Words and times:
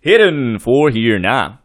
Heren, 0.00 0.60
voor 0.60 0.90
hierna. 0.90 1.60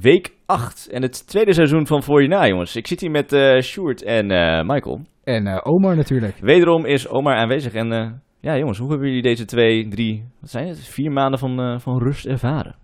Week 0.00 0.32
8 0.46 0.88
en 0.90 1.02
het 1.02 1.26
tweede 1.26 1.52
seizoen 1.52 1.86
van 1.86 2.02
Voor 2.02 2.20
hierna, 2.20 2.46
jongens. 2.46 2.76
Ik 2.76 2.86
zit 2.86 3.00
hier 3.00 3.10
met 3.10 3.32
eh 3.32 3.60
Sjoerd 3.60 4.02
en 4.02 4.30
eh, 4.30 4.62
Michael. 4.66 5.00
En 5.24 5.46
eh, 5.46 5.60
Omar 5.62 5.96
natuurlijk. 5.96 6.36
Wederom 6.40 6.84
is 6.86 7.08
Omar 7.08 7.36
aanwezig. 7.36 7.72
En 7.72 7.92
eh, 7.92 8.10
ja, 8.40 8.58
jongens, 8.58 8.78
hoe 8.78 8.90
hebben 8.90 9.08
jullie 9.08 9.22
deze 9.22 9.44
twee, 9.44 9.88
drie, 9.88 10.24
wat 10.40 10.50
zijn 10.50 10.68
het? 10.68 10.78
Vier 10.78 11.12
maanden 11.12 11.38
van, 11.38 11.60
eh, 11.60 11.78
van 11.78 11.98
rust 11.98 12.26
ervaren? 12.26 12.74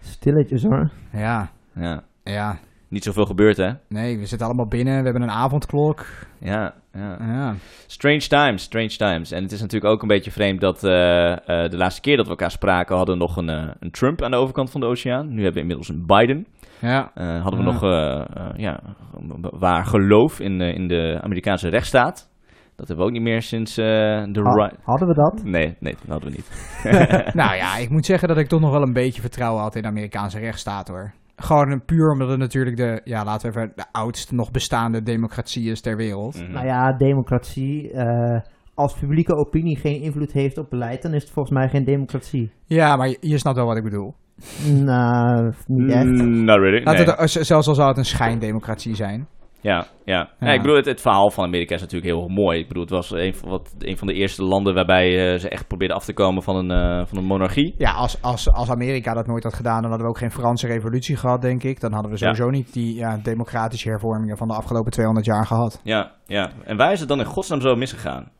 Stilletjes 0.00 0.62
hoor. 0.62 0.90
Ja, 1.12 1.50
Ja, 1.74 2.02
ja. 2.24 2.58
Niet 2.90 3.04
zoveel 3.04 3.24
gebeurd, 3.26 3.56
hè? 3.56 3.70
Nee, 3.88 4.18
we 4.18 4.26
zitten 4.26 4.46
allemaal 4.46 4.66
binnen. 4.68 4.98
We 4.98 5.04
hebben 5.04 5.22
een 5.22 5.30
avondklok. 5.30 6.06
Ja, 6.40 6.74
ja. 6.92 7.16
Ja. 7.20 7.54
Strange 7.86 8.18
times, 8.28 8.62
strange 8.62 8.88
times. 8.96 9.30
En 9.32 9.42
het 9.42 9.52
is 9.52 9.60
natuurlijk 9.60 9.92
ook 9.92 10.02
een 10.02 10.08
beetje 10.08 10.30
vreemd 10.30 10.60
dat 10.60 10.84
eh, 10.84 11.32
eh, 11.32 11.70
de 11.70 11.76
laatste 11.76 12.00
keer 12.00 12.16
dat 12.16 12.24
we 12.24 12.30
elkaar 12.30 12.50
spraken 12.50 12.96
hadden 12.96 13.14
we 13.14 13.20
nog 13.20 13.36
een, 13.36 13.48
eh, 13.48 13.70
een 13.80 13.90
Trump 13.90 14.22
aan 14.22 14.30
de 14.30 14.36
overkant 14.36 14.70
van 14.70 14.80
de 14.80 14.86
oceaan. 14.86 15.28
Nu 15.28 15.34
hebben 15.36 15.52
we 15.54 15.60
inmiddels 15.60 15.88
een 15.88 16.06
Biden. 16.06 16.46
Ja. 16.80 17.10
Hadden 17.14 17.64
we 17.64 17.66
Ja. 17.66 17.72
nog 17.72 17.82
ja, 18.56 18.80
waar 19.58 19.86
geloof 19.86 20.40
in, 20.40 20.58
de- 20.58 20.72
in 20.74 20.88
de 20.88 21.18
Amerikaanse 21.22 21.68
rechtsstaat. 21.68 22.28
Dat 22.76 22.88
hebben 22.88 23.06
we 23.06 23.12
ook 23.12 23.18
niet 23.18 23.28
meer 23.28 23.42
sinds 23.42 23.76
eh, 23.78 23.84
de 24.32 24.40
Ha- 24.42 24.72
hadden 24.82 25.08
we 25.08 25.14
dat? 25.14 25.40
Nee, 25.44 25.76
nee, 25.80 25.92
dat 25.92 26.08
hadden 26.08 26.30
we 26.30 26.36
niet. 26.36 26.74
nou 27.42 27.56
ja, 27.56 27.76
ik 27.76 27.90
moet 27.90 28.06
zeggen 28.06 28.28
dat 28.28 28.38
ik 28.38 28.46
toch 28.48 28.60
nog 28.60 28.70
wel 28.70 28.82
een 28.82 28.92
beetje 28.92 29.20
vertrouwen 29.20 29.62
had 29.62 29.74
in 29.74 29.82
de 29.82 29.88
Amerikaanse 29.88 30.38
rechtsstaat 30.38 30.88
hoor. 30.88 31.12
Gewoon 31.42 31.70
een- 31.70 31.84
puur 31.84 32.10
omdat 32.12 32.28
het 32.28 32.38
natuurlijk 32.38 32.76
de, 32.76 33.00
ja, 33.04 33.24
laten 33.24 33.52
we 33.52 33.58
even, 33.58 33.72
de 33.74 33.84
oudste 33.92 34.34
nog 34.34 34.50
bestaande 34.50 35.02
democratie 35.02 35.70
is 35.70 35.80
ter 35.80 35.96
wereld. 35.96 36.42
Mhm. 36.42 36.52
Nou 36.52 36.66
ja, 36.66 36.92
democratie. 36.96 37.90
eh, 37.92 38.40
als 38.74 38.94
publieke 38.98 39.34
opinie 39.36 39.76
geen 39.78 40.00
invloed 40.00 40.32
heeft 40.32 40.58
op 40.58 40.70
beleid, 40.70 41.02
dan 41.02 41.14
is 41.14 41.22
het 41.22 41.30
volgens 41.32 41.54
mij 41.54 41.68
geen 41.68 41.84
democratie. 41.84 42.50
Ja, 42.64 42.96
maar 42.96 43.08
je, 43.08 43.16
je 43.20 43.38
snapt 43.38 43.56
wel 43.56 43.66
wat 43.66 43.76
ik 43.76 43.82
bedoel. 43.82 44.14
Nou, 44.84 45.52
niet 45.66 45.90
echt. 45.90 46.04
Mm, 46.04 46.44
not 46.44 46.58
really. 46.58 46.82
Nee. 46.84 46.96
het, 46.96 47.30
zelfs 47.30 47.68
al 47.68 47.74
zou 47.74 47.88
het 47.88 47.96
een 47.98 48.04
schijndemocratie 48.04 48.94
zijn. 48.94 49.26
Ja, 49.62 49.86
ja. 50.04 50.16
Ja. 50.40 50.46
ja. 50.46 50.52
ik 50.52 50.60
bedoel, 50.60 50.76
het, 50.76 50.86
het 50.86 51.00
verhaal 51.00 51.30
van 51.30 51.44
Amerika 51.44 51.74
is 51.74 51.80
natuurlijk 51.80 52.10
heel 52.10 52.28
mooi. 52.28 52.58
Ik 52.58 52.68
bedoel, 52.68 52.82
het 52.82 52.92
was 52.92 53.10
een 53.10 53.34
van, 53.34 53.48
wat, 53.48 53.74
een 53.78 53.96
van 53.96 54.06
de 54.06 54.14
eerste 54.14 54.42
landen 54.42 54.74
waarbij 54.74 55.32
eh, 55.32 55.38
ze 55.38 55.48
echt 55.48 55.66
probeerden 55.66 55.96
af 55.96 56.04
te 56.04 56.12
komen 56.12 56.42
van 56.42 56.56
een, 56.56 56.70
eh, 56.70 57.06
van 57.06 57.18
een 57.18 57.24
monarchie. 57.24 57.74
Ja, 57.78 57.92
als, 57.92 58.22
als, 58.22 58.50
als 58.52 58.70
Amerika 58.70 59.14
dat 59.14 59.26
nooit 59.26 59.44
had 59.44 59.54
gedaan, 59.54 59.80
dan 59.80 59.90
hadden 59.90 60.06
we 60.06 60.12
ook 60.12 60.18
geen 60.18 60.30
Franse 60.30 60.66
revolutie 60.66 61.16
gehad, 61.16 61.42
denk 61.42 61.62
ik. 61.62 61.80
Dan 61.80 61.92
hadden 61.92 62.10
we 62.12 62.18
Ja. 62.18 62.34
sowieso 62.34 62.50
niet 62.50 62.72
die 62.72 62.94
ja, 62.94 63.18
democratische 63.22 63.88
hervormingen 63.88 64.36
van 64.36 64.48
de 64.48 64.54
afgelopen 64.54 64.92
200 64.92 65.26
jaar 65.26 65.46
gehad. 65.46 65.80
Ja, 65.84 66.12
ja. 66.26 66.50
En 66.64 66.76
waar 66.76 66.92
is 66.92 67.00
het 67.00 67.08
dan 67.08 67.18
in 67.18 67.24
godsnaam 67.24 67.60
zo 67.60 67.74
misgegaan? 67.76 68.30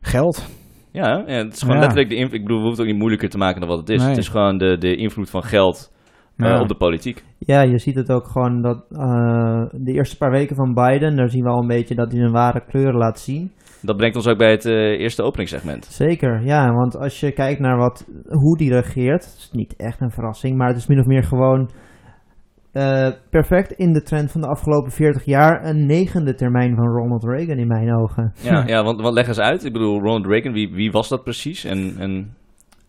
Geld. 0.00 0.48
Ja, 0.92 1.24
het 1.26 1.52
is 1.52 1.62
gewoon 1.62 1.78
letterlijk 1.78 2.08
de 2.08 2.14
invloed. 2.14 2.34
Ik 2.34 2.42
bedoel, 2.42 2.58
we 2.58 2.64
hoeven 2.64 2.70
het 2.70 2.80
ook 2.80 2.92
niet 2.92 3.00
moeilijker 3.02 3.28
te 3.28 3.38
maken 3.38 3.60
dan 3.60 3.68
wat 3.68 3.78
het 3.78 3.88
is. 3.88 4.00
Nee. 4.00 4.08
Het 4.08 4.18
is 4.18 4.28
gewoon 4.28 4.58
de, 4.58 4.78
de 4.78 4.96
invloed 4.96 5.30
van 5.30 5.42
geld 5.42 5.92
eh, 6.42 6.50
Ja. 6.50 6.60
op 6.60 6.68
de 6.68 6.74
politiek. 6.74 7.24
Ja, 7.38 7.62
je 7.62 7.78
ziet 7.78 7.94
het 7.94 8.10
ook 8.12 8.26
gewoon 8.26 8.62
dat 8.62 8.84
eh, 8.90 9.64
de 9.72 9.92
eerste 9.92 10.16
paar 10.16 10.30
weken 10.30 10.56
van 10.56 10.74
Biden, 10.74 11.16
daar 11.16 11.30
zien 11.30 11.42
we 11.44 11.50
al 11.50 11.60
een 11.60 11.66
beetje 11.66 11.94
dat 11.94 12.10
hij 12.10 12.20
zijn 12.20 12.32
ware 12.32 12.64
kleuren 12.68 12.96
laat 12.96 13.18
zien. 13.18 13.52
Dat 13.82 13.96
brengt 13.96 14.16
ons 14.16 14.28
ook 14.28 14.38
bij 14.38 14.50
het 14.50 14.64
eh, 14.64 14.74
eerste 14.74 15.22
openingssegment. 15.22 15.84
Zeker, 15.84 16.42
ja, 16.44 16.72
want 16.72 16.96
als 16.96 17.20
je 17.20 17.32
kijkt 17.32 17.60
naar 17.60 17.76
wat, 17.76 18.06
hoe 18.28 18.56
die 18.56 18.70
regeert, 18.72 19.24
het 19.24 19.36
is 19.36 19.50
niet 19.52 19.76
echt 19.76 20.00
een 20.00 20.10
verrassing, 20.10 20.56
maar 20.56 20.68
het 20.68 20.76
is 20.76 20.86
min 20.86 20.98
of 20.98 21.06
meer 21.06 21.24
gewoon 21.24 21.70
eh, 22.72 23.08
perfect 23.30 23.72
in 23.72 23.92
de 23.92 24.02
trend 24.02 24.32
van 24.32 24.40
de 24.40 24.46
afgelopen 24.46 24.92
40 24.92 25.24
jaar. 25.24 25.64
Een 25.64 25.86
negende 25.86 26.34
termijn 26.34 26.76
van 26.76 26.86
Ronald 26.86 27.24
Reagan 27.24 27.58
in 27.58 27.66
mijn 27.66 27.94
ogen. 27.94 28.32
Ja, 28.42 28.64
ja 28.74 28.84
want, 28.84 29.00
want 29.00 29.14
leg 29.14 29.28
eens 29.28 29.40
uit. 29.40 29.64
Ik 29.64 29.72
bedoel, 29.72 30.00
Ronald 30.00 30.26
Reagan, 30.26 30.52
wie, 30.52 30.72
wie 30.72 30.90
was 30.90 31.08
dat 31.08 31.24
precies? 31.24 31.64
En, 31.64 31.94
en 31.98 32.34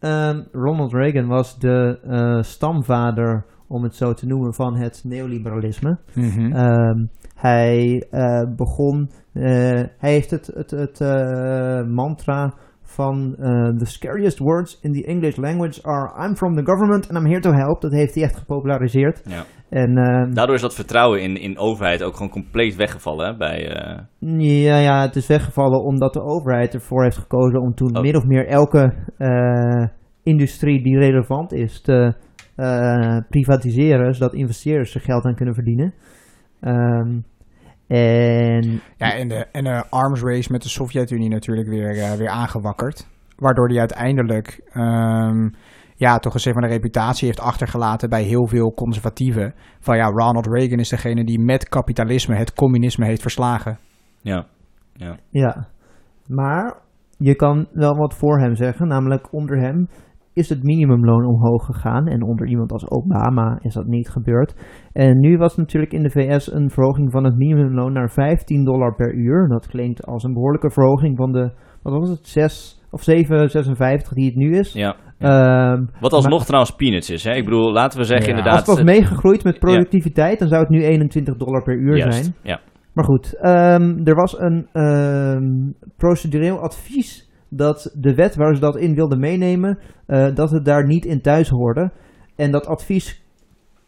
Ehm, 0.02 0.42
Ronald 0.52 0.94
Reagan 0.94 1.28
was 1.28 1.60
de 1.60 2.00
eh, 2.04 2.42
stamvader, 2.42 3.46
om 3.68 3.84
het 3.84 3.96
zo 3.96 4.14
te 4.14 4.26
noemen, 4.26 4.54
van 4.54 4.76
het 4.76 5.02
neoliberalisme. 5.04 5.98
Mhm. 6.14 6.52
Ehm, 6.52 7.06
hij 7.36 8.08
eh, 8.10 8.44
begon, 8.56 9.10
eh, 9.34 9.44
hij 9.98 10.12
heeft 10.12 10.32
het, 10.32 10.52
het, 10.54 10.72
het 10.72 11.00
mantra 11.88 12.54
van 12.92 13.36
eh, 13.36 13.78
The 13.78 13.86
scariest 13.86 14.40
words 14.40 14.80
in 14.82 14.92
the 14.94 15.04
English 15.04 15.38
language 15.38 15.84
are 15.84 16.28
I'm 16.28 16.36
from 16.36 16.56
the 16.56 16.66
government 16.66 17.10
and 17.10 17.18
I'm 17.20 17.26
here 17.30 17.40
to 17.42 17.52
help. 17.52 17.82
Dat 17.82 17.92
heeft 17.92 18.16
hij 18.16 18.24
echt 18.24 18.38
gepopulariseerd. 18.38 19.22
ja. 19.26 19.44
En 19.70 19.98
ehm, 19.98 20.34
daardoor 20.34 20.56
is 20.56 20.62
dat 20.62 20.76
vertrouwen 20.76 21.22
in, 21.22 21.36
in 21.38 21.58
overheid 21.58 22.04
ook 22.04 22.14
gewoon 22.16 22.32
compleet 22.32 22.76
weggevallen 22.76 23.26
hè, 23.26 23.38
bij... 23.38 23.70
eh, 23.70 24.00
ja, 24.64 24.78
ja, 24.78 25.02
het 25.02 25.16
is 25.16 25.28
weggevallen 25.28 25.84
omdat 25.84 26.14
de 26.14 26.22
overheid 26.24 26.74
ervoor 26.74 27.04
heeft 27.04 27.18
gekozen 27.18 27.62
om 27.62 27.74
toen 27.74 27.96
Oh. 27.98 28.02
min 28.02 28.16
of 28.16 28.26
meer 28.26 28.48
elke 28.48 28.94
eh, 29.18 29.88
industrie 30.24 30.84
die 30.84 30.98
relevant 30.98 31.54
is 31.54 31.82
te 31.82 32.14
eh, 32.56 33.18
privatiseren, 33.30 34.14
zodat 34.14 34.34
investeerders 34.34 34.96
er 34.96 35.02
geld 35.02 35.26
aan 35.26 35.36
kunnen 35.36 35.54
verdienen. 35.56 35.94
Ehm, 36.60 37.20
en 37.92 38.82
Ja, 38.98 39.14
en 39.14 39.28
de, 39.28 39.48
en 39.52 39.64
de 39.64 39.84
arms 39.90 40.22
race 40.22 40.52
met 40.52 40.62
de 40.62 40.70
Sovjet-Unie 40.70 41.30
natuurlijk 41.30 41.68
weer, 41.68 41.98
eh, 41.98 42.12
weer 42.12 42.30
aangewakkerd. 42.30 43.08
Waardoor 43.36 43.68
die 43.68 43.80
uiteindelijk 43.80 44.62
ehm, 44.72 45.50
ja, 45.96 46.18
toch 46.18 46.34
eens 46.34 46.46
even 46.46 46.64
een 46.64 46.70
reputatie 46.70 47.28
heeft 47.28 47.40
achtergelaten 47.40 48.10
bij 48.10 48.24
heel 48.24 48.48
veel 48.48 48.74
conservatieven. 48.74 49.54
Van 49.80 49.98
ja, 49.98 50.06
Ronald 50.06 50.48
Reagan 50.48 50.80
is 50.80 50.90
degene 50.90 51.24
die 51.24 51.40
met 51.40 51.70
kapitalisme 51.70 52.36
het 52.36 52.54
communisme 52.54 53.06
heeft 53.06 53.22
verslagen. 53.22 53.78
ja. 54.94 55.18
Ja, 55.30 55.68
maar 56.28 56.78
je 57.18 57.36
kan 57.36 57.68
wel 57.72 57.96
wat 57.96 58.14
voor 58.14 58.40
hem 58.40 58.56
zeggen, 58.56 58.88
namelijk 58.88 59.34
onder 59.34 59.60
hem 59.60 59.88
is 60.34 60.50
het 60.50 60.64
minimumloon 60.64 61.26
omhoog 61.26 61.66
gegaan 61.66 62.08
en 62.08 62.24
onder 62.24 62.48
iemand 62.48 62.72
als 62.72 62.90
Obama 62.90 63.60
is 63.62 63.74
dat 63.74 63.86
niet 63.86 64.10
gebeurd. 64.10 64.56
En 64.94 65.20
nu 65.20 65.38
was 65.38 65.56
natuurlijk 65.58 65.94
in 65.94 66.04
de 66.04 66.10
VS 66.10 66.52
een 66.52 66.70
verhoging 66.70 67.12
van 67.12 67.24
het 67.24 67.38
minimumloon 67.38 67.94
naar 67.94 68.10
15 68.12 68.64
dollar 68.64 68.96
per 68.96 69.14
uur. 69.14 69.48
Dat 69.48 69.68
klinkt 69.68 70.06
als 70.06 70.24
een 70.24 70.34
behoorlijke 70.34 70.72
verhoging 70.72 71.18
van 71.18 71.32
de, 71.32 71.52
wat 71.82 71.94
was 72.00 72.10
het, 72.10 72.28
6 72.28 72.82
of 72.92 73.02
7,56 73.10 74.10
die 74.14 74.26
het 74.26 74.36
nu 74.36 74.58
is. 74.58 74.74
ja. 74.74 74.96
Ehm, 75.18 75.86
Wat 76.00 76.14
alsnog 76.14 76.46
trouwens 76.46 76.76
peanuts 76.76 77.10
is. 77.10 77.24
Hè? 77.24 77.32
Ik 77.32 77.44
bedoel, 77.46 77.72
laten 77.72 78.00
we 78.00 78.06
zeggen 78.06 78.26
Ja. 78.26 78.30
inderdaad... 78.38 78.68
als 78.68 78.78
het 78.78 78.86
was 78.86 78.96
eh, 78.96 79.00
meegegroeid 79.00 79.44
met 79.44 79.60
productiviteit, 79.60 80.40
dan 80.40 80.48
zou 80.48 80.62
het 80.62 80.70
nu 80.70 80.84
21 80.84 81.38
dollar 81.38 81.64
per 81.64 81.76
uur 81.78 81.98
juist, 81.98 82.24
zijn. 82.24 82.36
Ja. 82.42 82.60
Maar 82.94 83.06
goed, 83.06 83.34
ehm, 83.34 84.00
er 84.04 84.16
was 84.16 84.40
een 84.40 84.68
ehm, 84.74 85.72
procedureel 85.98 86.60
advies 86.60 87.31
dat 87.54 87.96
de 88.00 88.16
wet 88.16 88.36
waar 88.36 88.56
ze 88.56 88.62
dat 88.62 88.78
in 88.78 88.96
wilden 88.96 89.20
meenemen, 89.20 89.80
eh, 90.06 90.36
dat 90.36 90.52
het 90.52 90.66
daar 90.66 90.86
niet 90.88 91.06
in 91.06 91.22
thuis 91.22 91.50
hoorde. 91.50 91.92
En 92.36 92.52
dat 92.52 92.68
advies 92.68 93.20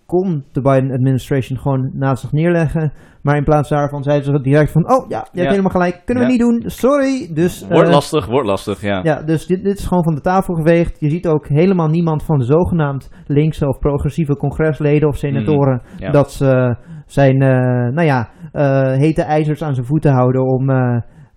kon 0.06 0.44
de 0.52 0.62
Biden 0.62 0.92
administration 0.92 1.60
gewoon 1.60 1.92
naast 1.94 2.22
zich 2.22 2.32
neerleggen. 2.32 2.92
Maar 3.22 3.38
in 3.38 3.44
plaats 3.44 3.70
daarvan 3.70 4.04
zeiden 4.04 4.26
ze 4.26 4.42
direct 4.42 4.72
van, 4.72 4.92
oh 4.92 5.10
ja, 5.10 5.18
je 5.18 5.24
hebt 5.24 5.38
Ja. 5.44 5.50
helemaal 5.50 5.72
gelijk, 5.72 6.02
kunnen 6.06 6.24
we 6.24 6.32
Ja. 6.32 6.36
niet 6.36 6.62
doen, 6.62 6.70
sorry. 6.70 7.30
Dus, 7.34 7.68
Wordt 7.68 7.88
eh, 7.88 7.94
lastig, 7.94 8.26
wordt 8.26 8.48
lastig, 8.48 8.82
ja. 8.82 9.00
ja, 9.04 9.22
dus 9.22 9.46
dit, 9.48 9.64
dit 9.64 9.78
is 9.78 9.86
gewoon 9.86 10.04
van 10.04 10.16
de 10.16 10.22
tafel 10.22 10.54
geveegd. 10.54 11.00
Je 11.00 11.10
ziet 11.10 11.28
ook 11.28 11.48
helemaal 11.48 11.88
niemand 11.88 12.24
van 12.24 12.38
de 12.38 12.46
zogenaamd 12.46 13.10
linkse 13.28 13.68
of 13.68 13.80
progressieve 13.80 14.38
congresleden 14.38 15.08
of 15.10 15.18
senatoren 15.18 15.82
Ja. 15.98 16.12
dat 16.12 16.32
ze 16.32 16.76
zijn, 17.06 17.42
eh, 17.42 17.94
nou 17.94 18.04
ja, 18.04 18.30
hete 18.98 19.22
ijzers 19.22 19.64
aan 19.64 19.74
zijn 19.74 19.86
voeten 19.88 20.12
houden 20.14 20.42
om 20.46 20.70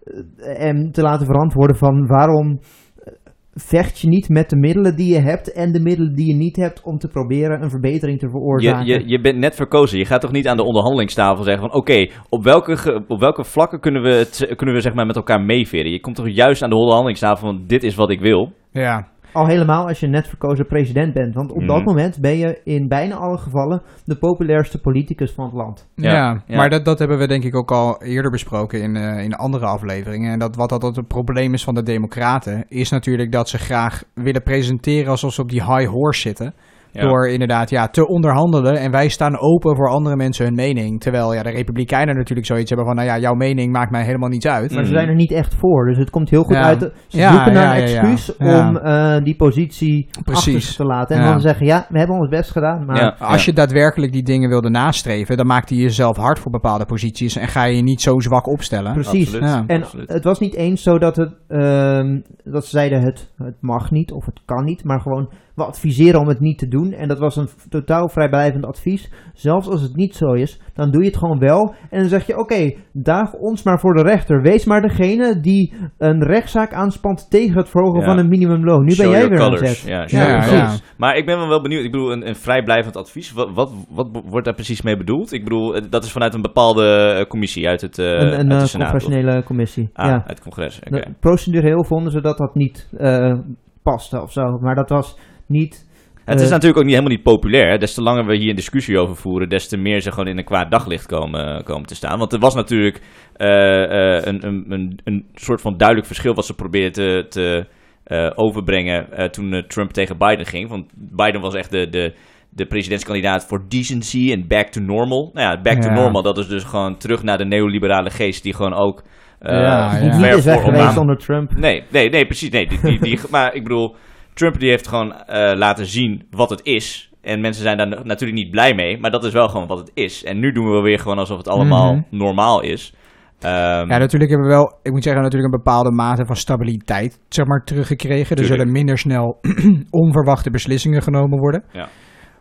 eh, 0.07 0.59
hem 0.59 0.93
te 0.93 1.03
laten 1.03 1.27
verantwoorden 1.27 1.77
van 1.77 2.07
waarom 2.07 2.59
eh, 2.59 3.13
vecht 3.53 3.99
je 3.99 4.09
niet 4.09 4.29
met 4.29 4.51
de 4.51 4.57
middelen 4.57 4.97
die 4.97 5.13
je 5.13 5.21
hebt 5.21 5.53
en 5.53 5.73
de 5.73 5.81
middelen 5.81 6.15
die 6.15 6.27
je 6.27 6.35
niet 6.35 6.57
hebt 6.57 6.83
om 6.83 6.99
te 6.99 7.09
proberen 7.09 7.63
een 7.63 7.71
verbetering 7.71 8.19
te 8.19 8.27
Je, 8.27 8.31
veroorzaken. 8.31 8.87
je, 8.87 9.03
je 9.09 9.21
bent 9.21 9.39
net 9.39 9.55
verkozen. 9.55 9.99
Je 9.99 10.05
gaat 10.05 10.21
toch 10.21 10.33
niet 10.33 10.49
aan 10.49 10.57
de 10.57 10.65
onderhandelingstafel 10.65 11.45
zeggen 11.45 11.63
van... 11.63 11.79
Oké, 11.79 12.07
op, 12.29 12.45
welke, 12.45 13.05
op 13.09 13.21
welke 13.21 13.45
vlakken 13.45 13.81
kunnen 13.81 14.03
we, 14.03 14.09
het, 14.09 14.53
kunnen 14.57 14.75
we 14.75 14.81
zeg 14.81 14.95
maar 14.95 15.07
met 15.07 15.17
elkaar 15.17 15.41
meeveren? 15.41 15.91
Je 15.91 16.01
komt 16.01 16.17
toch 16.17 16.29
juist 16.29 16.63
aan 16.63 16.71
de 16.71 16.77
onderhandelingstafel 16.77 17.47
van... 17.47 17.65
Dit 17.67 17.83
is 17.83 17.95
wat 17.95 18.11
ik 18.11 18.21
wil. 18.21 18.53
Ja, 18.71 19.09
Al 19.37 19.47
helemaal 19.47 19.87
als 19.89 20.01
je 20.01 20.07
net 20.07 20.29
verkozen 20.29 20.67
president 20.67 21.13
bent. 21.15 21.35
Want 21.35 21.53
op 21.53 21.67
dat 21.67 21.77
Mhm. 21.77 21.85
moment 21.85 22.21
ben 22.21 22.37
je 22.37 22.61
in 22.65 22.89
bijna 22.89 23.15
alle 23.15 23.39
gevallen 23.39 23.83
de 24.05 24.17
populairste 24.17 24.81
politicus 24.81 25.33
van 25.33 25.45
het 25.45 25.55
land. 25.55 25.89
ja, 25.95 26.13
Ja, 26.13 26.43
ja. 26.47 26.57
maar 26.57 26.71
dat, 26.71 26.85
dat 26.85 26.99
hebben 26.99 27.19
we 27.19 27.27
denk 27.27 27.45
ik 27.45 27.55
ook 27.57 27.71
al 27.71 28.03
eerder 28.03 28.31
besproken 28.31 28.83
in, 28.83 28.97
eh, 28.97 29.23
in 29.25 29.35
andere 29.35 29.67
afleveringen. 29.67 30.33
En 30.33 30.39
dat 30.39 30.57
wat 30.57 30.69
dat 30.69 30.83
het 30.83 31.07
probleem 31.07 31.55
is 31.55 31.65
van 31.65 31.75
de 31.75 31.83
democraten, 31.83 32.65
is 32.69 32.91
natuurlijk 32.91 33.33
dat 33.33 33.49
ze 33.49 33.59
graag 33.59 34.03
willen 34.15 34.43
presenteren 34.43 35.11
alsof 35.11 35.33
ze 35.33 35.41
op 35.41 35.49
die 35.51 35.65
high 35.65 35.89
horse 35.91 36.21
zitten. 36.21 36.55
Ja. 36.97 37.03
Door 37.09 37.29
inderdaad 37.29 37.71
ja, 37.71 37.89
te 37.89 38.07
onderhandelen. 38.07 38.77
En 38.77 38.91
wij 38.91 39.09
staan 39.09 39.39
open 39.39 39.77
voor 39.77 39.89
andere 39.89 40.17
mensen 40.17 40.45
hun 40.45 40.55
mening. 40.55 41.01
Terwijl 41.01 41.35
ja, 41.35 41.43
de 41.43 41.51
Republikeinen 41.51 42.17
natuurlijk 42.17 42.47
zoiets 42.47 42.69
hebben 42.71 42.87
van... 42.87 42.97
nou 42.97 43.09
ja, 43.09 43.19
jouw 43.19 43.35
mening 43.35 43.73
maakt 43.73 43.91
mij 43.91 44.05
helemaal 44.05 44.29
niets 44.29 44.47
uit. 44.47 44.75
Maar 44.75 44.85
ze 44.85 44.93
zijn 44.93 45.09
er 45.09 45.15
niet 45.15 45.33
echt 45.33 45.55
voor. 45.55 45.87
Dus 45.87 45.99
het 45.99 46.11
komt 46.11 46.31
heel 46.31 46.43
goed 46.43 46.55
Ja. 46.55 46.63
uit. 46.63 46.91
Ze 47.07 47.19
Ja, 47.19 47.33
zoeken 47.33 47.53
naar 47.53 47.65
ja, 47.65 47.77
een 47.77 47.83
excuus 47.83 48.33
Ja. 48.39 48.69
om 48.69 48.77
eh, 48.77 49.25
die 49.25 49.37
positie 49.37 50.09
Precies. 50.25 50.67
zich 50.67 50.77
te 50.77 50.85
laten. 50.85 51.17
En 51.17 51.23
Ja. 51.23 51.31
dan 51.31 51.41
zeggen, 51.41 51.67
ja, 51.67 51.87
we 51.89 51.99
hebben 51.99 52.17
ons 52.17 52.29
best 52.29 52.51
gedaan. 52.51 52.85
Maar 52.87 52.97
Ja. 52.97 53.17
Als 53.19 53.45
je 53.45 53.53
daadwerkelijk 53.53 54.13
die 54.13 54.23
dingen 54.23 54.49
wilde 54.49 54.71
nastreven... 54.71 55.37
dan 55.37 55.47
maakte 55.47 55.75
je 55.77 55.83
jezelf 55.83 56.17
hard 56.17 56.39
voor 56.39 56.51
bepaalde 56.53 56.85
posities... 56.85 57.37
en 57.37 57.49
ga 57.49 57.65
je 57.65 57.77
je 57.77 57.83
niet 57.83 58.01
zo 58.01 58.21
zwak 58.21 58.47
opstellen. 58.49 58.93
precies. 58.93 59.27
Absoluut. 59.27 59.49
Ja. 59.49 59.65
En 59.67 59.83
Absoluut. 59.83 60.09
het 60.13 60.25
was 60.25 60.39
niet 60.41 60.55
eens 60.55 60.83
zo 60.83 60.99
dat, 60.99 61.17
het, 61.17 61.33
ehm, 61.49 62.21
dat 62.45 62.65
ze 62.65 62.71
zeiden 62.71 63.03
het, 63.03 63.33
het 63.37 63.57
mag 63.61 63.91
niet 63.91 64.13
of 64.13 64.25
het 64.27 64.41
kan 64.45 64.65
niet, 64.65 64.85
maar 64.85 65.01
gewoon 65.01 65.29
we 65.55 65.65
adviseren 65.65 66.21
om 66.21 66.29
het 66.29 66.41
niet 66.41 66.59
te 66.59 66.69
doen. 66.69 66.86
En 66.93 67.09
dat 67.09 67.19
was 67.19 67.37
een 67.37 67.49
totaal 67.69 68.09
vrijblijvend 68.09 68.65
advies. 68.67 69.13
Zelfs 69.35 69.69
als 69.69 69.83
het 69.83 69.97
niet 69.97 70.15
zo 70.15 70.33
is, 70.33 70.61
dan 70.75 70.91
doe 70.91 71.03
je 71.03 71.09
het 71.09 71.17
gewoon 71.17 71.39
wel. 71.39 71.75
En 71.91 72.01
dan 72.01 72.09
zeg 72.09 72.27
je, 72.27 72.39
oké, 72.39 72.73
daag 72.93 73.33
ons 73.33 73.63
maar 73.63 73.81
voor 73.81 73.95
de 73.95 74.03
rechter. 74.03 74.43
Wees 74.43 74.65
maar 74.65 74.81
degene 74.81 75.41
die 75.41 75.75
een 75.99 76.23
rechtszaak 76.25 76.73
aanspant 76.73 77.31
tegen 77.31 77.57
het 77.57 77.69
verhogen 77.69 78.01
Ja. 78.01 78.07
van 78.07 78.19
een 78.19 78.29
minimumloon. 78.29 78.85
Nu 78.85 78.91
Show 78.91 79.11
ben 79.11 79.19
jij 79.19 79.29
weer 79.29 79.41
aan 79.41 79.57
zet. 79.57 79.81
Ja, 79.81 80.05
Ja. 80.07 80.75
Maar 80.97 81.17
ik 81.17 81.27
ben 81.27 81.49
wel 81.49 81.63
benieuwd. 81.63 81.85
Ik 81.85 81.91
bedoel, 81.91 82.13
een, 82.13 82.29
een 82.29 82.35
vrijblijvend 82.37 82.97
advies. 82.97 83.33
Wat, 83.33 83.51
wat, 83.55 83.73
wat 83.91 84.09
wordt 84.29 84.45
daar 84.45 84.55
precies 84.55 84.83
mee 84.83 84.97
bedoeld? 84.97 85.33
Ik 85.33 85.45
bedoel, 85.45 85.75
eh, 85.75 85.83
dat 85.91 86.05
is 86.05 86.13
vanuit 86.13 86.35
een 86.35 86.43
bepaalde 86.43 86.85
eh, 87.19 87.27
commissie 87.27 87.69
uit 87.69 87.81
het, 87.81 87.99
eh 87.99 88.07
Een, 88.07 88.41
een 88.41 88.53
uit 88.53 88.61
de 88.61 88.67
Senaat, 88.67 88.91
professionele 88.91 89.43
commissie. 89.43 89.91
Ah, 89.93 90.07
ja. 90.07 90.13
uit 90.13 90.29
het 90.29 90.41
congres. 90.41 90.81
Procedureel 91.21 91.85
vonden 91.85 92.13
ze 92.13 92.21
dat 92.21 92.39
dat 92.39 92.55
niet 92.55 92.89
eh, 92.97 93.39
paste 93.83 94.23
of 94.23 94.33
zo. 94.33 94.59
Maar 94.61 94.75
dat 94.75 94.89
was 94.89 95.19
niet... 95.47 95.86
Het 96.27 96.41
is 96.41 96.47
eh, 96.47 96.51
natuurlijk 96.53 96.79
ook 96.79 96.85
niet 96.85 96.95
helemaal 96.95 97.17
niet 97.17 97.23
populair. 97.23 97.79
Des 97.79 97.95
te 97.95 98.03
langer 98.03 98.27
we 98.27 98.37
hier 98.37 98.49
een 98.51 98.57
discussie 98.57 98.99
over 98.99 99.17
voeren, 99.17 99.49
des 99.49 99.69
te 99.69 99.77
meer 99.77 100.01
ze 100.01 100.11
gewoon 100.11 100.27
in 100.29 100.39
een 100.39 100.45
kwaad 100.45 100.71
daglicht 100.71 101.07
komen, 101.07 101.65
komen 101.65 101.87
te 101.87 101.95
staan. 101.95 102.19
Want 102.19 102.33
er 102.33 102.39
was 102.39 102.55
natuurlijk 102.55 103.01
eh, 103.37 104.17
eh, 104.17 104.25
een, 104.25 104.47
een, 104.47 104.65
een, 104.69 105.01
een 105.05 105.27
soort 105.35 105.61
van 105.61 105.77
duidelijk 105.77 106.07
verschil 106.07 106.35
wat 106.35 106.47
ze 106.47 106.55
probeerden 106.55 106.93
te, 106.93 107.27
te 107.29 107.67
eh, 108.05 108.31
overbrengen 108.35 109.13
eh, 109.13 109.29
toen 109.29 109.53
eh, 109.53 109.63
Trump 109.63 109.93
tegen 109.93 110.19
Biden 110.19 110.47
ging. 110.47 110.69
Want 110.69 110.93
Biden 110.95 111.41
was 111.41 111.55
echt 111.55 111.71
de, 111.71 111.89
de, 111.89 112.15
de 112.51 112.67
presidentskandidaat 112.67 113.47
voor 113.47 113.65
decency 113.69 114.33
en 114.33 114.49
back 114.49 114.67
to 114.69 114.81
normal. 114.81 115.31
Nou 115.33 115.49
ja, 115.49 115.61
back 115.63 115.81
to 115.81 115.91
normal, 115.91 116.23
dat 116.23 116.39
is 116.39 116.49
dus 116.49 116.65
gewoon 116.65 116.97
terug 116.97 117.23
naar 117.23 117.39
de 117.39 117.45
neoliberale 117.45 118.11
geest 118.11 118.43
die 118.43 118.55
gewoon 118.55 118.75
ook... 118.75 119.03
eh, 119.39 119.55
Ja, 119.55 119.97
ja. 119.97 120.03
niet 120.03 120.13
is 120.13 120.21
weg 120.21 120.43
voor 120.43 120.63
geweest 120.63 120.97
onder 120.97 121.17
Trump. 121.17 121.57
Nee, 121.57 121.83
nee, 121.91 122.09
nee, 122.09 122.27
precies. 122.27 122.51
Nee, 122.51 122.67
die, 122.67 122.81
die, 122.81 123.01
die, 123.01 123.19
maar 123.31 123.55
ik 123.55 123.63
bedoel, 123.63 123.97
Trump 124.37 124.59
die 124.61 124.71
heeft 124.71 124.89
gewoon 124.89 125.13
eh, 125.13 125.57
laten 125.57 125.87
zien 125.87 126.27
wat 126.31 126.51
het 126.51 126.61
is. 126.63 127.11
En 127.21 127.41
mensen 127.41 127.63
zijn 127.63 127.77
daar 127.77 127.89
natuurlijk 127.89 128.39
niet 128.41 128.51
blij 128.51 128.75
mee, 128.75 128.99
maar 129.01 129.11
dat 129.11 129.25
is 129.25 129.33
wel 129.33 129.49
gewoon 129.49 129.67
wat 129.67 129.79
het 129.79 129.91
is. 129.95 130.25
En 130.25 130.39
nu 130.39 130.53
doen 130.53 130.71
we 130.71 130.81
weer 130.81 130.99
gewoon 130.99 131.19
alsof 131.19 131.37
het 131.39 131.49
allemaal 131.49 131.93
Mhm. 131.95 132.03
normaal 132.11 132.61
is. 132.63 132.95
Ehm, 133.41 133.53
Ja, 133.91 133.99
natuurlijk 133.99 134.31
hebben 134.31 134.49
we 134.49 134.55
wel, 134.55 134.79
ik 134.83 134.93
moet 134.93 135.03
zeggen, 135.03 135.23
natuurlijk 135.23 135.53
een 135.53 135.59
bepaalde 135.63 135.91
mate 135.91 136.27
van 136.27 136.37
stabiliteit 136.37 137.21
zeg 137.29 137.47
maar, 137.47 137.65
teruggekregen. 137.65 138.19
Er 138.19 138.27
Tuurlijk. 138.37 138.47
zullen 138.49 138.73
minder 138.73 138.99
snel 138.99 139.39
onverwachte 139.91 140.51
beslissingen 140.51 141.03
genomen 141.03 141.39
worden. 141.39 141.65
Ja. 141.73 141.89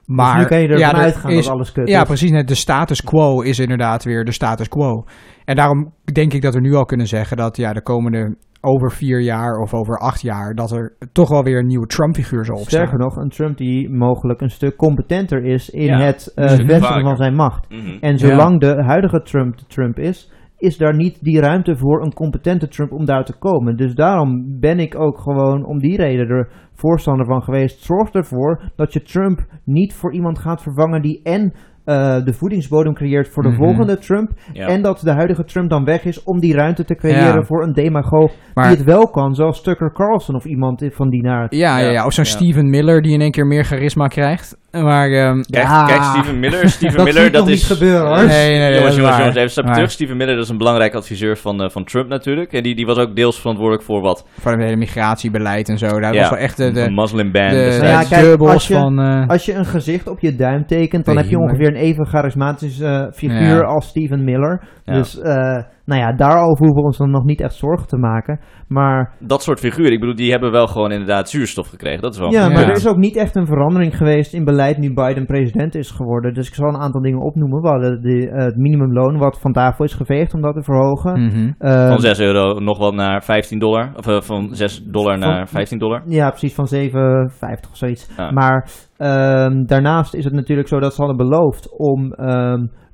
Maar 0.06 0.34
dus 0.34 0.42
nu 0.44 0.48
kan 0.50 0.58
je 0.62 0.64
ervan 0.68 0.80
ja, 0.80 0.90
er 0.94 1.04
uitgaan 1.04 1.32
is- 1.32 1.46
dat 1.46 1.54
alles 1.54 1.72
kut 1.72 1.88
Ja, 1.90 2.02
is. 2.02 2.08
precies. 2.08 2.32
net 2.32 2.48
De 2.48 2.56
status 2.56 3.02
quo 3.04 3.42
is 3.42 3.60
inderdaad 3.60 4.04
weer 4.04 4.24
de 4.26 4.32
status 4.32 4.68
quo. 4.68 5.04
En 5.46 5.56
daarom 5.56 5.94
denk 6.14 6.34
ik 6.34 6.42
dat 6.42 6.54
we 6.54 6.60
nu 6.62 6.74
al 6.74 6.86
kunnen 6.86 7.08
zeggen 7.08 7.38
dat 7.38 7.58
ja, 7.58 7.74
de 7.74 7.82
komende 7.82 8.36
over 8.66 8.92
vier 8.92 9.22
jaar 9.22 9.58
of 9.60 9.74
over 9.74 9.98
acht 9.98 10.22
jaar, 10.22 10.54
dat 10.56 10.72
er 10.72 10.96
toch 11.12 11.30
wel 11.30 11.44
weer 11.44 11.60
een 11.60 11.68
nieuwe 11.68 11.86
Trump-figuur 11.88 12.46
zal 12.46 12.56
opstaan. 12.56 12.80
Sterker 12.88 13.00
nog, 13.00 13.16
een 13.16 13.30
Trump 13.30 13.58
die 13.58 13.90
mogelijk 13.90 14.42
een 14.42 14.50
stuk 14.50 14.76
competenter 14.76 15.44
is 15.44 15.70
in 15.70 15.86
Ja, 15.86 16.00
het 16.00 16.32
eh, 16.36 16.44
een 16.44 16.50
stuk 16.50 16.66
vestigen 16.70 16.88
vaker. 16.94 17.04
van 17.08 17.16
zijn 17.18 17.36
macht. 17.36 17.70
mhm. 17.70 17.98
En 18.00 18.18
zolang 18.18 18.60
de 18.60 18.84
huidige 18.84 19.22
Trump 19.22 19.58
de 19.58 19.66
Trump 19.68 19.98
is, 20.00 20.32
is 20.58 20.78
daar 20.78 20.96
niet 20.96 21.24
die 21.24 21.40
ruimte 21.40 21.78
voor 21.78 22.04
een 22.04 22.14
competente 22.14 22.68
Trump 22.68 22.92
om 22.92 23.06
daar 23.06 23.26
te 23.26 23.38
komen. 23.38 23.76
Dus 23.78 23.94
daarom 23.96 24.60
ben 24.60 24.80
ik 24.80 25.00
ook 25.00 25.20
gewoon 25.20 25.66
om 25.66 25.80
die 25.80 25.98
reden 25.98 26.28
er 26.30 26.50
voorstander 26.74 27.26
van 27.26 27.42
geweest. 27.44 27.84
Zorg 27.84 28.10
ervoor 28.12 28.72
dat 28.76 28.94
je 28.94 29.02
Trump 29.02 29.40
niet 29.64 29.94
voor 29.94 30.14
iemand 30.14 30.40
gaat 30.40 30.62
vervangen 30.62 31.02
die 31.02 31.20
en 31.24 31.54
eh, 31.86 32.24
de 32.26 32.34
voedingsbodem 32.34 32.94
creëert 32.94 33.28
voor 33.30 33.44
de 33.44 33.50
Mhm. 33.50 33.58
volgende 33.58 33.98
Trump. 33.98 34.32
Ja. 34.54 34.68
En 34.68 34.82
dat 34.82 35.00
de 35.00 35.12
huidige 35.12 35.44
Trump 35.44 35.70
dan 35.70 35.86
weg 35.86 36.04
is 36.06 36.24
om 36.24 36.40
die 36.40 36.54
ruimte 36.54 36.84
te 36.84 36.96
creëren 36.96 37.36
Ja. 37.36 37.44
voor 37.44 37.64
een 37.64 37.74
demagoog 37.74 38.32
Maar- 38.54 38.68
die 38.68 38.76
het 38.78 38.86
wel 38.86 39.08
kan. 39.10 39.36
Zoals 39.36 39.62
Tucker 39.62 39.92
Carlson 39.94 40.36
of 40.36 40.46
iemand 40.46 40.84
van 40.92 41.10
die 41.10 41.22
naart. 41.24 41.56
Ja, 41.56 41.78
ja, 41.78 41.86
Ja, 41.86 41.92
ja. 41.92 42.06
of 42.06 42.14
zo'n 42.14 42.24
ja. 42.24 42.30
Steven 42.30 42.70
Miller 42.70 43.02
die 43.02 43.14
in 43.14 43.22
één 43.22 43.32
keer 43.32 43.46
meer 43.48 43.64
charisma 43.64 44.08
krijgt. 44.08 44.58
Maar 44.84 45.10
ehm, 45.12 45.42
Kijk, 45.42 45.64
Ja. 45.66 45.86
kijk, 45.86 46.04
Steven 46.04 46.40
Miller. 46.40 46.70
Steven 46.76 46.96
Dat 46.98 47.06
Miller, 47.06 47.32
dat 47.32 47.48
is... 47.48 47.54
niet 47.70 47.78
gebeuren 47.78 48.08
hoor. 48.08 48.18
Nee, 48.18 48.28
nee, 48.28 48.58
nee, 48.58 48.70
dat 48.70 48.78
jongens, 48.78 48.96
jongens, 48.96 49.18
jongens, 49.18 49.36
even 49.36 49.64
Waar. 49.66 49.74
terug. 49.74 49.92
Steven 49.92 50.18
Miller 50.18 50.36
dat 50.36 50.44
is 50.44 50.50
een 50.50 50.58
belangrijk 50.58 50.94
adviseur 50.94 51.38
van, 51.38 51.62
eh, 51.64 51.70
van 51.70 51.84
Trump 51.86 52.10
natuurlijk. 52.10 52.54
En 52.54 52.64
die, 52.64 52.76
die 52.76 52.86
was 52.86 52.98
ook 52.98 53.16
deels 53.16 53.40
verantwoordelijk 53.40 53.84
voor 53.86 54.02
wat? 54.02 54.26
voor 54.40 54.52
het 54.52 54.62
hele 54.62 54.76
migratiebeleid 54.76 55.70
en 55.70 55.78
zo. 55.78 56.00
Daar 56.00 56.14
Ja, 56.14 56.20
was 56.20 56.30
wel 56.30 56.40
echt 56.40 56.58
de, 56.58 56.72
de 56.72 56.84
de, 56.84 56.92
Muslim 56.92 57.32
ban. 57.32 57.50
de. 57.50 57.78
Nou 57.80 57.86
ja, 57.86 58.00
de 58.02 58.08
kijk, 58.08 58.40
als 58.40 58.68
je- 58.68 58.74
van... 58.74 59.00
eh, 59.00 59.28
Als 59.28 59.46
je 59.46 59.54
een 59.54 59.66
gezicht 59.66 60.08
op 60.08 60.20
je 60.20 60.36
duim 60.36 60.66
tekent, 60.68 61.06
dan 61.06 61.16
De 61.16 61.22
heb 61.22 61.30
je 61.30 61.38
ongeveer 61.40 61.68
een 61.68 61.76
even 61.76 62.06
charismatische 62.06 62.86
eh, 62.86 63.14
figuur 63.14 63.58
Ja. 63.58 63.62
als 63.62 63.88
Steven 63.88 64.24
Miller. 64.24 64.62
Ja. 64.86 64.94
Dus 64.94 65.20
eh, 65.20 65.58
nou 65.86 66.02
ja, 66.02 66.14
daarover 66.14 66.66
hoeven 66.66 66.76
we 66.82 66.88
ons 66.88 66.98
dan 66.98 67.12
nog 67.12 67.24
niet 67.24 67.42
echt 67.42 67.54
zorgen 67.54 67.88
te 67.88 67.98
maken. 67.98 68.40
Maar 68.68 69.16
dat 69.20 69.44
soort 69.44 69.60
figuren, 69.60 69.92
ik 69.92 70.00
bedoel, 70.00 70.16
die 70.16 70.32
hebben 70.32 70.52
wel 70.52 70.68
gewoon 70.68 70.92
inderdaad 70.92 71.30
zuurstof 71.30 71.68
gekregen. 71.70 72.02
Dat 72.02 72.14
is 72.14 72.20
wel 72.20 72.32
ja, 72.32 72.50
maar 72.50 72.62
Ja. 72.62 72.68
er 72.70 72.76
is 72.76 72.88
ook 72.88 72.98
niet 72.98 73.16
echt 73.16 73.36
een 73.36 73.46
verandering 73.46 73.98
geweest 73.98 74.34
in 74.34 74.44
beleid 74.44 74.78
nu 74.78 74.94
Biden 74.94 75.26
president 75.26 75.76
is 75.76 75.92
geworden. 75.92 76.34
Dus 76.34 76.48
ik 76.48 76.54
zal 76.54 76.68
een 76.68 76.78
aantal 76.82 77.02
dingen 77.02 77.22
opnoemen. 77.22 77.62
We 77.62 77.68
hadden 77.68 78.02
de, 78.02 78.30
eh, 78.30 78.46
het 78.46 78.56
minimumloon 78.56 79.18
wat 79.18 79.40
van 79.40 79.52
tafel 79.54 79.86
is 79.86 79.94
geveegd 79.94 80.34
om 80.34 80.42
dat 80.42 80.54
te 80.56 80.64
verhogen. 80.64 81.24
mhm. 81.26 81.52
Eh, 81.58 81.88
Van 81.88 82.00
6 82.00 82.20
euro 82.20 82.60
nog 82.60 82.78
wat 82.78 82.94
naar 82.94 83.24
15 83.24 83.60
dollar. 83.60 83.92
Of 83.96 84.08
eh, 84.08 84.22
van 84.22 84.56
6 84.56 84.84
dollar 84.84 85.20
Van- 85.20 85.30
naar 85.30 85.48
15 85.48 85.80
dollar. 85.80 86.02
Ja, 86.06 86.30
precies, 86.30 86.54
van 86.56 86.68
7,50 86.68 87.70
of 87.72 87.78
zoiets. 87.78 88.10
Ja. 88.18 88.32
Maar 88.32 88.70
ehm, 88.98 89.66
daarnaast 89.66 90.14
is 90.14 90.24
het 90.24 90.34
natuurlijk 90.34 90.68
zo 90.68 90.80
dat 90.80 90.94
ze 90.94 91.02
hadden 91.04 91.30
beloofd 91.30 91.78
om 91.78 92.14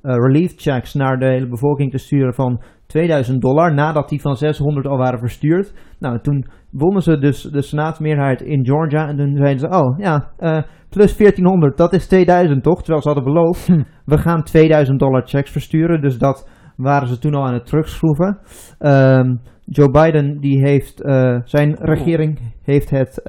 eh, 0.02 0.14
relief 0.14 0.52
checks 0.56 0.94
naar 0.94 1.18
de 1.18 1.26
hele 1.26 1.48
bevolking 1.48 1.90
te 1.90 1.98
sturen 1.98 2.34
van 2.34 2.60
2000 2.86 3.40
dollar, 3.40 3.74
nadat 3.74 4.08
die 4.08 4.20
van 4.20 4.36
600 4.36 4.86
al 4.86 4.96
waren 4.96 5.18
verstuurd. 5.18 5.72
Nou, 5.98 6.20
toen 6.20 6.46
wonnen 6.70 7.02
ze 7.02 7.18
dus 7.18 7.42
de 7.42 7.62
senaatsmeerderheid 7.62 8.40
in 8.40 8.64
Georgia 8.64 9.08
en 9.08 9.16
toen 9.16 9.36
zeiden 9.36 9.58
ze, 9.58 9.68
oh 9.68 9.98
ja, 9.98 10.30
eh, 10.38 10.62
plus 10.88 11.16
1400, 11.16 11.76
dat 11.76 11.92
is 11.92 12.06
2000 12.06 12.62
toch? 12.62 12.78
Terwijl 12.78 13.02
ze 13.02 13.08
hadden 13.08 13.32
beloofd, 13.32 13.66
Hm. 13.66 13.82
we 14.04 14.18
gaan 14.18 14.42
2000 14.42 14.98
dollar 14.98 15.22
checks 15.26 15.50
versturen, 15.50 16.00
dus 16.00 16.18
dat 16.18 16.48
waren 16.76 17.08
ze 17.08 17.18
toen 17.18 17.34
al 17.34 17.46
aan 17.46 17.54
het 17.54 17.66
terugschroeven. 17.66 18.38
Ehm, 18.78 19.34
Joe 19.64 19.90
Biden, 19.90 20.40
die 20.40 20.60
heeft, 20.60 21.02
eh, 21.02 21.38
zijn 21.44 21.76
regering 21.80 22.38
heeft 22.62 22.90
het 22.90 23.22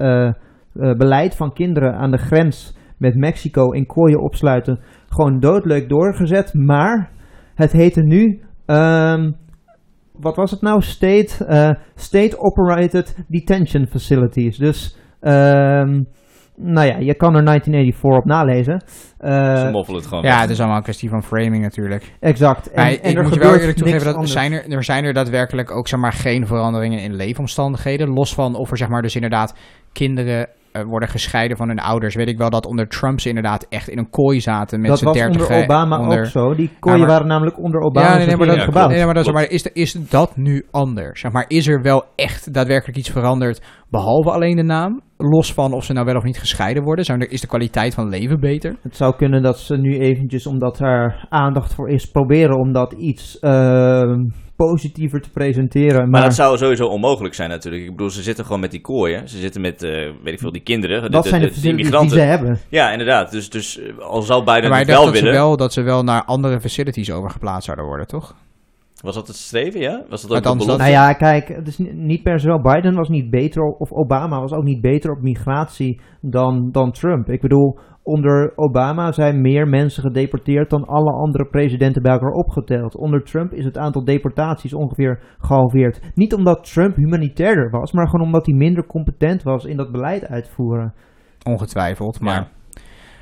eh, 0.74 0.92
beleid 0.92 1.36
van 1.36 1.52
kinderen 1.52 1.94
aan 1.94 2.10
de 2.10 2.18
grens 2.18 2.76
met 2.98 3.14
Mexico 3.16 3.70
in 3.70 3.86
kooien 3.86 4.22
opsluiten 4.22 4.80
gewoon 5.08 5.40
doodleuk 5.40 5.88
doorgezet. 5.88 6.54
Maar 6.54 7.10
het 7.54 7.72
heette 7.72 8.02
nu, 8.02 8.42
ehm, 8.66 9.30
wat 10.12 10.36
was 10.36 10.50
het 10.50 10.60
nou? 10.60 10.82
State, 10.82 11.44
eh, 11.46 11.70
state 11.94 12.38
Operated 12.38 13.16
Detention 13.28 13.86
Facilities. 13.86 14.56
Dus, 14.58 14.96
ehm, 15.20 16.02
nou 16.56 16.86
ja, 16.86 16.96
je 16.98 17.14
kan 17.14 17.34
er 17.34 17.42
1984 17.42 18.18
op 18.18 18.24
nalezen. 18.24 18.84
Eh, 19.18 19.56
Ze 19.56 19.68
moffelen 19.72 19.98
het 20.00 20.08
gewoon 20.08 20.24
Ja, 20.24 20.30
weg. 20.30 20.40
het 20.40 20.50
is 20.50 20.58
allemaal 20.58 20.76
een 20.76 20.82
kwestie 20.82 21.08
van 21.08 21.22
framing 21.22 21.62
natuurlijk. 21.62 22.12
exact. 22.20 22.70
En, 22.70 22.82
Maar 22.82 22.90
en 22.92 23.10
ik 23.10 23.16
er 23.16 23.22
moet 23.22 23.34
je 23.34 23.38
wel 23.40 23.48
gebeurt 23.48 23.60
eerlijk 23.60 23.64
niks 23.66 23.74
toegeven 23.78 23.98
dat 24.04 24.06
er 24.06 24.14
anders. 24.14 24.32
zijn 24.32 24.52
er, 24.52 24.72
er 24.76 24.84
zijn 24.84 25.04
er 25.04 25.12
daadwerkelijk 25.12 25.70
ook 25.70 25.88
zeg 25.88 26.00
maar, 26.00 26.12
geen 26.12 26.46
veranderingen 26.46 27.02
in 27.02 27.14
leefomstandigheden. 27.14 28.08
Los 28.08 28.34
van 28.34 28.54
of 28.54 28.70
er 28.70 28.76
zeg 28.76 28.88
maar, 28.88 29.02
dus 29.02 29.14
inderdaad 29.14 29.54
kinderen 29.92 30.48
eh, 30.48 30.54
worden 30.82 31.08
gescheiden 31.08 31.56
van 31.56 31.68
hun 31.68 31.78
ouders. 31.78 32.14
Weet 32.14 32.28
ik 32.28 32.38
wel 32.38 32.50
dat 32.50 32.66
onder 32.66 32.88
Trump 32.88 33.20
ze 33.20 33.28
inderdaad 33.28 33.66
echt 33.68 33.88
in 33.88 33.98
een 33.98 34.10
kooi 34.10 34.40
zaten 34.40 34.80
met 34.80 34.88
dat 34.88 34.98
z'n 34.98 35.04
was 35.04 35.16
dertig. 35.16 35.42
onder 35.48 35.62
Obama 35.62 35.96
ook 35.96 36.26
zo. 36.26 36.54
Die 36.54 36.70
kooien 36.80 36.98
maar- 36.98 37.08
waren 37.08 37.26
namelijk 37.26 37.58
onder 37.58 37.80
Obama 37.80 38.06
Ja, 38.10 38.16
nee, 38.16 38.26
nee, 38.26 38.36
maar 38.36 38.46
dat, 38.46 38.60
gebouwd. 38.60 38.90
nee, 38.90 39.04
maar, 39.04 39.14
dat, 39.14 39.32
maar 39.32 39.50
is, 39.50 39.62
is 39.62 39.92
dat 39.92 40.36
nu 40.36 40.66
anders? 40.70 41.20
Zeg 41.20 41.32
maar, 41.32 41.44
is 41.48 41.66
er 41.66 41.82
wel 41.82 42.04
echt 42.16 42.54
daadwerkelijk 42.54 42.98
iets 42.98 43.10
veranderd, 43.10 43.62
behalve 43.90 44.30
alleen 44.30 44.56
de 44.56 44.62
naam? 44.62 45.00
Los 45.30 45.52
van 45.52 45.72
of 45.72 45.84
ze 45.84 45.92
nou 45.92 46.06
wel 46.06 46.16
of 46.16 46.22
niet 46.22 46.38
gescheiden 46.38 46.82
worden? 46.82 47.04
Zijn 47.04 47.20
er, 47.20 47.30
is 47.30 47.40
de 47.40 47.46
kwaliteit 47.46 47.94
van 47.94 48.08
leven 48.08 48.40
beter? 48.40 48.76
Het 48.82 48.96
zou 48.96 49.16
kunnen 49.16 49.42
dat 49.42 49.58
ze 49.58 49.76
nu 49.76 49.98
eventjes, 49.98 50.46
omdat 50.46 50.78
er 50.80 51.26
aandacht 51.28 51.74
voor 51.74 51.90
is, 51.90 52.10
proberen 52.10 52.58
om 52.58 52.72
dat 52.72 52.92
iets 52.92 53.38
ehm, 53.38 54.24
positiever 54.56 55.20
te 55.20 55.30
presenteren. 55.30 56.00
Maar, 56.00 56.08
Maar 56.08 56.22
dat 56.22 56.34
zou 56.34 56.56
sowieso 56.56 56.86
onmogelijk 56.86 57.34
zijn 57.34 57.50
natuurlijk. 57.50 57.84
Ik 57.84 57.90
bedoel, 57.90 58.10
ze 58.10 58.22
zitten 58.22 58.44
gewoon 58.44 58.60
met 58.60 58.70
die 58.70 58.80
kooien. 58.80 59.28
Ze 59.28 59.38
zitten 59.38 59.60
met, 59.60 59.82
eh, 59.82 59.90
weet 60.22 60.32
ik 60.32 60.38
veel, 60.38 60.52
die 60.52 60.62
kinderen. 60.62 61.02
de- 61.02 61.08
dat 61.08 61.22
de, 61.22 61.28
zijn 61.28 61.40
de, 61.40 61.46
de, 61.46 61.52
de 61.52 61.60
facilities 61.60 61.90
die 61.90 62.00
immigranten. 62.00 62.18
ze 62.18 62.46
hebben. 62.46 62.58
Ja, 62.68 62.90
inderdaad. 62.90 63.30
Dus, 63.30 63.50
dus 63.50 63.78
eh, 63.80 63.98
al 63.98 64.22
zou 64.22 64.44
Biden 64.44 64.70
maar 64.70 64.80
ik 64.80 64.86
het 64.86 64.96
dacht 64.96 64.98
wel 65.02 65.06
dat 65.06 65.16
ze 65.16 65.24
willen... 65.24 65.38
wel, 65.40 65.56
dat 65.56 65.72
ze 65.72 65.82
wel 65.82 66.02
naar 66.02 66.24
andere 66.24 66.60
facilities 66.60 67.10
overgeplaatst 67.12 67.64
zouden 67.64 67.86
worden, 67.86 68.06
toch? 68.06 68.34
Was 69.04 69.14
dat 69.14 69.26
het 69.26 69.36
streven, 69.36 69.80
ja? 69.80 70.02
Was 70.08 70.20
dat 70.22 70.30
Maar 70.30 70.38
ook 70.38 70.44
de 70.44 70.48
dat- 70.48 70.58
belofte? 70.58 70.82
Nou 70.82 70.90
ja, 70.94 71.12
kijk, 71.12 71.48
het 71.48 71.66
is 71.68 71.78
ni- 71.78 71.92
niet 71.92 72.22
per 72.22 72.40
se 72.40 72.46
wel. 72.46 72.60
Biden 72.60 72.94
was 72.94 73.08
niet 73.08 73.30
beter, 73.30 73.62
of 73.62 73.92
Obama 73.92 74.40
was 74.40 74.52
ook 74.52 74.62
niet 74.64 74.80
beter 74.80 75.10
op 75.10 75.22
migratie 75.22 76.00
dan, 76.20 76.68
dan 76.72 76.92
Trump. 76.92 77.28
Ik 77.28 77.40
bedoel, 77.40 77.78
onder 78.02 78.52
Obama 78.56 79.12
zijn 79.12 79.40
meer 79.40 79.68
mensen 79.68 80.02
gedeporteerd 80.02 80.70
dan 80.70 80.84
alle 80.84 81.12
andere 81.12 81.44
presidenten 81.48 82.02
bij 82.02 82.12
elkaar 82.12 82.32
opgeteld. 82.32 82.96
Onder 82.96 83.22
Trump 83.24 83.52
is 83.52 83.64
het 83.64 83.78
aantal 83.78 84.04
deportaties 84.04 84.74
ongeveer 84.74 85.22
gehalveerd. 85.38 86.00
Niet 86.14 86.34
omdat 86.34 86.72
Trump 86.72 86.96
humanitairder 86.96 87.70
was, 87.70 87.92
maar 87.92 88.08
gewoon 88.08 88.26
omdat 88.26 88.46
hij 88.46 88.54
minder 88.54 88.86
competent 88.86 89.42
was 89.42 89.64
in 89.64 89.76
dat 89.76 89.92
beleid 89.92 90.26
uitvoeren. 90.26 90.94
Ongetwijfeld. 91.48 92.20
Maar 92.20 92.34
Ja. 92.34 92.48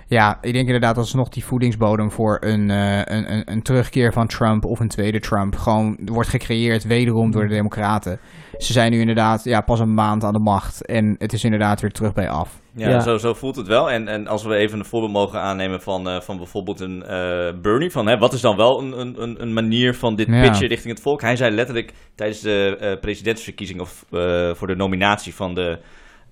Ja, 0.06 0.38
ik 0.40 0.52
denk 0.52 0.66
inderdaad 0.66 0.94
dat 0.94 1.14
nog 1.14 1.28
die 1.28 1.44
voedingsbodem 1.44 2.10
voor 2.10 2.36
een, 2.40 2.70
eh, 2.70 2.96
een, 2.98 3.32
een, 3.32 3.42
een 3.52 3.62
terugkeer 3.62 4.12
van 4.12 4.26
Trump 4.26 4.64
of 4.64 4.80
een 4.80 4.88
tweede 4.88 5.20
Trump 5.20 5.56
gewoon 5.56 5.98
wordt 6.04 6.28
gecreëerd 6.28 6.84
wederom 6.84 7.30
door 7.30 7.42
de 7.48 7.54
Democraten. 7.54 8.18
Ze 8.58 8.72
zijn 8.72 8.90
nu 8.92 9.00
inderdaad 9.00 9.44
ja, 9.44 9.60
pas 9.60 9.80
een 9.80 9.94
maand 9.94 10.24
aan 10.24 10.32
de 10.32 10.38
macht 10.38 10.86
en 10.86 11.14
het 11.18 11.32
is 11.32 11.44
inderdaad 11.44 11.80
weer 11.80 11.90
terug 11.90 12.12
bij 12.12 12.28
af. 12.28 12.60
Ja, 12.74 12.88
Ja. 12.88 13.00
Zo, 13.00 13.16
zo 13.16 13.34
voelt 13.34 13.56
het 13.56 13.66
wel. 13.66 13.90
En, 13.90 14.08
en 14.08 14.26
als 14.26 14.44
we 14.44 14.54
even 14.54 14.78
een 14.78 14.84
voorbeeld 14.84 15.12
mogen 15.12 15.40
aannemen 15.40 15.80
van, 15.80 16.08
eh, 16.08 16.20
van 16.20 16.36
bijvoorbeeld 16.36 16.80
een 16.80 17.02
eh, 17.02 17.60
Bernie, 17.62 17.90
van 17.90 18.06
hè, 18.06 18.16
wat 18.18 18.32
is 18.32 18.40
dan 18.40 18.56
wel 18.56 18.80
een, 18.82 19.00
een- 19.00 19.22
een, 19.22 19.42
een 19.42 19.52
manier 19.52 19.94
van 19.94 20.14
dit 20.16 20.26
Ja. 20.26 20.40
pitchen 20.40 20.68
richting 20.68 20.94
het 20.94 21.02
volk? 21.02 21.20
Hij 21.20 21.36
zei 21.36 21.54
letterlijk 21.54 21.92
tijdens 22.14 22.40
de 22.40 22.76
eh 22.80 23.00
presidentsverkiezing 23.00 23.80
of 23.80 24.04
eh, 24.10 24.54
voor 24.54 24.66
de 24.66 24.76
nominatie 24.76 25.34
van 25.34 25.54
de 25.54 25.78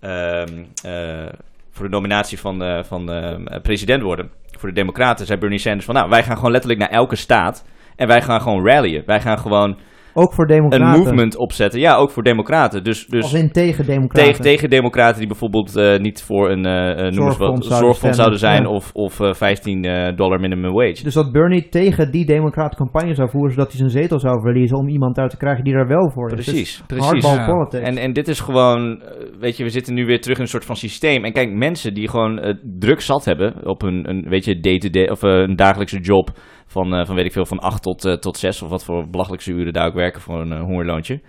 ehm, 0.00 0.64
eh, 0.84 1.32
voor 1.70 1.84
de 1.84 1.90
nominatie 1.90 2.38
van, 2.38 2.62
eh, 2.62 2.82
van 2.82 3.12
eh, 3.12 3.60
president 3.62 4.02
worden 4.02 4.30
voor 4.58 4.68
de 4.68 4.74
Democraten, 4.74 5.26
zei 5.26 5.38
Bernie 5.38 5.58
Sanders 5.58 5.84
van 5.84 5.94
nou, 5.94 6.08
wij 6.08 6.22
gaan 6.22 6.36
gewoon 6.36 6.50
letterlijk 6.50 6.80
naar 6.80 6.90
elke 6.90 7.16
staat 7.16 7.64
en 7.96 8.06
wij 8.06 8.22
gaan 8.22 8.40
gewoon 8.40 8.66
rallyen. 8.66 9.02
Wij 9.06 9.20
gaan 9.20 9.38
gewoon 9.38 9.78
Ook 10.14 10.34
voor 10.34 10.44
een 10.44 10.56
democraten. 10.56 11.00
movement 11.00 11.36
opzetten. 11.36 11.80
Ja, 11.80 11.96
ook 11.96 12.10
voor 12.10 12.22
democraten. 12.22 12.84
Dus, 12.84 13.06
dus 13.06 13.22
Als 13.22 13.32
in 13.32 13.50
tegen 13.50 13.86
democraten. 13.86 14.24
tegen, 14.24 14.42
tegen 14.42 14.70
democraten 14.70 15.18
die 15.18 15.28
bijvoorbeeld 15.28 15.76
eh, 15.76 15.98
niet 15.98 16.22
voor 16.22 16.50
een 16.50 16.62
wat, 16.62 17.14
Zorgfonds 17.14 17.68
zouden 17.68 18.14
zouden 18.14 18.38
zijn 18.38 18.62
ja. 18.62 18.68
of, 18.68 18.90
of 18.92 19.20
eh, 19.20 19.32
15 19.32 19.84
eh, 19.84 20.16
dollar 20.16 20.40
minimum 20.40 20.72
wage. 20.72 21.02
Dus 21.02 21.14
dat 21.14 21.32
Bernie 21.32 21.68
tegen 21.68 22.10
die 22.10 22.26
democraten 22.26 22.78
campagne 22.78 23.14
zou 23.14 23.30
voeren, 23.30 23.50
zodat 23.50 23.68
hij 23.68 23.76
zijn 23.76 23.90
zetel 23.90 24.18
zou 24.18 24.40
verliezen 24.40 24.76
om 24.78 24.88
iemand 24.88 25.18
uit 25.18 25.30
te 25.30 25.36
krijgen 25.36 25.64
die 25.64 25.74
daar 25.74 25.88
wel 25.88 26.10
voor 26.10 26.30
is. 26.30 26.36
Dus 26.36 26.44
precies, 26.44 26.82
precies. 26.86 27.06
Hardball 27.06 27.34
Ja. 27.34 27.46
politics. 27.46 27.82
En, 27.82 27.96
en 27.96 28.12
dit 28.12 28.28
is 28.28 28.40
gewoon, 28.40 29.02
weet 29.38 29.56
je, 29.56 29.64
we 29.64 29.70
zitten 29.70 29.94
nu 29.94 30.06
weer 30.06 30.20
terug 30.20 30.36
in 30.36 30.42
een 30.42 30.48
soort 30.48 30.64
van 30.64 30.76
systeem. 30.76 31.24
En 31.24 31.32
kijk, 31.32 31.52
mensen 31.52 31.94
die 31.94 32.08
gewoon 32.08 32.58
druk 32.78 33.00
zat 33.00 33.24
hebben 33.24 33.66
op 33.66 33.80
hun, 33.80 34.08
een, 34.08 34.28
weet 34.28 34.44
je, 34.44 34.60
day-to-day, 34.60 35.08
of 35.10 35.22
eh, 35.22 35.30
een 35.30 35.56
dagelijkse 35.56 36.00
job 36.00 36.30
van, 36.70 36.94
eh, 36.94 37.06
van, 37.06 37.14
weet 37.14 37.24
ik 37.24 37.32
veel, 37.32 37.46
van 37.46 37.58
8 37.58 37.82
tot, 37.82 38.04
eh, 38.04 38.12
tot 38.12 38.36
6, 38.36 38.62
of 38.62 38.68
wat 38.68 38.84
voor 38.84 39.08
belachelijkse 39.08 39.52
uren 39.52 39.72
daar 39.72 39.86
ook 39.86 39.94
werken 39.94 40.20
voor 40.20 40.40
een 40.40 40.52
eh, 40.52 40.60
hongerloontje. 40.60 41.20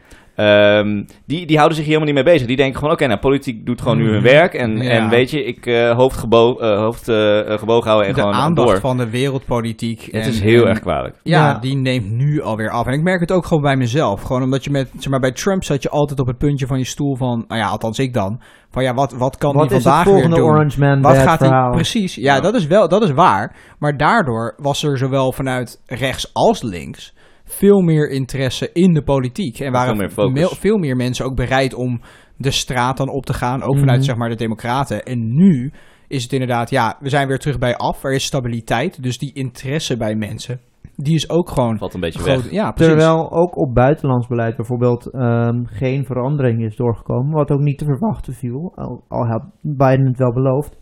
Ehm, 0.41 1.03
die, 1.25 1.45
die 1.45 1.55
houden 1.57 1.77
zich 1.77 1.85
hier 1.85 1.95
helemaal 1.95 2.13
niet 2.15 2.23
mee 2.25 2.33
bezig. 2.33 2.47
Die 2.47 2.55
denken 2.57 2.77
gewoon, 2.79 2.93
oké, 2.93 3.07
nou, 3.07 3.19
politiek 3.19 3.65
doet 3.65 3.81
gewoon 3.81 3.97
nu 3.97 4.09
hun 4.11 4.21
werk. 4.21 4.53
En, 4.53 4.77
Ja. 4.77 4.89
en 4.89 5.09
weet 5.09 5.31
je, 5.31 5.43
ik 5.43 5.65
uh, 5.65 5.91
hoofd, 5.95 6.17
gebo 6.17 6.57
eh, 6.59 6.77
hoofd 6.77 7.07
eh, 7.07 7.39
gebogen 7.57 7.87
houden 7.89 8.09
en 8.09 8.15
de 8.15 8.19
gewoon 8.21 8.35
aandacht 8.35 8.67
door. 8.67 8.79
van 8.79 8.97
de 8.97 9.09
wereldpolitiek. 9.09 10.01
Het 10.01 10.11
en- 10.13 10.27
is 10.29 10.39
heel 10.41 10.63
en- 10.63 10.69
erg 10.69 10.79
kwalijk. 10.79 11.15
Ja, 11.23 11.47
Ja. 11.47 11.57
die 11.59 11.75
neemt 11.75 12.09
nu 12.11 12.41
alweer 12.41 12.69
af. 12.69 12.85
En 12.85 12.93
ik 12.93 13.01
merk 13.01 13.19
het 13.19 13.31
ook 13.31 13.45
gewoon 13.45 13.63
bij 13.63 13.75
mezelf. 13.75 14.21
Gewoon 14.21 14.43
omdat 14.43 14.63
je 14.63 14.69
met, 14.71 14.89
zeg 14.97 15.09
maar, 15.11 15.19
bij 15.19 15.31
Trump 15.31 15.63
zat 15.63 15.83
je 15.83 15.89
altijd 15.89 16.19
op 16.19 16.27
het 16.27 16.37
puntje 16.37 16.67
van 16.67 16.77
je 16.77 16.85
stoel 16.85 17.15
van, 17.15 17.45
nou 17.47 17.61
ja, 17.61 17.67
althans 17.67 17.99
ik 17.99 18.13
dan. 18.13 18.41
Van 18.69 18.83
ja, 18.83 18.93
wat, 18.93 19.13
wat 19.13 19.37
kan 19.37 19.53
Wat 19.53 19.69
het 19.71 19.81
vandaag 19.81 20.03
weer 20.03 20.13
volgende 20.13 20.35
doen? 20.35 20.45
Orange 20.45 20.79
Man 20.79 21.01
Wat 21.01 21.13
bad 21.13 21.21
gaat 21.23 21.39
hij 21.39 21.69
precies? 21.71 22.15
Ja, 22.15 22.35
Ja. 22.35 22.41
dat 22.41 22.55
is 22.55 22.67
wel, 22.67 22.87
dat 22.87 23.03
is 23.03 23.11
waar. 23.11 23.55
Maar 23.79 23.97
daardoor 23.97 24.55
was 24.57 24.83
er 24.83 24.97
zowel 24.97 25.31
vanuit 25.31 25.81
rechts 25.85 26.29
als 26.33 26.61
links 26.61 27.13
veel 27.51 27.81
meer 27.81 28.09
interesse 28.09 28.69
in 28.73 28.93
de 28.93 29.03
politiek 29.03 29.59
en 29.59 29.71
waren 29.71 30.11
veel 30.11 30.29
meer 30.29 30.49
veel, 30.49 30.95
mensen 30.95 31.25
ook 31.25 31.35
bereid 31.35 31.73
om 31.73 32.01
de 32.37 32.51
straat 32.51 32.97
dan 32.97 33.09
op 33.09 33.25
te 33.25 33.33
gaan, 33.33 33.61
ook 33.61 33.71
Mhm. 33.71 33.79
vanuit 33.79 34.05
zeg 34.05 34.15
maar 34.15 34.29
de 34.29 34.35
Democraten. 34.35 35.03
En 35.03 35.35
nu 35.35 35.71
is 36.07 36.23
het 36.23 36.33
inderdaad, 36.33 36.69
ja, 36.69 36.97
we 36.99 37.09
zijn 37.09 37.27
weer 37.27 37.37
terug 37.39 37.59
bij 37.59 37.75
af. 37.75 38.03
Er 38.03 38.13
is 38.13 38.25
stabiliteit, 38.25 39.03
dus 39.03 39.17
die 39.17 39.33
interesse 39.33 39.97
bij 39.97 40.15
mensen, 40.15 40.59
die 40.95 41.15
is 41.15 41.29
ook 41.29 41.49
gewoon 41.49 41.77
Valt 41.77 41.93
een 41.93 41.99
beetje 41.99 42.19
groot. 42.19 42.41
weg. 42.43 42.51
Ja, 42.51 42.71
precies. 42.71 42.93
Terwijl 42.93 43.31
ook 43.31 43.57
op 43.57 43.73
buitenlands 43.73 44.27
beleid 44.27 44.55
bijvoorbeeld 44.55 45.05
ehm, 45.11 45.63
geen 45.65 46.05
verandering 46.05 46.65
is 46.65 46.75
doorgekomen, 46.75 47.31
wat 47.33 47.51
ook 47.51 47.59
niet 47.59 47.77
te 47.77 47.85
verwachten 47.85 48.33
viel, 48.33 48.71
al, 48.75 49.03
al 49.07 49.25
had 49.27 49.43
Biden 49.61 50.05
het 50.07 50.17
wel 50.17 50.33
beloofd. 50.33 50.79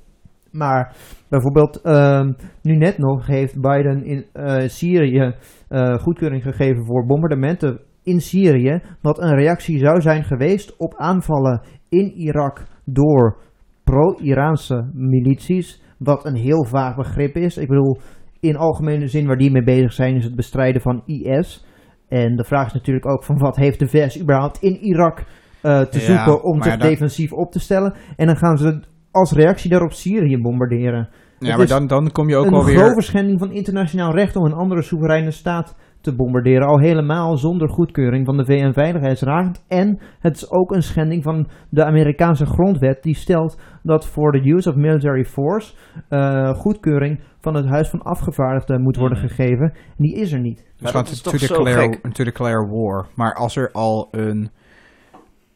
Maar 0.52 0.96
bijvoorbeeld 1.30 1.82
ehm, 1.82 2.32
nu 2.62 2.76
net 2.76 2.98
nog 2.98 3.28
heeft 3.28 3.62
Biden 3.62 4.06
in 4.06 4.26
eh, 4.34 4.68
Syrië 4.68 5.36
eh, 5.68 5.94
goedkeuring 5.94 6.44
gegeven 6.44 6.86
voor 6.86 7.06
bombardementen 7.06 7.80
in 8.04 8.22
Syrië, 8.22 8.82
wat 9.02 9.22
een 9.22 9.36
reactie 9.36 9.80
zou 9.80 10.02
zijn 10.02 10.24
geweest 10.24 10.78
op 10.78 10.96
aanvallen 10.98 11.62
in 11.90 12.12
Irak 12.12 12.64
door 12.86 13.38
pro-Iraanse 13.84 14.90
milities, 14.94 15.82
wat 15.98 16.26
een 16.26 16.36
heel 16.36 16.66
vaag 16.66 16.96
begrip 16.96 17.36
is. 17.36 17.58
Ik 17.58 17.68
bedoel, 17.68 17.98
in 18.40 18.58
algemene 18.58 19.08
zin 19.08 19.28
waar 19.28 19.38
die 19.38 19.52
mee 19.52 19.64
bezig 19.64 19.94
zijn 19.94 20.16
is 20.16 20.24
het 20.24 20.36
bestrijden 20.36 20.82
van 20.82 21.04
IS. 21.06 21.66
En 22.08 22.36
de 22.36 22.44
vraag 22.44 22.66
is 22.66 22.74
natuurlijk 22.74 23.08
ook 23.08 23.24
van 23.24 23.38
wat 23.38 23.56
heeft 23.56 23.80
de 23.80 23.88
VS 23.88 24.22
überhaupt 24.22 24.62
in 24.62 24.76
Irak 24.76 25.24
eh, 25.62 25.82
te 25.82 26.00
Ja, 26.00 26.06
zoeken 26.06 26.44
om 26.44 26.64
zich 26.64 26.72
ja, 26.72 26.78
defensief 26.78 27.34
op 27.34 27.52
te 27.52 27.60
stellen. 27.60 27.94
En 28.16 28.28
dan 28.28 28.38
gaan 28.38 28.58
ze 28.58 28.80
als 29.12 29.32
reactie 29.32 29.70
daarop 29.70 29.92
Syrië 29.92 30.42
bombarderen. 30.42 31.10
Ja, 31.40 31.48
Het 31.48 31.58
maar 31.58 31.68
dan, 31.68 31.88
dan 31.88 32.12
kom 32.12 32.30
je 32.30 32.36
ook 32.36 32.46
een 32.46 32.52
wel 32.52 32.66
weer... 32.66 32.78
grove 32.78 33.02
schending 33.02 33.40
van 33.40 33.52
internationaal 33.52 34.14
recht 34.16 34.36
om 34.36 34.46
een 34.46 34.54
andere 34.54 34.82
soevereine 34.82 35.32
staat 35.32 35.76
te 36.02 36.16
bombarderen. 36.16 36.68
Al 36.68 36.80
helemaal 36.80 37.38
zonder 37.38 37.70
goedkeuring 37.70 38.26
van 38.26 38.38
de 38.38 38.46
VN-veiligheidsraad. 38.46 39.64
En 39.68 40.00
het 40.20 40.36
is 40.36 40.52
ook 40.52 40.72
een 40.72 40.82
schending 40.84 41.24
van 41.24 41.48
de 41.70 41.84
Amerikaanse 41.86 42.46
grondwet 42.46 43.04
die 43.04 43.16
stelt 43.16 43.60
dat 43.84 44.08
voor 44.08 44.32
de 44.32 44.50
use 44.52 44.70
of 44.70 44.76
military 44.76 45.26
force 45.26 45.74
eh, 46.10 46.50
goedkeuring 46.54 47.20
van 47.42 47.54
het 47.56 47.66
Huis 47.66 47.90
van 47.90 48.02
Afgevaardigden 48.02 48.82
moet 48.82 48.98
worden 48.98 49.18
Mhm. 49.18 49.28
gegeven. 49.28 49.72
En 49.74 49.96
die 50.04 50.16
is 50.16 50.32
er 50.32 50.40
niet. 50.40 50.58
Dus 50.58 50.82
Maar 50.82 50.92
want 50.94 51.06
dat 51.06 51.14
is 51.16 51.22
to 51.22 51.32
toch 51.32 51.40
zo 51.40 51.64
declare, 51.64 51.82
gek? 52.02 52.14
to 52.14 52.24
declare 52.24 52.68
war. 52.68 53.06
Maar 53.16 53.34
als 53.34 53.56
er 53.56 53.72
al 53.72 54.08
een... 54.12 54.50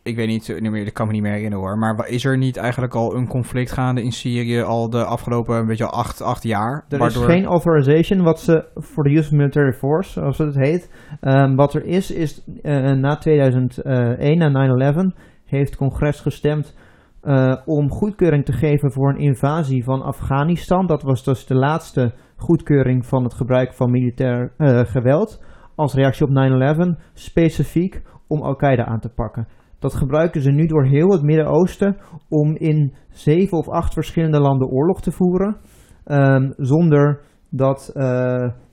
Ik 0.04 0.16
weet 0.16 0.28
niet, 0.28 0.62
meer, 0.62 0.84
dat 0.84 0.94
kan 0.94 1.08
me 1.08 1.14
niet 1.14 1.22
meer 1.22 1.32
herinneren 1.32 1.66
hoor. 1.66 1.78
Maar 1.78 2.08
is 2.08 2.26
er 2.26 2.38
niet 2.38 2.58
eigenlijk 2.58 2.94
al 2.94 3.16
een 3.16 3.28
conflict 3.28 3.72
gaande 3.72 4.04
in 4.04 4.12
Syrië 4.12 4.62
al 4.62 4.90
de 4.90 5.06
afgelopen, 5.06 5.56
een 5.56 5.66
beetje 5.66 5.86
al 5.86 6.00
acht, 6.00 6.22
acht 6.22 6.44
jaar? 6.44 6.86
Er 6.90 7.06
is 7.06 7.16
geen 7.16 7.46
authorization 7.46 8.24
wat 8.24 8.40
ze 8.40 8.66
voor 8.76 9.04
de 9.04 9.10
use 9.10 9.30
of 9.32 9.38
military 9.38 9.74
force, 9.74 10.12
zoals 10.12 10.38
het 10.38 10.56
heet. 10.56 10.92
Ehm, 11.22 11.56
wat 11.56 11.74
er 11.74 11.86
is, 11.86 12.12
is 12.12 12.44
eh, 12.62 12.92
na 12.92 13.18
2001, 13.18 14.38
na 14.38 14.50
9-11, 14.50 15.16
heeft 15.46 15.70
het 15.70 15.78
congres 15.78 16.20
gestemd 16.20 16.78
eh, 17.22 17.56
om 17.66 17.90
goedkeuring 17.90 18.46
te 18.46 18.54
geven 18.54 18.92
voor 18.92 19.10
een 19.10 19.20
invasie 19.20 19.84
van 19.84 20.02
Afghanistan. 20.02 20.88
Dat 20.88 21.04
was 21.04 21.24
dus 21.24 21.46
de 21.46 21.56
laatste 21.56 22.14
goedkeuring 22.36 23.06
van 23.06 23.24
het 23.24 23.34
gebruik 23.34 23.74
van 23.74 23.92
militair 23.92 24.54
eh, 24.58 24.80
geweld. 24.80 25.44
Als 25.76 25.94
reactie 25.94 26.26
op 26.26 26.32
9-11, 26.32 27.12
specifiek 27.14 28.02
om 28.28 28.42
Al-Qaeda 28.42 28.86
aan 28.86 29.00
te 29.00 29.10
pakken. 29.10 29.48
Dat 29.84 29.96
gebruiken 29.96 30.42
ze 30.42 30.52
nu 30.52 30.66
door 30.66 30.86
heel 30.86 31.12
het 31.12 31.22
Midden-Oosten 31.22 31.98
om 32.30 32.56
in 32.56 32.94
zeven 33.10 33.58
of 33.58 33.70
acht 33.70 33.94
verschillende 33.94 34.40
landen 34.40 34.68
oorlog 34.68 35.02
te 35.02 35.12
voeren. 35.12 35.58
Ehm, 36.06 36.52
zonder, 36.58 37.20
dat, 37.50 37.92
eh, 37.94 38.04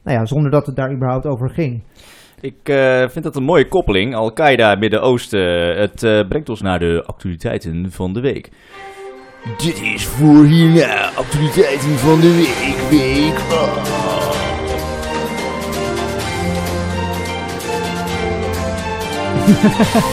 nou 0.05 0.19
ja, 0.19 0.25
zonder 0.25 0.51
dat 0.51 0.67
het 0.67 0.77
daar 0.77 0.93
überhaupt 0.95 1.27
over 1.27 1.51
ging. 1.51 1.83
Ik 2.41 2.69
eh, 2.69 3.09
vind 3.09 3.25
dat 3.25 3.37
een 3.37 3.43
mooie 3.43 3.69
koppeling. 3.69 4.15
Al-Qaeda, 4.15 4.75
Midden-Oosten. 4.75 5.77
Het 5.81 6.03
eh, 6.03 6.29
brengt 6.29 6.49
ons 6.49 6.61
naar 6.61 6.79
de 6.79 7.05
actualiteiten 7.07 7.91
van 7.91 8.13
de 8.13 8.21
week. 8.21 8.51
Dit 9.57 9.81
is 9.83 10.07
voor 10.07 10.45
hierna 10.45 11.11
actualiteiten 11.15 11.99
van 11.99 12.21
de 12.21 12.35
week. 12.37 12.77
Week. 12.91 13.39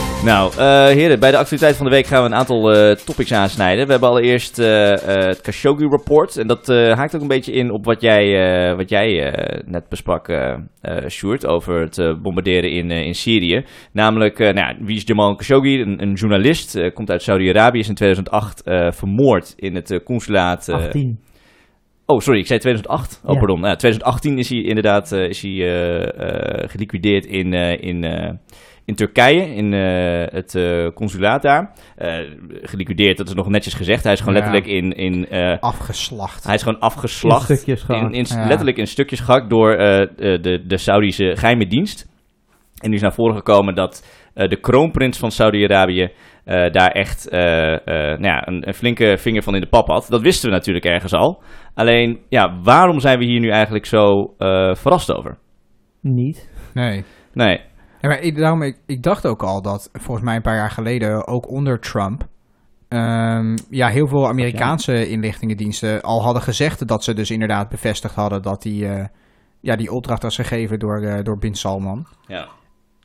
nou, 0.23 0.51
eh, 0.51 0.85
heren, 0.85 1.19
bij 1.19 1.31
de 1.31 1.37
actualiteit 1.37 1.75
van 1.75 1.85
de 1.85 1.91
week 1.91 2.05
gaan 2.05 2.21
we 2.21 2.27
een 2.29 2.35
aantal 2.35 2.73
eh, 2.73 2.95
topics 2.95 3.33
aansnijden. 3.33 3.85
We 3.85 3.91
hebben 3.91 4.09
allereerst 4.09 4.59
eh, 4.59 4.91
het 5.27 5.41
Khashoggi 5.41 5.87
Report. 5.87 6.37
En 6.37 6.47
dat 6.47 6.67
haakt 6.67 7.15
ook 7.15 7.21
een 7.21 7.27
beetje 7.27 7.51
in 7.51 7.71
op 7.71 7.85
wat 7.85 8.01
jij, 8.01 8.75
wat 8.75 8.89
jij 8.89 9.33
net 9.65 9.89
besprak, 9.89 10.29
Sjoerd, 11.07 11.45
over 11.45 11.79
het 11.81 12.21
bombarderen 12.21 12.71
in, 12.71 12.91
in 12.91 13.15
Syrië. 13.15 13.65
Namelijk, 13.91 14.37
nou, 14.53 14.75
wie 14.79 14.95
is 14.95 15.03
Jamal 15.05 15.35
Khashoggi? 15.35 15.81
Een, 15.81 16.01
een 16.01 16.13
journalist, 16.13 16.91
komt 16.93 17.11
uit 17.11 17.21
Saudi-Arabië, 17.21 17.79
is 17.79 17.87
in 17.87 17.95
2008 17.95 18.63
eh, 18.63 18.91
vermoord 18.91 19.53
in 19.55 19.75
het 19.75 20.01
consulaat... 20.03 20.67
eh, 20.67 20.75
18. 20.75 21.19
Oh, 22.05 22.19
sorry, 22.19 22.39
ik 22.39 22.47
zei 22.47 22.59
2008. 22.59 23.21
Oh, 23.23 23.33
Ja. 23.33 23.37
pardon. 23.39 23.59
Nou, 23.59 23.75
2018 23.75 24.37
is 24.37 24.49
hij 24.49 24.61
inderdaad 24.61 25.11
is 25.11 25.41
hij, 25.41 25.51
geliquideerd 26.67 27.25
in, 27.25 27.53
in, 27.81 28.03
in 28.87 28.95
Turkije, 28.95 29.55
in 29.55 29.73
eh, 29.73 30.33
het 30.33 30.55
eh, 30.55 30.87
consulaat 30.93 31.41
daar. 31.41 31.73
Eh, 31.95 32.15
geliquideerd, 32.61 33.17
dat 33.17 33.27
is 33.27 33.33
nog 33.33 33.49
netjes 33.49 33.73
gezegd. 33.73 34.03
Hij 34.03 34.13
is 34.13 34.19
gewoon 34.19 34.35
Ja. 34.35 34.39
letterlijk 34.39 34.71
in... 34.73 34.91
in 34.91 35.27
eh, 35.29 35.59
afgeslacht. 35.59 36.43
hij 36.43 36.55
is 36.55 36.63
gewoon 36.63 36.79
afgeslacht. 36.79 37.49
In 37.49 37.55
stukjes 37.55 37.83
gehakt. 37.83 38.05
In, 38.05 38.19
in- 38.19 38.25
Ja. 38.39 38.47
Letterlijk 38.47 38.77
in 38.77 38.87
stukjes 38.87 39.19
gehakt 39.19 39.49
door 39.49 39.71
eh, 39.73 40.07
de, 40.15 40.39
de, 40.41 40.63
de 40.67 40.77
Saudische 40.77 41.35
geheime 41.37 41.67
dienst. 41.67 42.15
En 42.77 42.89
nu 42.89 42.95
is 42.95 43.01
naar 43.01 43.13
voren 43.13 43.35
gekomen 43.35 43.75
dat 43.75 44.07
eh, 44.33 44.47
de 44.49 44.59
kroonprins 44.59 45.17
van 45.19 45.31
Saudi-Arabië 45.31 46.09
eh, 46.43 46.71
daar 46.71 46.91
echt 46.91 47.29
eh, 47.29 47.73
eh, 47.73 47.79
nou 48.19 48.21
ja, 48.23 48.47
een, 48.47 48.67
een 48.67 48.73
flinke 48.73 49.17
vinger 49.17 49.43
van 49.43 49.55
in 49.55 49.61
de 49.61 49.67
pap 49.67 49.87
had. 49.87 50.05
Dat 50.09 50.21
wisten 50.21 50.49
we 50.49 50.55
natuurlijk 50.55 50.85
ergens 50.85 51.13
al. 51.13 51.41
Alleen, 51.73 52.19
ja, 52.29 52.59
waarom 52.63 52.99
zijn 52.99 53.19
we 53.19 53.25
hier 53.25 53.39
nu 53.39 53.49
eigenlijk 53.49 53.85
zo 53.85 54.33
eh, 54.37 54.75
verrast 54.75 55.13
over? 55.13 55.37
Niet. 56.01 56.49
Nee. 56.73 57.03
Nee, 57.33 57.59
Ja, 58.01 58.09
maar 58.09 58.19
ik, 58.21 58.35
daarom, 58.37 58.61
ik, 58.61 58.77
ik 58.85 59.03
dacht 59.03 59.25
ook 59.25 59.43
al 59.43 59.61
dat 59.61 59.89
volgens 59.93 60.25
mij 60.25 60.35
een 60.35 60.41
paar 60.41 60.55
jaar 60.55 60.71
geleden, 60.71 61.27
ook 61.27 61.49
onder 61.51 61.79
Trump, 61.79 62.27
ehm, 62.87 63.55
ja, 63.69 63.87
heel 63.87 64.07
veel 64.07 64.27
Amerikaanse 64.27 65.09
inlichtingendiensten 65.09 66.01
al 66.01 66.23
hadden 66.23 66.41
gezegd 66.43 66.87
dat 66.87 67.03
ze 67.03 67.13
dus 67.13 67.31
inderdaad 67.31 67.69
bevestigd 67.69 68.15
hadden 68.15 68.41
dat 68.41 68.61
die, 68.61 68.87
eh, 68.87 69.05
ja, 69.61 69.75
die 69.75 69.91
opdracht 69.91 70.23
was 70.23 70.35
gegeven 70.35 70.79
door, 70.79 71.01
eh, 71.01 71.23
door 71.23 71.37
Bin 71.37 71.53
Salman. 71.53 72.05
ja. 72.27 72.47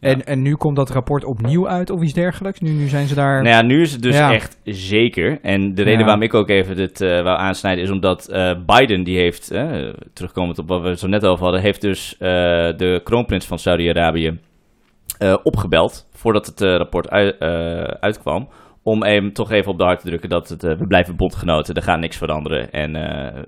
En, 0.00 0.25
en 0.25 0.42
nu 0.42 0.54
komt 0.54 0.76
dat 0.76 0.90
rapport 0.90 1.25
opnieuw 1.25 1.68
uit 1.68 1.90
of 1.90 2.02
iets 2.02 2.12
dergelijks? 2.12 2.61
Nu, 2.61 2.70
nu 2.70 2.88
zijn 2.88 3.06
ze 3.06 3.14
daar... 3.14 3.42
Nou 3.42 3.54
ja, 3.54 3.62
nu 3.62 3.80
is 3.80 3.92
het 3.92 4.02
dus 4.02 4.16
Ja. 4.16 4.32
echt 4.32 4.61
zeker. 4.64 5.38
En 5.42 5.75
de 5.75 5.82
reden 5.82 5.99
Ja. 5.99 6.04
waarom 6.04 6.22
ik 6.22 6.34
ook 6.34 6.49
even 6.49 6.76
dit 6.76 7.00
eh 7.00 7.08
wou 7.22 7.38
aansnijden 7.38 7.84
is 7.84 7.90
omdat 7.90 8.28
eh, 8.28 8.54
Biden, 8.66 9.04
die 9.04 9.18
heeft, 9.18 9.46
terugkomend 10.12 10.58
op 10.58 10.68
wat 10.68 10.82
we 10.82 10.88
het 10.88 10.99
zo 10.99 11.08
net 11.08 11.25
over 11.26 11.42
hadden, 11.44 11.62
heeft 11.62 11.80
dus 11.80 12.12
eh, 12.18 12.28
de 12.76 13.00
kroonprins 13.04 13.46
van 13.46 13.58
Saudi-Arabië 13.58 14.38
eh, 15.23 15.37
opgebeld 15.43 16.09
voordat 16.12 16.47
het 16.47 16.61
eh, 16.61 16.76
rapport 16.76 17.11
ui- 17.11 17.37
eh, 17.38 17.83
uitkwam. 18.00 18.49
Om 18.83 19.02
hem 19.02 19.33
toch 19.33 19.50
even 19.50 19.73
op 19.73 19.79
de 19.79 19.85
hart 19.85 20.00
te 20.00 20.07
drukken 20.07 20.29
dat 20.29 20.49
het, 20.49 20.62
we 20.62 20.87
blijven 20.87 21.17
bondgenoten, 21.17 21.75
er 21.75 21.83
gaat 21.83 22.00
niks 22.00 22.17
veranderen 22.17 22.73
en 22.73 22.93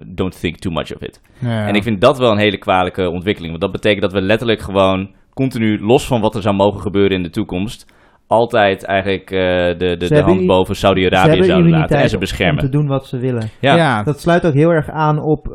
don't 0.07 0.41
think 0.41 0.57
too 0.57 0.73
much 0.73 0.95
of 0.95 1.03
it. 1.03 1.21
Ja. 1.39 1.67
En 1.67 1.75
ik 1.75 1.83
vind 1.83 2.01
dat 2.01 2.19
wel 2.19 2.31
een 2.31 2.39
hele 2.39 2.59
kwalijke 2.59 3.11
ontwikkeling. 3.11 3.51
Want 3.51 3.63
dat 3.63 3.73
betekent 3.73 4.03
dat 4.03 4.13
we 4.13 4.21
letterlijk 4.21 4.61
gewoon 4.61 5.11
continu, 5.33 5.81
los 5.81 6.07
van 6.07 6.21
wat 6.21 6.35
er 6.35 6.43
zou 6.43 6.55
mogen 6.55 6.81
gebeuren 6.81 7.17
in 7.17 7.23
de 7.23 7.31
toekomst, 7.31 7.93
altijd 8.27 8.85
eigenlijk 8.85 9.31
eh, 9.31 9.39
de, 9.79 9.97
de, 10.09 10.21
hand 10.23 10.41
i- 10.41 10.47
boven 10.47 10.77
Saudi-Arabië 10.77 11.45
zouden 11.45 11.71
laten 11.71 11.99
en 11.99 12.09
ze 12.09 12.15
om 12.15 12.21
beschermen. 12.21 12.61
te 12.63 12.69
doen 12.69 12.87
wat 12.87 13.07
ze 13.07 13.19
willen. 13.19 13.49
Ja, 13.61 13.77
ja. 13.77 14.03
Dat 14.03 14.21
sluit 14.21 14.47
ook 14.47 14.53
heel 14.55 14.71
erg 14.71 14.89
aan 14.91 15.19
op 15.23 15.49
eh, 15.49 15.55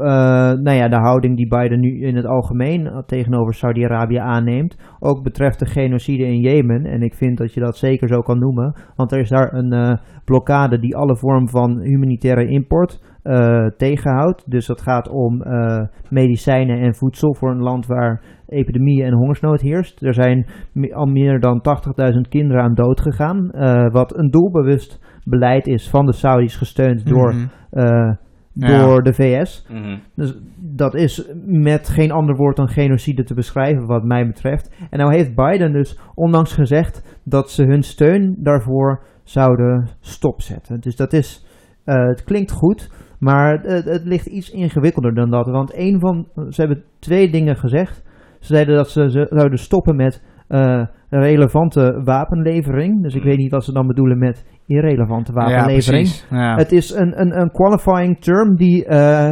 nou 0.52 0.72
ja, 0.72 0.88
de 0.88 0.96
houding 1.00 1.38
die 1.38 1.48
Biden 1.48 1.80
nu 1.80 2.02
in 2.02 2.16
het 2.16 2.26
algemeen 2.26 2.88
eh, 2.88 2.98
tegenover 3.06 3.54
Saudi-Arabië 3.54 4.18
aanneemt. 4.18 4.78
Ook 5.00 5.24
betreft 5.24 5.60
de 5.60 5.66
genocide 5.66 6.24
in 6.26 6.40
Jemen. 6.40 6.86
En 6.86 7.02
ik 7.02 7.14
vind 7.14 7.38
dat 7.38 7.54
je 7.54 7.60
dat 7.60 7.78
zeker 7.78 8.08
zo 8.08 8.20
kan 8.22 8.40
noemen. 8.40 8.76
Want 8.96 9.12
er 9.12 9.20
is 9.20 9.30
daar 9.30 9.54
een 9.54 9.72
eh, 9.72 9.98
blokkade 10.26 10.80
die 10.80 10.96
alle 10.96 11.18
vorm 11.18 11.50
van 11.50 11.80
humanitaire 11.82 12.48
import 12.48 13.00
eh, 13.24 13.66
tegenhoudt. 13.78 14.44
Dus 14.52 14.66
dat 14.66 14.82
gaat 14.82 15.10
om 15.10 15.42
eh, 15.42 15.82
medicijnen 16.10 16.80
en 16.80 16.96
voedsel 16.96 17.36
voor 17.36 17.52
een 17.52 17.62
land 17.64 17.86
waar 17.86 18.22
epidemie 18.50 19.03
en 19.03 19.13
hongersnood 19.13 19.62
heerst. 19.62 20.03
Er 20.03 20.13
zijn 20.13 20.48
al 20.94 21.06
meer 21.06 21.39
dan 21.39 21.62
80.000 21.62 22.29
kinderen 22.29 22.63
aan 22.63 22.74
dood 22.74 23.01
gegaan. 23.01 23.51
eh, 23.51 23.91
wat 23.91 24.18
een 24.18 24.29
doelbewust 24.29 25.00
beleid 25.24 25.68
is 25.68 25.89
van 25.89 26.06
de 26.06 26.13
Saudis 26.13 26.56
gesteund 26.56 27.06
door 27.08 27.34
Mhm. 27.34 27.46
eh, 27.70 28.13
Ja. 28.53 28.82
door 28.86 29.03
de 29.03 29.13
VS. 29.13 29.68
Mhm. 29.72 29.98
Dus 30.15 30.38
dat 30.58 30.96
is 30.96 31.32
met 31.46 31.89
geen 31.89 32.12
ander 32.12 32.36
woord 32.36 32.56
dan 32.56 32.68
genocide 32.70 33.24
te 33.24 33.34
beschrijven, 33.34 33.86
wat 33.86 34.03
mij 34.03 34.25
betreft. 34.27 34.75
En 34.89 35.00
nou 35.00 35.13
heeft 35.13 35.36
Biden 35.36 35.72
dus 35.74 36.00
onlangs 36.15 36.53
gezegd 36.53 37.22
dat 37.25 37.50
ze 37.51 37.63
hun 37.63 37.82
steun 37.84 38.36
daarvoor 38.39 39.03
zouden 39.24 39.88
stopzetten. 40.00 40.79
Dus 40.79 40.96
dat 40.96 41.13
is, 41.13 41.46
eh, 41.86 42.06
het 42.08 42.24
klinkt 42.24 42.51
goed, 42.51 42.91
maar 43.20 43.60
het, 43.62 43.86
het 43.86 44.06
ligt 44.06 44.25
iets 44.25 44.51
ingewikkelder 44.51 45.13
dan 45.13 45.29
dat. 45.29 45.46
Want 45.48 45.74
een 45.77 46.00
van, 46.00 46.27
ze 46.50 46.62
hebben 46.62 46.84
twee 47.00 47.32
dingen 47.32 47.56
gezegd. 47.56 48.03
Ze 48.39 48.53
zeiden 48.53 48.75
dat 48.75 48.89
ze, 48.89 49.10
ze 49.10 49.27
zouden 49.29 49.60
stoppen 49.60 49.96
met 49.96 50.24
eh, 50.48 50.84
relevante 51.10 52.01
wapenlevering. 52.03 53.03
Dus 53.03 53.15
ik 53.15 53.24
weet 53.24 53.38
niet 53.38 53.51
wat 53.51 53.63
ze 53.63 53.74
dan 53.74 53.88
bedoelen 53.88 54.17
met 54.17 54.46
irrelevante 54.65 55.31
Ja, 55.34 55.38
wapenlevering. 55.39 56.03
precies. 56.03 56.27
Ja. 56.29 56.55
Het 56.55 56.72
is 56.72 56.93
een, 56.93 57.22
een, 57.22 57.39
een 57.41 57.51
qualifying 57.51 58.19
term 58.22 58.55
die, 58.55 58.86
eh, 58.86 59.31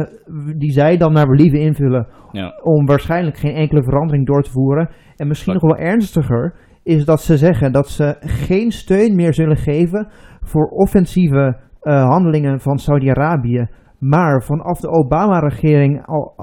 die 0.58 0.70
zij 0.72 0.96
dan 0.96 1.12
naar 1.12 1.26
believen 1.26 1.60
invullen 1.60 2.06
Ja. 2.32 2.52
om 2.62 2.86
waarschijnlijk 2.86 3.36
geen 3.36 3.54
enkele 3.54 3.82
verandering 3.82 4.26
door 4.26 4.42
te 4.42 4.50
voeren. 4.50 4.90
En 5.16 5.28
misschien 5.28 5.52
nog 5.52 5.62
wel 5.62 5.76
ernstiger 5.76 6.54
is 6.82 7.04
dat 7.04 7.20
ze 7.20 7.36
zeggen 7.36 7.72
dat 7.72 7.88
ze 7.88 8.16
geen 8.20 8.70
steun 8.70 9.14
meer 9.16 9.34
zullen 9.34 9.56
geven 9.56 10.08
voor 10.42 10.68
offensieve 10.68 11.56
eh, 11.80 12.08
handelingen 12.08 12.60
van 12.60 12.78
Saudi-Arabië. 12.78 13.66
Maar 13.98 14.42
vanaf 14.42 14.80
de 14.80 14.88
Obama-regering, 14.90 16.06
al, 16.06 16.34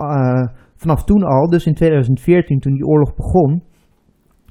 vanaf 0.86 1.04
toen 1.04 1.24
al, 1.24 1.50
dus 1.50 1.66
in 1.66 1.74
2014 1.74 2.60
toen 2.60 2.74
die 2.74 2.86
oorlog 2.86 3.16
begon, 3.16 3.64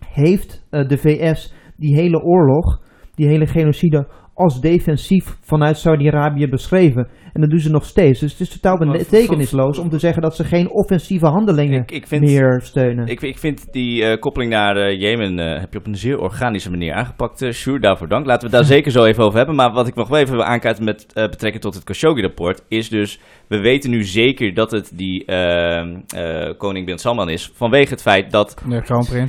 heeft 0.06 0.66
eh, 0.70 0.88
de 0.88 0.96
VS 0.96 1.54
die 1.76 1.94
hele 1.94 2.22
oorlog, 2.22 2.80
die 3.14 3.28
hele 3.28 3.46
genocide, 3.46 4.08
als 4.34 4.60
defensief 4.60 5.36
vanuit 5.40 5.76
Saudi-Arabië 5.76 6.48
beschreven. 6.48 7.08
En 7.34 7.40
dat 7.40 7.50
doen 7.50 7.58
ze 7.58 7.70
nog 7.70 7.84
steeds. 7.84 8.20
Dus 8.20 8.32
het 8.32 8.40
is 8.40 8.48
totaal 8.48 8.78
betekenisloos 8.78 9.78
om 9.78 9.88
te 9.90 9.98
zeggen 9.98 10.22
dat 10.22 10.36
ze 10.36 10.44
geen 10.44 10.70
offensieve 10.70 11.26
handelingen 11.26 11.80
Ik, 11.80 11.90
ik 11.90 12.06
vind, 12.06 12.22
meer 12.24 12.60
steunen. 12.62 13.06
ik, 13.06 13.22
ik 13.22 13.38
vind 13.38 13.72
die 13.72 14.04
eh, 14.04 14.20
koppeling 14.20 14.50
naar 14.52 14.76
eh, 14.76 15.00
Jemen 15.00 15.38
eh, 15.38 15.60
heb 15.60 15.72
je 15.72 15.78
op 15.78 15.86
een 15.86 15.96
zeer 15.96 16.18
organische 16.18 16.70
manier 16.70 16.92
aangepakt. 16.94 17.42
eh 17.42 17.50
Sjoerd, 17.50 17.82
daarvoor 17.82 18.08
dank. 18.08 18.26
Laten 18.26 18.50
we 18.50 18.56
het 18.56 18.66
daar 18.66 18.74
zeker 18.76 18.90
zo 18.92 19.04
even 19.04 19.24
over 19.24 19.36
hebben. 19.36 19.54
Maar 19.56 19.72
wat 19.72 19.86
ik 19.86 19.94
nog 19.94 20.08
wel 20.08 20.18
even 20.18 20.34
wil 20.34 20.44
aankaarten 20.44 20.84
met 20.84 21.06
eh, 21.12 21.28
betrekking 21.28 21.62
tot 21.62 21.74
het 21.74 21.84
Khashoggi-rapport... 21.84 22.62
is 22.68 22.88
dus, 22.88 23.20
we 23.46 23.58
weten 23.60 23.90
nu 23.90 24.02
zeker 24.04 24.54
dat 24.54 24.70
het 24.70 24.90
die 24.94 25.24
eh, 25.24 25.78
eh, 25.80 26.58
koning 26.58 26.86
bin 26.86 26.98
Salman 26.98 27.30
is... 27.30 27.50
vanwege 27.54 27.90
het 27.90 28.02
feit 28.02 28.30
dat 28.30 28.54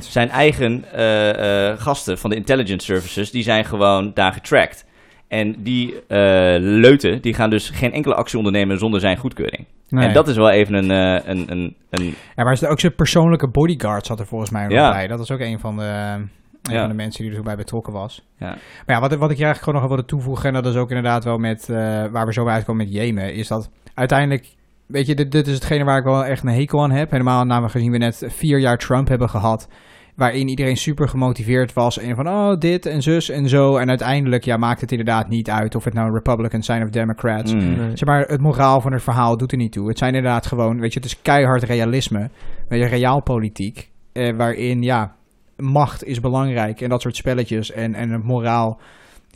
zijn 0.00 0.28
eigen 0.28 0.84
eh, 0.92 1.70
eh, 1.70 1.78
gasten 1.78 2.18
van 2.18 2.30
de 2.30 2.36
intelligence 2.36 2.86
services... 2.86 3.30
die 3.30 3.42
zijn 3.42 3.64
gewoon 3.64 4.10
daar 4.14 4.32
getracked. 4.32 4.84
En 5.28 5.56
die 5.58 6.06
eh, 6.06 6.56
leuten, 6.58 7.22
die 7.22 7.34
gaan 7.34 7.50
dus 7.50 7.70
geen 7.70 7.92
enkele 7.92 8.14
actie 8.14 8.38
ondernemen 8.38 8.78
zonder 8.78 9.00
zijn 9.00 9.16
goedkeuring. 9.16 9.66
Nee. 9.88 10.06
En 10.08 10.14
dat 10.14 10.28
is 10.28 10.36
wel 10.36 10.50
even 10.50 10.74
een, 10.74 10.90
eh, 10.90 11.28
een, 11.28 11.50
een, 11.52 11.76
een 11.90 12.14
Ja, 12.36 12.44
maar 12.44 12.52
is 12.52 12.62
er 12.62 12.68
ook 12.70 12.80
zijn 12.80 12.94
persoonlijke 12.94 13.48
bodyguard 13.50 14.06
zat 14.06 14.20
er 14.20 14.26
volgens 14.26 14.50
mij 14.50 14.62
nog 14.62 14.72
Ja. 14.72 14.90
bij. 14.90 15.06
Dat 15.06 15.20
is 15.20 15.30
ook 15.30 15.40
een 15.40 15.58
van 15.58 15.76
de, 15.76 15.82
een 15.82 16.30
Ja. 16.62 16.80
van 16.80 16.88
de 16.88 16.94
mensen 16.94 17.24
die 17.24 17.36
er 17.36 17.42
bij 17.42 17.56
betrokken 17.56 17.92
was. 17.92 18.26
Ja. 18.38 18.48
Maar 18.86 18.96
ja, 18.96 19.00
wat, 19.00 19.14
wat 19.14 19.30
ik 19.30 19.36
hier 19.36 19.44
eigenlijk 19.46 19.58
gewoon 19.58 19.80
nog 19.80 19.88
wilde 19.88 20.04
toevoegen, 20.04 20.48
en 20.48 20.62
dat 20.62 20.66
is 20.66 20.76
ook 20.76 20.88
inderdaad 20.88 21.24
wel 21.24 21.38
met, 21.38 21.68
eh, 21.68 21.76
waar 22.10 22.26
we 22.26 22.32
zo 22.32 22.44
bij 22.44 22.54
uitkomen 22.54 22.84
met 22.84 22.94
Jemen, 22.94 23.34
is 23.34 23.48
dat 23.48 23.70
uiteindelijk, 23.94 24.54
weet 24.86 25.06
je, 25.06 25.14
dit, 25.14 25.32
dit 25.32 25.46
is 25.46 25.54
hetgene 25.54 25.84
waar 25.84 25.98
ik 25.98 26.04
wel 26.04 26.24
echt 26.24 26.42
een 26.42 26.48
hekel 26.48 26.82
aan 26.82 26.90
heb. 26.90 27.10
Helemaal 27.10 27.44
namelijk 27.44 27.72
gezien 27.72 27.90
we 27.90 27.98
net 27.98 28.24
vier 28.26 28.58
jaar 28.58 28.76
Trump 28.78 29.08
hebben 29.08 29.28
gehad, 29.28 29.68
waarin 30.16 30.48
iedereen 30.48 30.76
super 30.76 31.08
gemotiveerd 31.08 31.72
was 31.72 31.98
en 31.98 32.16
van, 32.16 32.28
oh, 32.28 32.58
dit 32.58 32.86
en 32.86 33.02
zus 33.02 33.28
en 33.28 33.48
zo. 33.48 33.76
En 33.76 33.88
uiteindelijk, 33.88 34.44
ja, 34.44 34.56
maakt 34.56 34.80
het 34.80 34.90
inderdaad 34.90 35.28
niet 35.28 35.50
uit 35.50 35.74
of 35.74 35.84
het 35.84 35.94
nou 35.94 36.12
Republicans 36.12 36.66
zijn 36.66 36.82
of 36.82 36.90
Democrats. 36.90 37.54
Mm. 37.54 37.58
Nee. 37.58 37.96
Zeg 37.96 38.04
maar, 38.04 38.20
het 38.26 38.40
moraal 38.40 38.80
van 38.80 38.92
het 38.92 39.02
verhaal 39.02 39.36
doet 39.36 39.52
er 39.52 39.58
niet 39.58 39.72
toe. 39.72 39.88
Het 39.88 39.98
zijn 39.98 40.14
inderdaad 40.14 40.46
gewoon, 40.46 40.80
weet 40.80 40.92
je, 40.92 40.98
het 40.98 41.08
is 41.08 41.22
keihard 41.22 41.62
realisme. 41.62 42.30
Weet 42.68 42.80
je, 42.80 42.86
realpolitiek. 42.86 43.90
Eh, 44.12 44.36
waarin, 44.36 44.82
ja, 44.82 45.14
macht 45.56 46.04
is 46.04 46.20
belangrijk 46.20 46.80
en 46.80 46.88
dat 46.88 47.02
soort 47.02 47.16
spelletjes. 47.16 47.70
En, 47.70 47.94
en 47.94 48.10
het 48.10 48.24
moraal, 48.24 48.80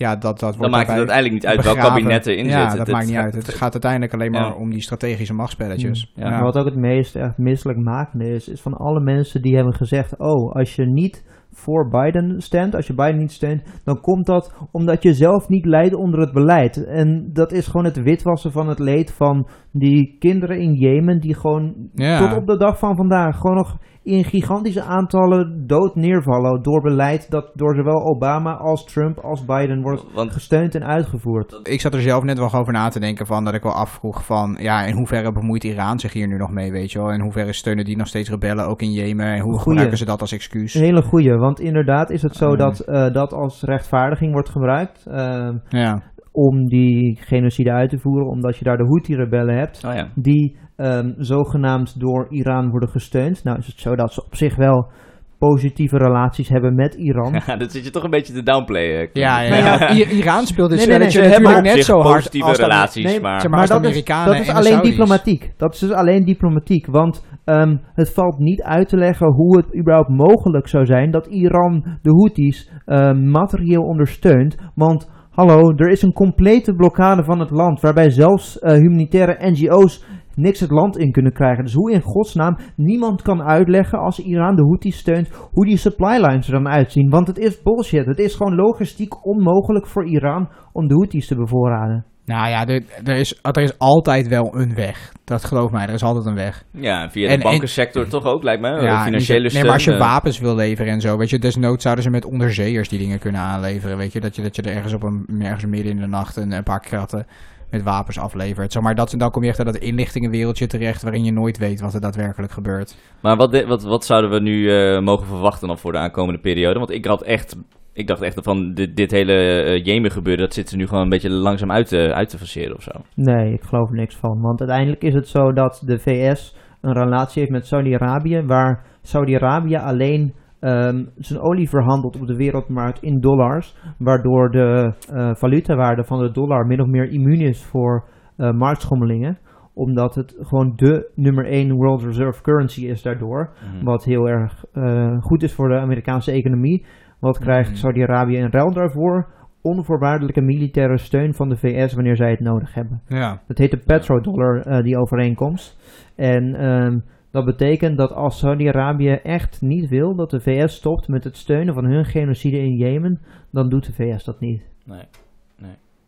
ja, 0.04 0.16
dat, 0.16 0.22
dat 0.22 0.40
wordt 0.40 0.60
Dan 0.60 0.70
maakt 0.70 0.86
het 0.88 0.96
uiteindelijk 0.96 1.34
niet 1.34 1.46
uit 1.46 1.64
welk 1.64 1.76
kabinet 1.76 2.26
erin 2.26 2.46
Ja, 2.46 2.68
zit. 2.68 2.78
dat 2.78 2.86
Het- 2.86 2.96
maakt 2.96 3.06
niet 3.06 3.14
het- 3.16 3.24
uit. 3.24 3.34
Het 3.46 3.54
gaat 3.54 3.72
uiteindelijk 3.72 4.12
alleen 4.12 4.30
maar 4.30 4.46
Ja. 4.46 4.54
om 4.54 4.70
die 4.70 4.80
strategische 4.80 5.34
machtspelletjes. 5.34 6.12
Mm, 6.14 6.22
ja. 6.22 6.30
Maar 6.30 6.42
wat 6.42 6.56
ook 6.58 6.64
het 6.64 6.76
meest 6.76 7.16
echt 7.16 7.38
misselijkmakende 7.38 8.28
is, 8.34 8.48
is 8.48 8.60
van 8.60 8.74
alle 8.74 9.00
mensen 9.00 9.42
die 9.42 9.54
hebben 9.56 9.74
gezegd: 9.74 10.18
Oh, 10.18 10.52
als 10.54 10.74
je 10.74 10.86
niet 10.86 11.24
voor 11.52 11.88
Biden 11.88 12.40
stemt, 12.40 12.74
als 12.74 12.86
je 12.86 12.94
Biden 12.94 13.18
niet 13.18 13.32
steunt, 13.32 13.80
dan 13.84 14.00
komt 14.00 14.26
dat 14.26 14.54
omdat 14.72 15.02
je 15.02 15.14
zelf 15.14 15.48
niet 15.48 15.64
leidt 15.64 15.94
onder 15.94 16.20
het 16.20 16.32
beleid. 16.32 16.84
En 16.84 17.30
dat 17.32 17.52
is 17.52 17.66
gewoon 17.66 17.84
het 17.84 18.02
witwassen 18.02 18.52
van 18.52 18.68
het 18.68 18.78
leed 18.78 19.12
van 19.12 19.48
die 19.72 20.16
kinderen 20.18 20.58
in 20.60 20.74
Jemen, 20.74 21.20
die 21.20 21.34
gewoon 21.34 21.74
Ja. 21.94 22.18
tot 22.18 22.38
op 22.38 22.46
de 22.46 22.56
dag 22.56 22.78
van 22.78 22.96
vandaag 22.96 23.36
gewoon 23.36 23.56
nog 23.56 23.78
in 24.02 24.24
gigantische 24.24 24.82
aantallen 24.82 25.64
dood 25.66 25.94
neervallen 25.94 26.62
door 26.62 26.80
beleid 26.82 27.30
dat 27.30 27.50
door 27.54 27.74
zowel 27.74 28.02
Obama 28.06 28.54
als 28.56 28.84
Trump 28.84 29.18
als 29.18 29.44
Biden 29.44 29.82
wordt 29.82 30.04
Want 30.14 30.32
gesteund 30.32 30.74
en 30.74 30.84
uitgevoerd. 30.84 31.60
Ik 31.62 31.80
zat 31.80 31.94
er 31.94 32.00
zelf 32.00 32.22
net 32.22 32.38
wel 32.38 32.54
over 32.54 32.72
na 32.72 32.88
te 32.88 33.00
denken 33.00 33.26
van 33.26 33.44
dat 33.44 33.54
ik 33.54 33.62
wel 33.62 33.72
afvroeg 33.72 34.24
van 34.24 34.56
ja, 34.60 34.84
in 34.84 34.94
hoeverre 34.94 35.32
bemoeit 35.32 35.64
Iran 35.64 35.98
zich 35.98 36.12
hier 36.12 36.26
nu 36.28 36.36
nog 36.36 36.50
mee, 36.50 36.70
weet 36.70 36.92
je 36.92 36.98
wel? 36.98 37.12
In 37.12 37.20
hoeverre 37.20 37.52
steunen 37.52 37.84
die 37.84 37.96
nog 37.96 38.06
steeds 38.06 38.30
rebellen 38.30 38.66
ook 38.66 38.82
in 38.82 38.92
Jemen? 38.92 39.26
En 39.26 39.40
hoe 39.40 39.42
Goeie. 39.52 39.62
gebruiken 39.62 39.98
ze 39.98 40.04
dat 40.04 40.20
als 40.20 40.32
excuus? 40.32 40.74
Een 40.74 40.82
hele 40.82 41.02
goeie, 41.02 41.36
want 41.40 41.60
inderdaad 41.60 42.10
is 42.10 42.22
het 42.22 42.34
zo 42.36 42.50
Mm. 42.50 42.56
dat 42.56 42.80
eh, 42.80 43.12
dat 43.12 43.32
als 43.32 43.62
rechtvaardiging 43.62 44.32
wordt 44.32 44.48
gebruikt. 44.48 45.06
ehm, 45.06 45.56
Ja, 45.68 46.02
om 46.32 46.66
die 46.68 47.18
genocide 47.20 47.72
uit 47.72 47.90
te 47.90 47.98
voeren, 47.98 48.28
omdat 48.28 48.56
je 48.56 48.64
daar 48.64 48.76
de 48.76 48.84
Houthi-rebellen 48.86 49.58
hebt, 49.58 49.84
oh 49.86 49.94
ja. 49.94 50.08
die 50.14 50.56
ehm, 50.76 51.12
zogenaamd 51.16 52.00
door 52.00 52.26
Iran 52.30 52.70
worden 52.70 52.88
gesteund. 52.88 53.44
Nou 53.44 53.58
is 53.58 53.66
het 53.66 53.80
zo 53.80 53.96
dat 53.96 54.12
ze 54.12 54.24
op 54.24 54.34
zich 54.36 54.56
wel 54.56 54.90
positieve 55.38 55.96
relaties 55.96 56.48
hebben 56.48 56.74
met 56.74 56.94
Iran. 56.94 57.40
Ja, 57.46 57.56
dat 57.62 57.72
zit 57.72 57.84
je 57.84 57.90
toch 57.90 58.02
een 58.04 58.10
beetje 58.10 58.32
te 58.32 58.42
downplayen. 58.42 59.08
Ja, 59.12 59.40
ja, 59.40 59.56
ja. 59.56 59.90
I- 59.96 60.10
Iran 60.18 60.46
speelt 60.46 60.70
dit 60.70 60.86
Nee, 60.86 60.98
nee, 60.98 61.10
ze 61.10 61.20
hebben 61.20 61.62
net 61.62 61.72
zich 61.72 61.84
zo 61.84 62.00
hard 62.00 62.14
positieve 62.14 62.46
als 62.48 62.56
de- 62.56 62.62
relaties, 62.62 63.04
Nee, 63.04 63.20
maar... 63.20 63.40
zeg 63.40 63.50
maar, 63.50 63.60
als 63.60 63.68
dat 63.68 63.84
is, 63.84 64.04
dat 64.04 64.34
is 64.34 64.48
alleen 64.50 64.80
diplomatiek. 64.82 65.52
Dat 65.56 65.72
is 65.74 65.78
dus 65.80 65.90
alleen 65.92 66.24
diplomatiek. 66.24 66.86
Want 66.86 67.24
ehm, 67.44 67.76
het 67.94 68.12
valt 68.12 68.38
niet 68.38 68.62
uit 68.62 68.88
te 68.88 68.96
leggen 68.96 69.32
hoe 69.32 69.56
het 69.56 69.76
überhaupt 69.76 70.08
mogelijk 70.08 70.68
zou 70.68 70.86
zijn 70.86 71.10
dat 71.10 71.26
Iran 71.26 71.84
de 72.02 72.10
Houthis 72.10 72.72
ehm, 72.86 73.30
materieel 73.30 73.82
ondersteunt. 73.82 74.56
Want 74.74 75.10
hallo, 75.30 75.72
er 75.76 75.88
is 75.88 76.02
een 76.02 76.12
complete 76.12 76.74
blokkade 76.74 77.24
van 77.24 77.40
het 77.40 77.50
land. 77.50 77.80
Waarbij 77.80 78.10
zelfs 78.10 78.58
eh, 78.58 78.72
humanitaire 78.72 79.50
NGO's 79.50 80.04
niks 80.34 80.60
het 80.60 80.70
land 80.70 80.98
in 80.98 81.12
kunnen 81.12 81.32
krijgen. 81.32 81.64
Dus 81.64 81.74
hoe 81.74 81.92
in 81.92 82.00
godsnaam 82.00 82.58
niemand 82.76 83.22
kan 83.22 83.42
uitleggen 83.42 83.98
als 83.98 84.18
Iran 84.18 84.56
de 84.56 84.62
Houthis 84.62 84.98
steunt 84.98 85.28
hoe 85.52 85.64
die 85.64 85.76
supply 85.76 86.16
lines 86.20 86.46
er 86.46 86.52
dan 86.52 86.68
uitzien. 86.68 87.10
Want 87.10 87.26
het 87.26 87.38
is 87.38 87.62
bullshit. 87.62 88.06
Het 88.06 88.18
is 88.18 88.34
gewoon 88.34 88.54
logistiek 88.54 89.26
onmogelijk 89.26 89.86
voor 89.86 90.06
Iran 90.06 90.48
om 90.72 90.88
de 90.88 90.94
Houthis 90.94 91.26
te 91.26 91.36
bevoorraden. 91.36 92.04
Nou 92.24 92.48
ja, 92.48 92.66
er, 92.66 92.82
er, 93.04 93.16
is, 93.16 93.38
er 93.42 93.62
is 93.62 93.78
altijd 93.78 94.28
wel 94.28 94.50
een 94.54 94.74
weg. 94.74 95.12
Dat 95.24 95.44
geloof 95.44 95.70
mij, 95.70 95.86
er 95.86 95.94
is 95.94 96.02
altijd 96.02 96.26
een 96.26 96.34
weg. 96.34 96.64
Ja, 96.72 97.10
via 97.10 97.28
En- 97.28 97.36
de 97.38 97.42
bankensector 97.44 98.08
toch 98.08 98.24
ook, 98.24 98.42
lijkt 98.42 98.62
me. 98.62 98.68
Ja, 98.68 99.04
financiële 99.04 99.42
niet- 99.42 99.52
nee, 99.52 99.62
maar 99.62 99.72
als 99.72 99.84
je 99.84 99.92
eh, 99.92 99.98
wapens 99.98 100.38
wil 100.38 100.54
leveren 100.54 100.92
en 100.92 101.00
zo, 101.00 101.16
weet 101.16 101.30
je, 101.30 101.38
desnoods 101.38 101.82
zouden 101.82 102.04
ze 102.04 102.10
met 102.10 102.24
onderzeeërs 102.24 102.88
die 102.88 102.98
dingen 102.98 103.18
kunnen 103.18 103.40
aanleveren, 103.40 103.96
weet 103.96 104.12
je, 104.12 104.20
dat 104.20 104.36
je, 104.36 104.42
dat 104.42 104.56
je 104.56 104.62
er 104.62 104.74
ergens 104.74 104.92
op 104.92 105.02
een, 105.02 105.26
ergens 105.40 105.64
midden 105.66 105.92
in 105.92 106.00
de 106.00 106.06
nacht 106.06 106.36
een, 106.36 106.52
een 106.52 106.62
paar 106.62 106.80
kratten 106.80 107.26
met 107.70 107.82
wapens 107.82 108.18
aflevert. 108.18 108.72
Zeg 108.72 108.82
maar, 108.82 108.94
dat, 108.94 109.14
dan 109.16 109.30
kom 109.30 109.42
je 109.42 109.48
echt 109.48 109.58
in 109.58 109.64
dat 109.64 109.76
inlichtingenwereldje 109.76 110.66
terecht 110.66 111.02
waarin 111.02 111.24
je 111.24 111.32
nooit 111.32 111.58
weet 111.58 111.80
wat 111.80 111.94
er 111.94 112.00
daadwerkelijk 112.00 112.52
gebeurt. 112.52 112.96
Maar 113.20 113.36
wat, 113.36 113.64
wat, 113.64 113.82
wat 113.82 114.04
zouden 114.04 114.30
we 114.30 114.40
nu 114.40 114.70
eh, 114.70 115.00
mogen 115.00 115.26
verwachten 115.26 115.68
dan 115.68 115.78
voor 115.78 115.92
de 115.92 115.98
aankomende 115.98 116.40
periode? 116.40 116.78
Want 116.78 116.90
ik 116.90 117.04
had 117.04 117.22
echt... 117.22 117.56
Ik 117.92 118.06
dacht 118.06 118.22
echt 118.22 118.40
van 118.42 118.74
dit, 118.74 118.96
dit 118.96 119.10
hele 119.10 119.32
eh, 119.32 119.84
Jemen 119.84 120.10
gebeuren, 120.10 120.44
dat 120.44 120.54
zitten 120.54 120.72
ze 120.72 120.78
nu 120.78 120.86
gewoon 120.86 121.02
een 121.02 121.08
beetje 121.08 121.30
langzaam 121.30 121.70
uit 121.70 121.88
te, 121.88 122.14
uit 122.14 122.28
te 122.28 122.38
faceren 122.38 122.76
of 122.76 122.82
zo. 122.82 122.90
Nee, 123.14 123.52
ik 123.52 123.62
geloof 123.62 123.88
er 123.88 123.96
niks 123.96 124.16
van. 124.16 124.40
Want 124.40 124.60
uiteindelijk 124.60 125.02
is 125.02 125.14
het 125.14 125.28
zo 125.28 125.52
dat 125.52 125.82
de 125.86 125.98
VS 125.98 126.56
een 126.80 126.92
relatie 126.92 127.40
heeft 127.40 127.52
met 127.52 127.66
Saudi-Arabië, 127.66 128.42
waar 128.46 128.86
Saudi-Arabië 129.02 129.76
alleen 129.76 130.34
ehm, 130.60 131.04
zijn 131.16 131.40
olie 131.40 131.68
verhandelt 131.68 132.20
op 132.20 132.26
de 132.26 132.36
wereldmarkt 132.36 133.02
in 133.02 133.20
dollars, 133.20 133.76
waardoor 133.98 134.50
de 134.50 134.94
eh, 135.12 135.34
valutawaarde 135.34 136.04
van 136.04 136.18
de 136.18 136.30
dollar 136.30 136.66
min 136.66 136.80
of 136.80 136.86
meer 136.86 137.10
immuun 137.10 137.40
is 137.40 137.64
voor 137.64 138.08
eh, 138.36 138.50
marktschommelingen 138.50 139.38
omdat 139.74 140.14
het 140.14 140.36
gewoon 140.40 140.72
de 140.76 141.10
nummer 141.14 141.46
1 141.46 141.74
world 141.74 142.02
reserve 142.02 142.42
currency 142.42 142.86
is 142.86 143.02
daardoor. 143.02 143.52
Mhm. 143.74 143.84
Wat 143.84 144.04
heel 144.04 144.28
erg 144.28 144.64
eh, 144.72 145.16
goed 145.20 145.42
is 145.42 145.54
voor 145.54 145.68
de 145.68 145.78
Amerikaanse 145.78 146.32
economie. 146.32 146.84
Wat 147.20 147.38
krijgt 147.38 147.68
Mhm. 147.70 147.78
Saudi-Arabië 147.78 148.36
in 148.36 148.50
ruil 148.50 148.72
daarvoor? 148.72 149.28
Onvoorwaardelijke 149.62 150.40
militaire 150.40 150.98
steun 150.98 151.34
van 151.34 151.48
de 151.48 151.56
VS 151.56 151.92
wanneer 151.92 152.16
zij 152.16 152.30
het 152.30 152.40
nodig 152.40 152.74
hebben. 152.74 153.02
Ja. 153.06 153.42
Dat 153.46 153.58
heet 153.58 153.70
de 153.70 153.82
petrodollar, 153.86 154.60
eh, 154.60 154.82
die 154.82 154.98
overeenkomst. 154.98 155.78
En 156.16 156.54
ehm, 156.54 156.98
dat 157.30 157.44
betekent 157.44 157.98
dat 157.98 158.12
als 158.12 158.38
Saudi-Arabië 158.38 159.10
echt 159.12 159.60
niet 159.60 159.88
wil 159.88 160.14
dat 160.16 160.30
de 160.30 160.40
VS 160.40 160.74
stopt 160.74 161.08
met 161.08 161.24
het 161.24 161.36
steunen 161.36 161.74
van 161.74 161.84
hun 161.84 162.04
genocide 162.04 162.58
in 162.58 162.76
Jemen, 162.76 163.20
dan 163.50 163.68
doet 163.68 163.86
de 163.86 163.92
VS 163.92 164.24
dat 164.24 164.40
niet. 164.40 164.62
Nee. 164.84 165.04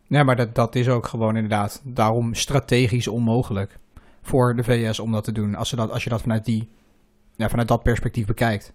Ja, 0.06 0.22
maar 0.22 0.36
dat, 0.36 0.54
dat 0.54 0.74
is 0.74 0.88
ook 0.88 1.06
gewoon 1.06 1.34
inderdaad 1.34 1.82
daarom 1.94 2.34
strategisch 2.34 3.08
onmogelijk 3.08 3.78
voor 4.22 4.54
de 4.54 4.62
VS 4.62 5.00
om 5.00 5.12
dat 5.12 5.24
te 5.24 5.32
doen. 5.32 5.54
Als, 5.54 5.68
ze 5.68 5.76
dat, 5.76 5.90
als 5.90 6.04
je 6.04 6.10
dat 6.10 6.22
vanuit, 6.22 6.44
die, 6.44 6.68
ja, 7.36 7.48
vanuit 7.48 7.68
dat 7.68 7.82
perspectief 7.82 8.26
bekijkt. 8.26 8.74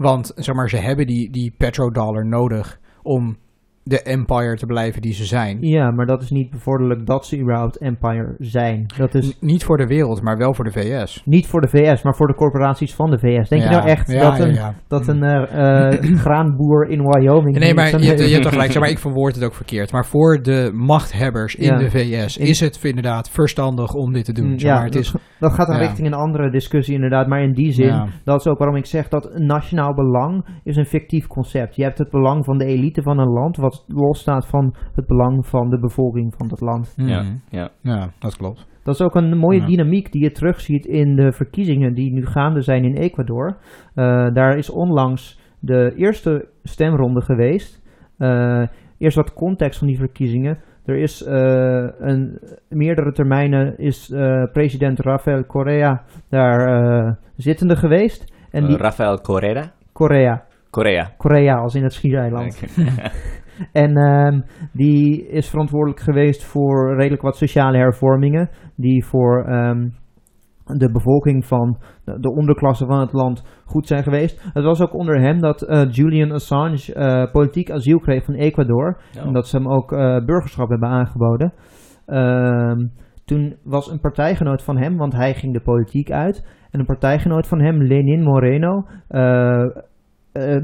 Want 0.00 0.32
zeg 0.36 0.54
maar, 0.54 0.68
ze 0.68 0.76
hebben 0.76 1.06
die, 1.06 1.30
die 1.30 1.54
petrodollar 1.56 2.26
nodig 2.26 2.80
om 3.02 3.36
de 3.90 4.02
empire 4.02 4.56
te 4.56 4.66
blijven 4.66 5.00
die 5.02 5.12
ze 5.12 5.24
zijn. 5.24 5.58
Ja, 5.60 5.90
maar 5.90 6.06
dat 6.06 6.22
is 6.22 6.30
niet 6.30 6.50
bevorderlijk 6.50 7.06
dat 7.06 7.26
ze 7.26 7.38
überhaupt 7.40 7.78
empire 7.78 8.34
zijn. 8.38 8.86
Dat 8.96 9.14
is 9.14 9.38
N- 9.40 9.46
niet 9.46 9.64
voor 9.64 9.76
de 9.76 9.86
wereld, 9.86 10.22
maar 10.22 10.36
wel 10.38 10.54
voor 10.54 10.64
de 10.64 10.70
VS. 10.70 11.22
niet 11.24 11.46
voor 11.46 11.60
de 11.60 11.68
VS, 11.68 12.02
maar 12.02 12.14
voor 12.14 12.26
de 12.26 12.34
corporaties 12.34 12.94
van 12.94 13.10
de 13.10 13.18
VS. 13.18 13.48
Denk 13.48 13.62
je 13.62 13.68
nou 13.68 13.86
echt 13.88 14.10
ja, 14.12 14.30
dat 14.30 14.54
ja, 14.54 14.66
een, 14.68 14.74
dat 14.88 15.08
een 15.08 15.22
eh, 15.22 15.92
eh, 15.92 16.16
graanboer 16.24 16.88
in 16.88 17.02
Wyoming... 17.02 17.58
Nee, 17.58 17.74
maar 17.74 18.00
je, 18.00 18.06
hebt- 18.06 18.28
je 18.28 18.34
hebt 18.34 18.46
gelijk, 18.56 18.72
zeg 18.72 18.80
maar 18.82 18.90
ik 18.90 18.98
verwoord 18.98 19.34
het 19.34 19.44
ook 19.44 19.54
verkeerd. 19.54 19.92
Maar 19.92 20.06
voor 20.06 20.42
de 20.42 20.70
machthebbers 20.74 21.54
in 21.54 21.78
de 21.78 21.90
VS 21.90 22.36
In- 22.36 22.46
is 22.46 22.60
het 22.60 22.84
inderdaad 22.84 23.30
verstandig 23.30 23.92
om 23.94 24.12
dit 24.12 24.24
te 24.24 24.32
doen. 24.32 24.46
Mm, 24.50 24.58
Zeg 24.58 24.70
ja, 24.70 24.76
maar, 24.76 24.84
het 24.84 24.94
is, 24.94 25.10
dat, 25.12 25.20
dat 25.38 25.52
gaat 25.52 25.66
dan 25.66 25.76
richting 25.78 26.06
een 26.06 26.14
andere 26.14 26.50
discussie 26.50 26.94
inderdaad. 26.94 27.26
Maar 27.26 27.42
in 27.42 27.52
die 27.52 27.72
zin, 27.72 28.08
dat 28.24 28.40
is 28.40 28.46
ook 28.46 28.58
waarom 28.58 28.76
ik 28.76 28.86
zeg 28.86 29.08
dat 29.08 29.30
nationaal 29.38 29.94
belang 29.94 30.44
is 30.64 30.76
een 30.76 30.86
fictief 30.86 31.26
concept. 31.26 31.76
Je 31.76 31.82
hebt 31.82 31.98
het 31.98 32.10
belang 32.10 32.44
van 32.44 32.58
de 32.58 32.64
elite 32.64 33.02
van 33.02 33.18
een 33.18 33.28
land, 33.32 33.56
wat 33.56 33.79
losstaat 33.86 34.46
van 34.46 34.74
het 34.94 35.06
belang 35.06 35.46
van 35.46 35.70
de 35.70 35.78
bevolking 35.78 36.34
van 36.36 36.48
dat 36.48 36.60
land. 36.60 36.92
Ja, 36.96 37.22
Mhm. 37.22 37.32
ja. 37.48 37.68
ja, 37.80 38.10
dat 38.18 38.36
klopt. 38.36 38.68
Dat 38.82 38.94
is 38.94 39.00
ook 39.02 39.14
een 39.14 39.38
mooie 39.38 39.60
Ja. 39.60 39.66
dynamiek 39.66 40.12
die 40.12 40.22
je 40.22 40.30
terugziet 40.32 40.86
in 40.86 41.16
de 41.16 41.32
verkiezingen 41.32 41.94
die 41.94 42.12
nu 42.12 42.26
gaande 42.26 42.60
zijn 42.60 42.84
in 42.84 42.94
Ecuador. 42.96 43.56
Eh, 43.94 44.32
daar 44.34 44.56
is 44.56 44.70
onlangs 44.70 45.40
de 45.58 45.92
eerste 45.96 46.48
stemronde 46.62 47.20
geweest. 47.20 47.82
Eh, 48.18 48.62
eerst 48.98 49.16
wat 49.16 49.32
context 49.32 49.78
van 49.78 49.88
die 49.88 49.98
verkiezingen. 49.98 50.58
Er 50.84 50.96
is 50.96 51.22
eh, 51.24 51.86
een 51.98 52.38
meerdere 52.68 53.12
termijnen 53.12 53.78
is 53.78 54.10
eh, 54.10 54.42
president 54.52 55.00
Rafael 55.00 55.46
Correa 55.46 56.02
daar 56.28 56.66
eh, 56.66 57.12
zittende 57.36 57.76
geweest. 57.76 58.34
En 58.50 58.66
die 58.66 58.76
Rafael 58.76 59.20
Correa? 59.20 59.72
Correa, 59.92 60.44
Korea. 60.70 61.10
Korea 61.16 61.56
als 61.56 61.74
in 61.74 61.82
het 61.82 61.92
schiereiland. 61.92 62.62
En 63.72 63.96
ehm, 63.96 64.40
die 64.72 65.28
is 65.28 65.50
verantwoordelijk 65.50 66.00
geweest 66.00 66.44
voor 66.44 66.96
redelijk 66.96 67.22
wat 67.22 67.36
sociale 67.36 67.78
hervormingen. 67.78 68.50
Die 68.76 69.04
voor 69.04 69.44
ehm, 69.44 69.88
de 70.78 70.90
bevolking 70.90 71.46
van 71.46 71.78
de, 72.04 72.20
de 72.20 72.34
onderklasse 72.34 72.86
van 72.86 73.00
het 73.00 73.12
land 73.12 73.62
goed 73.64 73.86
zijn 73.86 74.02
geweest. 74.02 74.50
Het 74.52 74.64
was 74.64 74.80
ook 74.80 74.94
onder 74.94 75.20
hem 75.20 75.40
dat 75.40 75.62
eh, 75.62 75.90
Julian 75.90 76.32
Assange 76.32 76.94
eh, 76.94 77.32
politiek 77.32 77.70
asiel 77.70 77.98
kreeg 77.98 78.24
van 78.24 78.34
Ecuador. 78.34 79.00
En 79.18 79.32
dat 79.32 79.48
ze 79.48 79.56
hem 79.56 79.68
ook 79.68 79.92
eh, 79.92 80.24
burgerschap 80.24 80.68
hebben 80.68 80.88
aangeboden. 80.88 81.52
Ehm, 82.06 82.86
toen 83.24 83.56
was 83.64 83.90
een 83.90 84.00
partijgenoot 84.00 84.62
van 84.62 84.78
hem, 84.78 84.96
want 84.96 85.12
hij 85.12 85.34
ging 85.34 85.52
de 85.52 85.62
politiek 85.62 86.10
uit. 86.10 86.58
En 86.70 86.80
een 86.80 86.86
partijgenoot 86.86 87.46
van 87.46 87.60
hem, 87.60 87.82
Lenin 87.82 88.22
Moreno, 88.22 88.84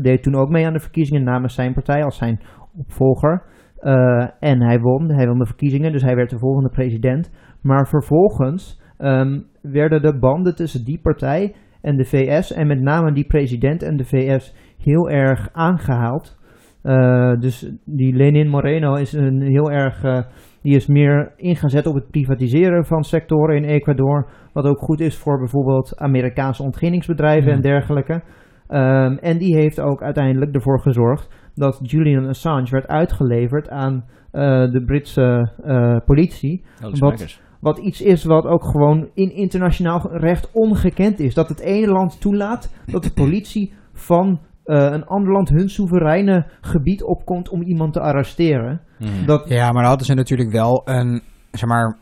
deed 0.00 0.22
toen 0.22 0.34
ook 0.34 0.48
mee 0.48 0.66
aan 0.66 0.72
de 0.72 0.80
verkiezingen 0.80 1.24
namens 1.24 1.54
zijn 1.54 1.74
partij 1.74 2.04
als 2.04 2.16
zijn 2.16 2.40
opvolger. 2.78 3.42
Eh, 3.76 4.26
en 4.40 4.62
hij 4.62 4.80
won, 4.80 5.10
hij 5.10 5.26
won 5.26 5.38
de 5.38 5.46
verkiezingen, 5.46 5.92
dus 5.92 6.02
hij 6.02 6.16
werd 6.16 6.30
de 6.30 6.38
volgende 6.38 6.70
president. 6.70 7.30
Maar 7.62 7.88
vervolgens 7.88 8.82
ehm, 8.98 9.40
werden 9.62 10.02
de 10.02 10.18
banden 10.18 10.54
tussen 10.54 10.84
die 10.84 11.00
partij 11.00 11.54
en 11.80 11.96
de 11.96 12.04
VS, 12.04 12.52
en 12.52 12.66
met 12.66 12.80
name 12.80 13.12
die 13.12 13.26
president 13.26 13.82
en 13.82 13.96
de 13.96 14.04
VS, 14.04 14.54
heel 14.78 15.10
erg 15.10 15.48
aangehaald. 15.52 16.38
Eh, 16.82 17.32
dus 17.38 17.72
die 17.84 18.14
Lenin 18.14 18.48
Moreno 18.48 18.94
is 18.94 19.12
een 19.12 19.42
heel 19.42 19.70
erg, 19.70 20.02
eh, 20.04 20.18
die 20.62 20.74
is 20.74 20.86
meer 20.86 21.32
ingezet 21.36 21.86
op 21.86 21.94
het 21.94 22.10
privatiseren 22.10 22.84
van 22.84 23.04
sectoren 23.04 23.56
in 23.56 23.64
Ecuador. 23.64 24.28
Wat 24.52 24.64
ook 24.64 24.78
goed 24.78 25.00
is 25.00 25.18
voor 25.18 25.38
bijvoorbeeld 25.38 25.96
Amerikaanse 25.96 26.62
ontginningsbedrijven 26.62 27.52
en 27.52 27.60
dergelijke. 27.60 28.22
Ehm, 28.68 29.16
en 29.16 29.38
die 29.38 29.56
heeft 29.56 29.80
ook 29.80 30.02
uiteindelijk 30.02 30.54
ervoor 30.54 30.80
gezorgd 30.80 31.28
dat 31.54 31.78
Julian 31.82 32.28
Assange 32.28 32.70
werd 32.70 32.86
uitgeleverd 32.86 33.68
aan 33.68 34.04
eh, 34.30 34.42
de 34.70 34.82
Britse 34.86 35.52
eh, 35.64 35.96
politie. 36.04 36.64
Oh, 36.84 36.92
de 36.92 36.98
Wat-. 36.98 37.44
Wat 37.60 37.78
iets 37.78 38.02
is 38.02 38.24
wat 38.24 38.44
ook 38.44 38.64
gewoon 38.64 39.08
in 39.14 39.34
internationaal 39.34 40.16
recht 40.16 40.50
ongekend 40.52 41.20
is. 41.20 41.34
Dat 41.34 41.48
het 41.48 41.60
ene 41.60 41.86
land 41.86 42.20
toelaat 42.20 42.74
dat 42.86 43.02
de 43.02 43.12
politie 43.12 43.72
van 43.92 44.40
eh, 44.64 44.88
een 44.92 45.04
ander 45.04 45.32
land 45.32 45.48
hun 45.48 45.68
soevereine 45.68 46.46
gebied 46.60 47.02
opkomt 47.02 47.48
om 47.48 47.62
iemand 47.62 47.92
te 47.92 48.00
arresteren. 48.00 48.80
Mhm. 48.98 49.26
Dat, 49.26 49.48
Ja, 49.48 49.64
maar 49.64 49.80
dan 49.80 49.90
hadden 49.90 50.06
ze 50.06 50.14
natuurlijk 50.14 50.50
wel 50.50 50.82
een, 50.84 51.22
zeg 51.50 51.68
maar, 51.68 51.96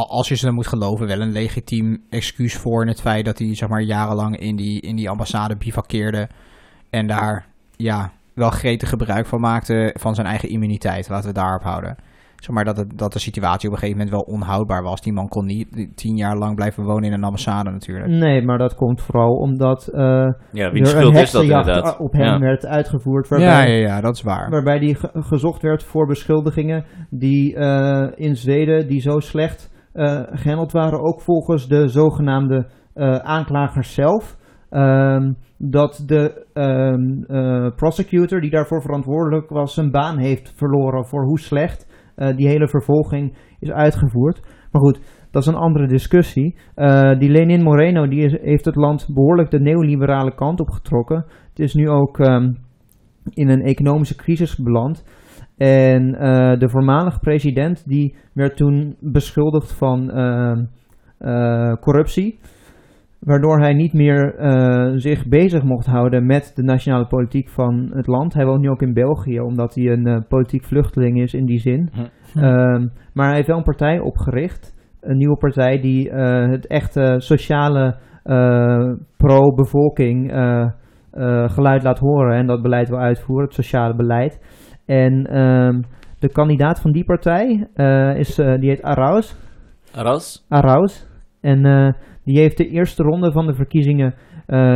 als 0.00 0.28
je 0.28 0.34
ze 0.34 0.44
dan 0.44 0.54
moet 0.54 0.66
geloven, 0.66 1.06
wel 1.06 1.20
een 1.20 1.32
legitiem 1.32 2.02
excuus 2.10 2.56
voor 2.56 2.82
in 2.82 2.88
het 2.88 3.00
feit 3.00 3.24
dat 3.24 3.38
hij, 3.38 3.54
zeg 3.54 3.68
maar, 3.68 3.82
jarenlang 3.82 4.36
in 4.38 4.56
die, 4.56 4.80
in 4.80 4.96
die 4.96 5.10
ambassade 5.10 5.56
bivakkeerde 5.56 6.28
en 6.90 7.06
daar, 7.06 7.46
ja, 7.76 8.10
wel 8.34 8.50
gretig 8.50 8.88
gebruik 8.88 9.26
van 9.26 9.40
maakte 9.40 9.94
van 9.98 10.14
zijn 10.14 10.26
eigen 10.26 10.48
immuniteit. 10.48 11.08
Laten 11.08 11.22
we 11.22 11.38
het 11.38 11.44
daarop 11.44 11.62
houden. 11.62 11.96
Zeg 12.36 12.54
maar 12.54 12.64
dat, 12.64 12.76
het, 12.76 12.98
dat 12.98 13.12
de 13.12 13.18
situatie 13.18 13.68
op 13.68 13.74
een 13.74 13.80
gegeven 13.80 14.04
moment 14.04 14.24
wel 14.26 14.34
onhoudbaar 14.34 14.82
was. 14.82 15.00
Die 15.00 15.12
man 15.12 15.28
kon 15.28 15.46
niet 15.46 15.88
tien 15.94 16.16
jaar 16.16 16.36
lang 16.36 16.54
blijven 16.54 16.84
wonen 16.84 17.04
in 17.04 17.12
een 17.12 17.24
ambassade 17.24 17.70
natuurlijk. 17.70 18.06
nee, 18.10 18.42
maar 18.44 18.58
dat 18.58 18.74
komt 18.74 19.00
vooral 19.02 19.32
omdat 19.34 19.88
eh 19.88 20.00
Ja, 20.02 20.32
er 20.52 20.72
wiens 20.72 20.92
een 20.92 20.98
schuld 20.98 21.14
is 21.16 21.30
dat 21.30 21.42
heksenjacht 21.42 21.66
inderdaad? 21.66 21.98
op 21.98 22.12
hem 22.12 22.22
Ja. 22.22 22.38
werd 22.38 22.66
uitgevoerd. 22.66 23.28
Waarbij, 23.28 23.48
Ja, 23.48 23.62
ja, 23.76 23.86
ja, 23.94 24.00
dat 24.00 24.14
is 24.16 24.22
waar. 24.22 24.50
waarbij 24.50 24.78
die 24.78 24.94
ge- 24.94 25.10
gezocht 25.12 25.62
werd 25.62 25.82
voor 25.84 26.06
beschuldigingen 26.06 26.84
die 27.10 27.54
eh, 27.56 28.08
in 28.14 28.36
Zweden 28.36 28.88
die 28.88 29.00
zo 29.00 29.18
slecht 29.20 29.70
gehandeld 30.32 30.72
waren, 30.72 31.00
ook 31.00 31.20
volgens 31.20 31.68
de 31.68 31.88
zogenaamde 31.88 32.66
eh, 32.94 33.16
aanklagers 33.16 33.94
zelf. 33.94 34.40
ehm, 34.70 35.32
dat 35.58 36.02
de 36.06 36.46
ehm, 36.52 37.22
eh, 37.22 37.74
prosecutor 37.76 38.40
die 38.40 38.50
daarvoor 38.50 38.82
verantwoordelijk 38.82 39.50
was, 39.50 39.74
zijn 39.74 39.90
baan 39.90 40.18
heeft 40.18 40.52
verloren 40.56 41.06
voor 41.06 41.24
hoe 41.24 41.40
slecht 41.40 42.10
eh, 42.16 42.36
die 42.36 42.48
hele 42.48 42.68
vervolging 42.68 43.36
is 43.60 43.70
uitgevoerd. 43.70 44.40
Maar 44.72 44.82
goed, 44.82 45.26
dat 45.30 45.42
is 45.42 45.48
een 45.48 45.54
andere 45.54 45.86
discussie. 45.86 46.56
Eh, 46.74 47.18
die 47.18 47.30
Lenin 47.30 47.62
Moreno 47.62 48.08
die 48.08 48.38
heeft 48.42 48.64
het 48.64 48.76
land 48.76 49.08
behoorlijk 49.14 49.50
de 49.50 49.60
neoliberale 49.60 50.34
kant 50.34 50.60
op 50.60 50.68
getrokken. 50.70 51.24
Het 51.48 51.58
is 51.58 51.74
nu 51.74 51.88
ook 51.88 52.18
ehm, 52.18 52.52
in 53.30 53.48
een 53.48 53.62
economische 53.62 54.16
crisis 54.16 54.56
beland. 54.56 55.04
En 55.62 56.14
eh, 56.14 56.58
de 56.58 56.68
voormalige 56.68 57.18
president 57.18 57.88
die 57.88 58.14
werd 58.32 58.56
toen 58.56 58.96
beschuldigd 59.00 59.72
van 59.72 60.10
ehm, 60.10 60.64
eh, 61.18 61.72
corruptie. 61.80 62.38
Waardoor 63.18 63.58
hij 63.60 63.72
niet 63.72 63.92
meer 63.92 64.34
eh, 64.34 64.92
zich 64.96 65.28
bezig 65.28 65.62
mocht 65.62 65.86
houden 65.86 66.26
met 66.26 66.52
de 66.54 66.62
nationale 66.62 67.06
politiek 67.06 67.48
van 67.48 67.90
het 67.94 68.06
land. 68.06 68.34
Hij 68.34 68.46
woont 68.46 68.60
nu 68.60 68.70
ook 68.70 68.82
in 68.82 68.92
België, 68.92 69.40
omdat 69.40 69.74
hij 69.74 69.86
een 69.86 70.06
eh, 70.06 70.20
politiek 70.28 70.64
vluchteling 70.64 71.20
is 71.20 71.34
in 71.34 71.46
die 71.46 71.58
zin. 71.58 71.90
Hm. 71.92 72.38
Ehm, 72.38 72.86
maar 73.12 73.26
hij 73.26 73.34
heeft 73.34 73.48
wel 73.48 73.56
een 73.56 73.62
partij 73.62 73.98
opgericht. 73.98 74.74
Een 75.00 75.16
nieuwe 75.16 75.36
partij 75.36 75.80
die 75.80 76.10
eh, 76.10 76.50
het 76.50 76.66
echte 76.66 77.14
sociale 77.18 77.96
eh, 78.22 78.92
pro-bevolking 79.16 80.32
eh, 80.32 80.70
eh, 81.12 81.48
geluid 81.48 81.82
laat 81.82 81.98
horen. 81.98 82.36
En 82.36 82.46
dat 82.46 82.62
beleid 82.62 82.88
wil 82.88 82.98
uitvoeren, 82.98 83.44
het 83.44 83.54
sociale 83.54 83.94
beleid. 83.94 84.40
En 84.86 85.26
ehm, 85.26 85.80
de 86.18 86.32
kandidaat 86.32 86.80
van 86.80 86.92
die 86.92 87.04
partij 87.04 87.68
eh, 87.74 88.16
is, 88.16 88.38
eh, 88.38 88.60
die 88.60 88.68
heet 88.68 88.82
Arauz. 88.82 89.34
Ras? 89.92 90.44
Arauz. 90.48 91.04
En 91.40 91.64
eh, 91.64 91.92
die 92.24 92.38
heeft 92.38 92.56
de 92.56 92.68
eerste 92.68 93.02
ronde 93.02 93.32
van 93.32 93.46
de 93.46 93.54
verkiezingen 93.54 94.14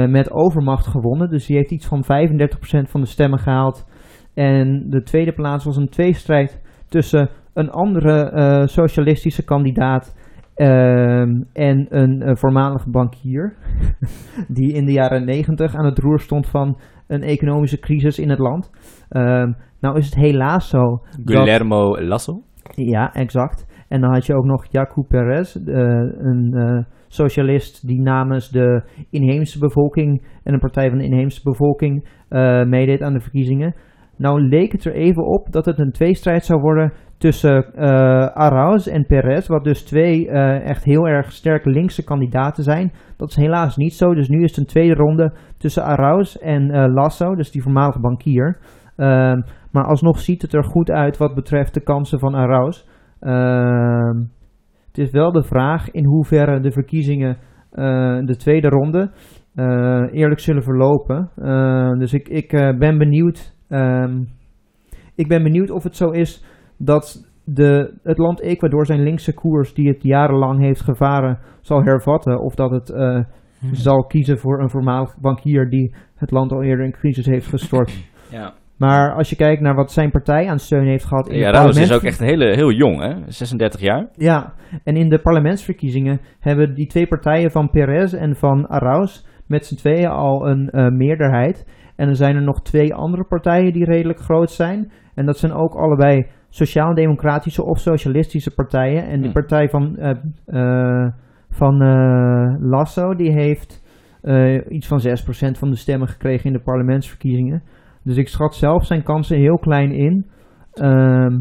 met 0.08 0.32
overmacht 0.32 0.86
gewonnen. 0.86 1.30
Dus 1.30 1.46
die 1.46 1.56
heeft 1.56 1.70
iets 1.70 1.86
van 1.86 2.04
35% 2.04 2.90
van 2.90 3.00
de 3.00 3.06
stemmen 3.06 3.38
gehaald. 3.38 3.88
En 4.34 4.86
de 4.90 5.02
tweede 5.02 5.32
plaats 5.32 5.64
was 5.64 5.76
een 5.76 5.88
tweestrijd 5.88 6.60
tussen 6.88 7.30
een 7.54 7.70
andere 7.70 8.62
socialistische 8.68 9.44
kandidaat 9.44 10.14
en 10.56 11.86
een 11.88 12.22
eh, 12.22 12.34
voormalige 12.34 12.90
bankier. 12.90 13.56
die 14.48 14.72
in 14.72 14.84
de 14.84 14.92
jaren 14.92 15.24
90 15.24 15.74
aan 15.74 15.84
het 15.84 15.98
roer 15.98 16.20
stond 16.20 16.46
van 16.46 16.78
een 17.06 17.22
economische 17.22 17.78
crisis 17.78 18.18
in 18.18 18.30
het 18.30 18.38
land. 18.38 18.70
Ehm, 19.08 19.52
nou 19.80 19.98
is 19.98 20.04
het 20.04 20.14
helaas 20.14 20.68
zo 20.68 20.78
dat- 20.78 21.00
Guillermo 21.24 22.00
Lasso? 22.00 22.42
ja, 22.74 23.12
exact. 23.12 23.66
En 23.88 24.00
dan 24.00 24.12
had 24.12 24.26
je 24.26 24.34
ook 24.34 24.44
nog 24.44 24.66
Jacob 24.70 25.08
Perez, 25.08 25.56
eh, 25.56 25.74
een 26.18 26.54
eh, 26.54 26.84
socialist 27.08 27.86
die 27.86 28.00
namens 28.00 28.50
de 28.50 28.82
inheemse 29.10 29.58
bevolking 29.58 30.26
en 30.42 30.52
een 30.52 30.60
partij 30.60 30.88
van 30.88 30.98
de 30.98 31.04
inheemse 31.04 31.40
bevolking 31.42 32.08
eh, 32.28 32.64
meedeed 32.64 33.02
aan 33.02 33.12
de 33.12 33.20
verkiezingen. 33.20 33.74
Nou 34.16 34.40
leek 34.40 34.72
het 34.72 34.84
er 34.84 34.94
even 34.94 35.26
op 35.26 35.52
dat 35.52 35.64
het 35.64 35.78
een 35.78 35.92
tweestrijd 35.92 36.44
zou 36.44 36.60
worden 36.60 36.92
tussen 37.18 37.74
eh 37.74 38.26
Arauz 38.26 38.86
en 38.86 39.06
Perez, 39.06 39.46
wat 39.46 39.64
dus 39.64 39.82
twee 39.82 40.28
eh, 40.28 40.68
echt 40.68 40.84
heel 40.84 41.08
erg 41.08 41.32
sterke 41.32 41.70
linkse 41.70 42.04
kandidaten 42.04 42.62
zijn. 42.64 42.92
Dat 43.16 43.30
is 43.30 43.36
helaas 43.36 43.76
niet 43.76 43.94
zo, 43.94 44.14
dus 44.14 44.28
nu 44.28 44.42
is 44.42 44.50
het 44.50 44.58
een 44.58 44.66
tweede 44.66 44.94
ronde 44.94 45.32
tussen 45.58 45.84
Arauz 45.84 46.34
en 46.34 46.70
eh, 46.70 46.92
Lasso, 46.94 47.34
dus 47.34 47.50
die 47.50 47.62
voormalige 47.62 48.00
bankier. 48.00 48.58
Ehm, 48.96 49.40
maar 49.72 49.84
alsnog 49.84 50.18
ziet 50.18 50.42
het 50.42 50.54
er 50.54 50.64
goed 50.64 50.90
uit 50.90 51.16
wat 51.16 51.34
betreft 51.34 51.74
de 51.74 51.82
kansen 51.82 52.18
van 52.18 52.34
Arauz. 52.34 52.84
Ehm, 53.20 54.18
het 54.86 54.98
is 54.98 55.10
wel 55.10 55.32
de 55.32 55.44
vraag 55.44 55.90
in 55.90 56.04
hoeverre 56.04 56.60
de 56.60 56.70
verkiezingen 56.70 57.36
de 58.24 58.34
tweede 58.38 58.68
ronde 58.68 59.10
eerlijk 60.12 60.40
zullen 60.40 60.62
verlopen. 60.62 61.30
Eh, 61.36 61.98
dus 61.98 62.12
ik, 62.12 62.28
ik 62.28 62.48
ben 62.78 62.98
benieuwd. 62.98 63.56
ehm, 63.68 64.22
ik 65.14 65.28
ben 65.28 65.42
benieuwd 65.42 65.70
of 65.70 65.82
het 65.82 65.96
zo 65.96 66.10
is 66.10 66.44
dat 66.78 67.30
de, 67.44 67.98
het 68.02 68.18
land 68.18 68.40
Ecuador 68.40 68.86
zijn 68.86 69.02
linkse 69.02 69.34
koers, 69.34 69.74
die 69.74 69.88
het 69.88 70.02
jarenlang 70.02 70.60
heeft 70.60 70.80
gevaren, 70.80 71.38
zal 71.60 71.82
hervatten. 71.82 72.40
Of 72.40 72.54
dat 72.54 72.70
het 72.70 72.90
eh, 72.90 73.20
zal 73.72 74.04
kiezen 74.04 74.38
voor 74.38 74.60
een 74.60 74.70
voormalig 74.70 75.16
bankier 75.20 75.68
die 75.70 75.94
het 76.14 76.30
land 76.30 76.52
al 76.52 76.62
eerder 76.62 76.84
in 76.84 76.92
crisis 76.92 77.26
heeft 77.26 77.46
gestort. 77.46 78.10
Ja. 78.30 78.54
Maar 78.76 79.14
als 79.14 79.30
je 79.30 79.36
kijkt 79.36 79.62
naar 79.62 79.74
wat 79.74 79.92
zijn 79.92 80.10
partij 80.10 80.48
aan 80.48 80.58
steun 80.58 80.86
heeft 80.86 81.04
gehad 81.04 81.28
in 81.28 81.38
Ja, 81.38 81.46
het 81.46 81.56
Raus 81.56 81.78
is 81.78 81.92
ook 81.92 82.02
echt 82.02 82.18
hele, 82.18 82.54
heel 82.54 82.72
jong, 82.72 83.00
hè? 83.00 83.32
36 83.32 83.80
jaar. 83.80 84.08
Ja, 84.14 84.54
en 84.84 84.96
in 84.96 85.08
de 85.08 85.18
parlementsverkiezingen 85.18 86.20
hebben 86.40 86.74
die 86.74 86.86
twee 86.86 87.06
partijen 87.06 87.50
van 87.50 87.70
Perez 87.70 88.12
en 88.12 88.36
van 88.36 88.68
Arauz 88.68 89.24
met 89.46 89.66
z'n 89.66 89.76
tweeën 89.76 90.08
al 90.08 90.48
een 90.48 90.70
eh, 90.70 90.88
meerderheid. 90.88 91.66
En 91.96 92.08
er 92.08 92.16
zijn 92.16 92.36
er 92.36 92.42
nog 92.42 92.62
twee 92.62 92.94
andere 92.94 93.24
partijen 93.24 93.72
die 93.72 93.84
redelijk 93.84 94.18
groot 94.18 94.50
zijn. 94.50 94.92
En 95.14 95.26
dat 95.26 95.38
zijn 95.38 95.52
ook 95.52 95.74
allebei 95.74 96.26
sociaal-democratische 96.56 97.64
of 97.64 97.78
socialistische 97.78 98.54
partijen. 98.54 99.06
En 99.06 99.20
die 99.20 99.28
Hm. 99.28 99.32
partij 99.32 99.68
van, 99.68 99.96
eh, 99.96 100.10
eh, 100.46 101.12
van 101.50 101.82
eh, 101.82 102.54
Lasso, 102.58 103.14
die 103.14 103.32
heeft 103.32 103.84
iets 104.68 104.86
van 104.86 105.00
6% 105.00 105.58
van 105.58 105.70
de 105.70 105.76
stemmen 105.76 106.08
gekregen 106.08 106.46
in 106.46 106.52
de 106.52 106.62
parlementsverkiezingen. 106.62 107.62
Dus 108.02 108.16
ik 108.16 108.28
schat 108.28 108.54
zelf 108.54 108.84
zijn 108.84 109.02
kansen 109.02 109.38
heel 109.38 109.58
klein 109.58 109.92
in. 109.92 110.26
Ehm, 110.72 111.40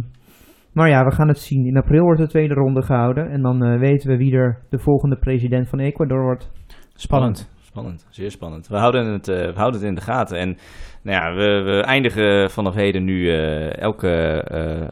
maar 0.74 0.90
ja, 0.90 1.04
we 1.04 1.12
gaan 1.12 1.28
het 1.28 1.38
zien. 1.38 1.66
In 1.66 1.78
april 1.78 2.04
wordt 2.04 2.22
de 2.22 2.28
tweede 2.28 2.54
ronde 2.54 2.82
gehouden. 2.82 3.30
En 3.30 3.42
dan 3.42 3.80
weten 3.80 4.10
we 4.10 4.18
wie 4.18 4.36
er 4.36 4.58
de 4.70 4.80
volgende 4.80 5.18
president 5.18 5.70
van 5.70 5.80
Ecuador 5.80 6.22
wordt. 6.22 6.52
Spannend. 6.94 7.55
Spannend, 7.76 8.08
zeer 8.10 8.32
spannend. 8.32 8.68
We 8.68 8.78
houden 8.78 9.06
het, 9.06 9.28
eh, 9.28 9.36
we 9.36 9.54
houden 9.56 9.80
het 9.80 9.90
in 9.90 9.96
de 9.96 10.02
gaten. 10.02 10.38
En 10.38 10.58
nou 11.04 11.18
ja, 11.18 11.34
we, 11.36 11.62
we 11.62 11.82
eindigen 11.82 12.50
vanaf 12.50 12.74
heden 12.74 13.04
nu 13.04 13.30
eh, 13.30 13.78
elke 13.78 14.10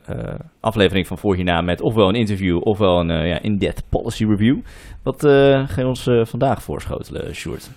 eh, 0.06 0.40
aflevering 0.60 1.08
van 1.08 1.18
Voor 1.18 1.36
Hierna 1.36 1.62
met 1.62 1.82
ofwel 1.82 2.10
een 2.10 2.16
interview 2.16 2.60
ofwel 2.64 3.00
een 3.00 3.28
ja, 3.28 3.42
in-depth 3.42 3.90
policy 3.90 4.26
review. 4.26 4.60
Wat 5.04 5.22
ga 5.66 5.82
je 5.82 5.88
ons 5.88 6.10
vandaag 6.24 6.64
voorschotelen, 6.64 7.36
Sjoerd? 7.36 7.72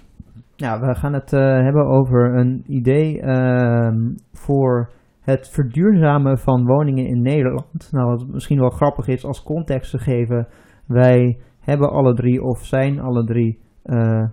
Ja, 0.57 0.81
we 0.81 0.95
gaan 0.95 1.12
het 1.12 1.31
hebben 1.31 1.87
over 1.87 2.38
een 2.38 2.64
idee 2.66 3.21
ehm, 3.21 3.97
voor 4.33 4.90
het 5.21 5.49
verduurzamen 5.49 6.38
van 6.38 6.64
woningen 6.64 7.07
in 7.07 7.23
Nederland. 7.23 7.88
Nou, 7.90 8.07
wat 8.07 8.27
misschien 8.27 8.61
wel 8.61 8.71
grappig 8.71 9.09
is 9.09 9.25
als 9.25 9.42
context 9.42 9.90
te 9.90 9.99
geven. 9.99 10.49
Wij 10.87 11.38
hebben 11.61 11.90
alle 11.90 12.14
drie 12.14 12.42
of 12.42 12.64
zijn 12.64 13.01
alle 13.01 13.25
drie 13.25 13.64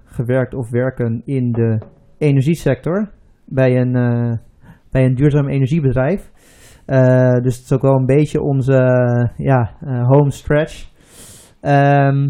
gewerkt 0.05 0.53
of 0.53 0.69
werken 0.69 1.21
in 1.25 1.51
de 1.51 1.81
energiesector 2.17 3.09
bij 3.45 3.77
een, 3.77 3.95
eh, 3.95 4.37
bij 4.91 5.05
een 5.05 5.15
duurzaam 5.15 5.47
energiebedrijf. 5.47 6.31
Eh, 6.85 7.41
dus 7.41 7.55
het 7.55 7.65
is 7.65 7.73
ook 7.73 7.81
wel 7.81 7.95
een 7.95 8.05
beetje 8.05 8.41
onze 8.41 8.73
eh, 8.73 9.45
ja, 9.45 9.71
eh, 9.79 10.07
home 10.07 10.31
stretch. 10.31 10.91
Ehm, 11.61 12.29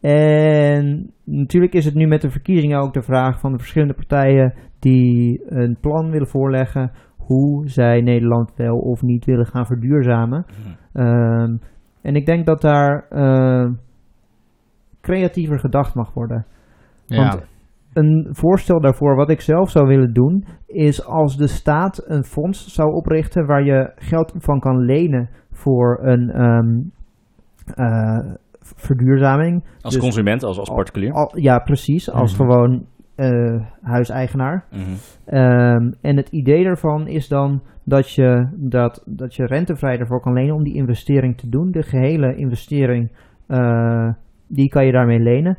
en 0.00 1.12
natuurlijk 1.24 1.74
is 1.74 1.84
het 1.84 1.94
nu 1.94 2.06
met 2.06 2.22
de 2.22 2.30
verkiezingen 2.30 2.80
ook 2.80 2.92
de 2.92 3.02
vraag 3.02 3.40
van 3.40 3.52
de 3.52 3.58
verschillende 3.58 3.94
partijen 3.94 4.54
die 4.78 5.42
een 5.46 5.76
plan 5.80 6.10
willen 6.10 6.28
voorleggen 6.28 6.90
hoe 7.16 7.68
zij 7.68 8.00
Nederland 8.00 8.52
wel 8.56 8.78
of 8.78 9.02
niet 9.02 9.24
willen 9.24 9.46
gaan 9.46 9.66
verduurzamen. 9.66 10.44
Ehm, 10.92 11.56
en 12.02 12.14
ik 12.14 12.26
denk 12.26 12.46
dat 12.46 12.60
daar 12.60 13.06
eh, 13.08 13.70
creatiever 15.00 15.58
gedacht 15.60 15.94
mag 15.94 16.14
worden. 16.14 16.46
Want 17.16 17.42
een 17.92 18.28
voorstel 18.30 18.80
daarvoor, 18.80 19.16
wat 19.16 19.30
ik 19.30 19.40
zelf 19.40 19.70
zou 19.70 19.86
willen 19.86 20.12
doen, 20.12 20.44
is 20.66 21.04
als 21.06 21.36
de 21.36 21.46
staat 21.46 22.04
een 22.06 22.24
fonds 22.24 22.74
zou 22.74 22.92
oprichten 22.92 23.46
waar 23.46 23.64
je 23.64 23.92
geld 23.96 24.32
van 24.38 24.60
kan 24.60 24.78
lenen 24.78 25.28
voor 25.50 25.98
een 26.02 26.30
ehm, 26.30 26.78
eh, 27.74 28.32
verduurzaming. 28.76 29.64
Als 29.80 29.94
Dus- 29.94 30.02
consument, 30.02 30.42
als, 30.42 30.58
als 30.58 30.68
particulier? 30.70 31.12
Al, 31.12 31.38
ja, 31.38 31.58
precies, 31.58 32.10
als 32.10 32.32
Mhm. 32.38 32.42
gewoon 32.42 32.86
eh, 33.16 33.60
huiseigenaar. 33.82 34.64
Mhm. 34.70 34.80
Ehm, 35.24 35.92
en 36.00 36.16
het 36.16 36.28
idee 36.28 36.64
daarvan 36.64 37.06
is 37.06 37.28
dan 37.28 37.62
dat 37.84 38.10
je, 38.10 38.48
dat, 38.56 39.02
dat 39.06 39.34
je 39.34 39.46
rentevrij 39.46 39.98
ervoor 39.98 40.20
kan 40.20 40.32
lenen 40.32 40.54
om 40.54 40.62
die 40.64 40.74
investering 40.74 41.36
te 41.38 41.48
doen. 41.48 41.70
De 41.70 41.82
gehele 41.82 42.36
investering, 42.36 43.10
eh, 43.46 44.08
die 44.48 44.68
kan 44.68 44.86
je 44.86 44.92
daarmee 44.92 45.18
lenen. 45.18 45.58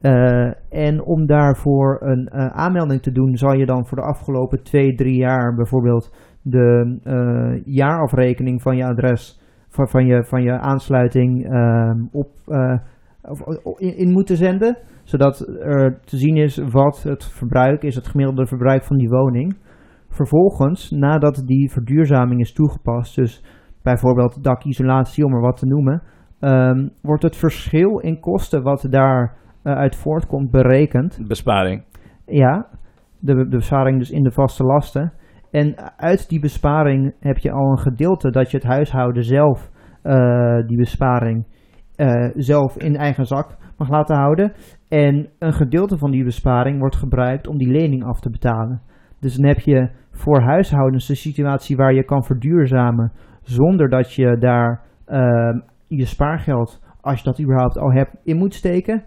Eh, 0.00 0.50
en 0.68 1.02
om 1.02 1.26
daarvoor 1.26 1.98
een 2.00 2.28
eh, 2.28 2.46
aanmelding 2.46 3.02
te 3.02 3.12
doen, 3.12 3.36
zal 3.36 3.52
je 3.52 3.66
dan 3.66 3.86
voor 3.86 3.96
de 3.96 4.04
afgelopen 4.04 4.62
twee, 4.62 4.94
drie 4.94 5.16
jaar 5.16 5.54
bijvoorbeeld 5.54 6.14
de 6.42 6.98
eh, 7.04 7.64
jaarafrekening 7.64 8.62
van 8.62 8.76
je 8.76 8.84
adres, 8.84 9.40
van, 9.68 9.88
van, 9.88 10.06
je, 10.06 10.24
van 10.24 10.42
je 10.42 10.58
aansluiting 10.58 11.46
op, 12.12 12.30
in, 13.76 13.96
in 13.96 14.12
moeten 14.12 14.36
zenden. 14.36 14.78
Zodat 15.04 15.40
er 15.60 16.00
te 16.04 16.16
zien 16.16 16.36
is 16.36 16.56
wat 16.56 17.02
het 17.02 17.24
verbruik 17.24 17.82
is, 17.82 17.94
het 17.94 18.08
gemiddelde 18.08 18.46
verbruik 18.46 18.84
van 18.84 18.96
die 18.96 19.08
woning. 19.08 19.56
Vervolgens, 20.08 20.90
nadat 20.90 21.42
die 21.46 21.70
verduurzaming 21.70 22.40
is 22.40 22.52
toegepast, 22.52 23.16
dus 23.16 23.44
bijvoorbeeld 23.82 24.44
dakisolatie 24.44 25.24
om 25.24 25.34
er 25.34 25.40
wat 25.40 25.56
te 25.56 25.66
noemen, 25.66 26.02
ehm, 26.40 26.88
wordt 27.02 27.22
het 27.22 27.36
verschil 27.36 27.98
in 27.98 28.20
kosten 28.20 28.62
wat 28.62 28.86
daar 28.90 29.36
uit 29.76 29.96
voortkomt 29.96 30.50
berekend. 30.50 31.20
Besparing. 31.26 31.84
Ja, 32.26 32.66
de, 33.18 33.34
de 33.34 33.48
besparing 33.48 33.98
dus 33.98 34.10
in 34.10 34.22
de 34.22 34.32
vaste 34.32 34.64
lasten. 34.64 35.12
En 35.50 35.74
uit 35.96 36.28
die 36.28 36.40
besparing 36.40 37.14
heb 37.20 37.38
je 37.38 37.52
al 37.52 37.70
een 37.70 37.78
gedeelte 37.78 38.30
dat 38.30 38.50
je 38.50 38.56
het 38.56 38.66
huishouden 38.66 39.24
zelf 39.24 39.70
eh, 40.02 40.66
die 40.66 40.76
besparing 40.76 41.46
eh, 41.96 42.30
zelf 42.34 42.76
in 42.76 42.96
eigen 42.96 43.24
zak 43.24 43.56
mag 43.76 43.88
laten 43.88 44.16
houden. 44.16 44.52
En 44.88 45.28
een 45.38 45.52
gedeelte 45.52 45.98
van 45.98 46.10
die 46.10 46.24
besparing 46.24 46.78
wordt 46.78 46.96
gebruikt 46.96 47.46
om 47.46 47.58
die 47.58 47.70
lening 47.70 48.04
af 48.04 48.20
te 48.20 48.30
betalen. 48.30 48.80
Dus 49.20 49.36
dan 49.36 49.46
heb 49.46 49.58
je 49.58 49.90
voor 50.10 50.42
huishoudens 50.42 51.08
een 51.08 51.16
situatie 51.16 51.76
waar 51.76 51.94
je 51.94 52.04
kan 52.04 52.24
verduurzamen 52.24 53.12
zonder 53.42 53.88
dat 53.88 54.12
je 54.12 54.36
daar 54.38 54.80
ehm, 55.04 55.58
je 55.86 56.06
spaargeld, 56.06 56.82
als 57.00 57.18
je 57.18 57.24
dat 57.24 57.40
überhaupt 57.40 57.78
al 57.78 57.92
hebt, 57.92 58.16
in 58.24 58.36
moet 58.36 58.54
steken. 58.54 59.04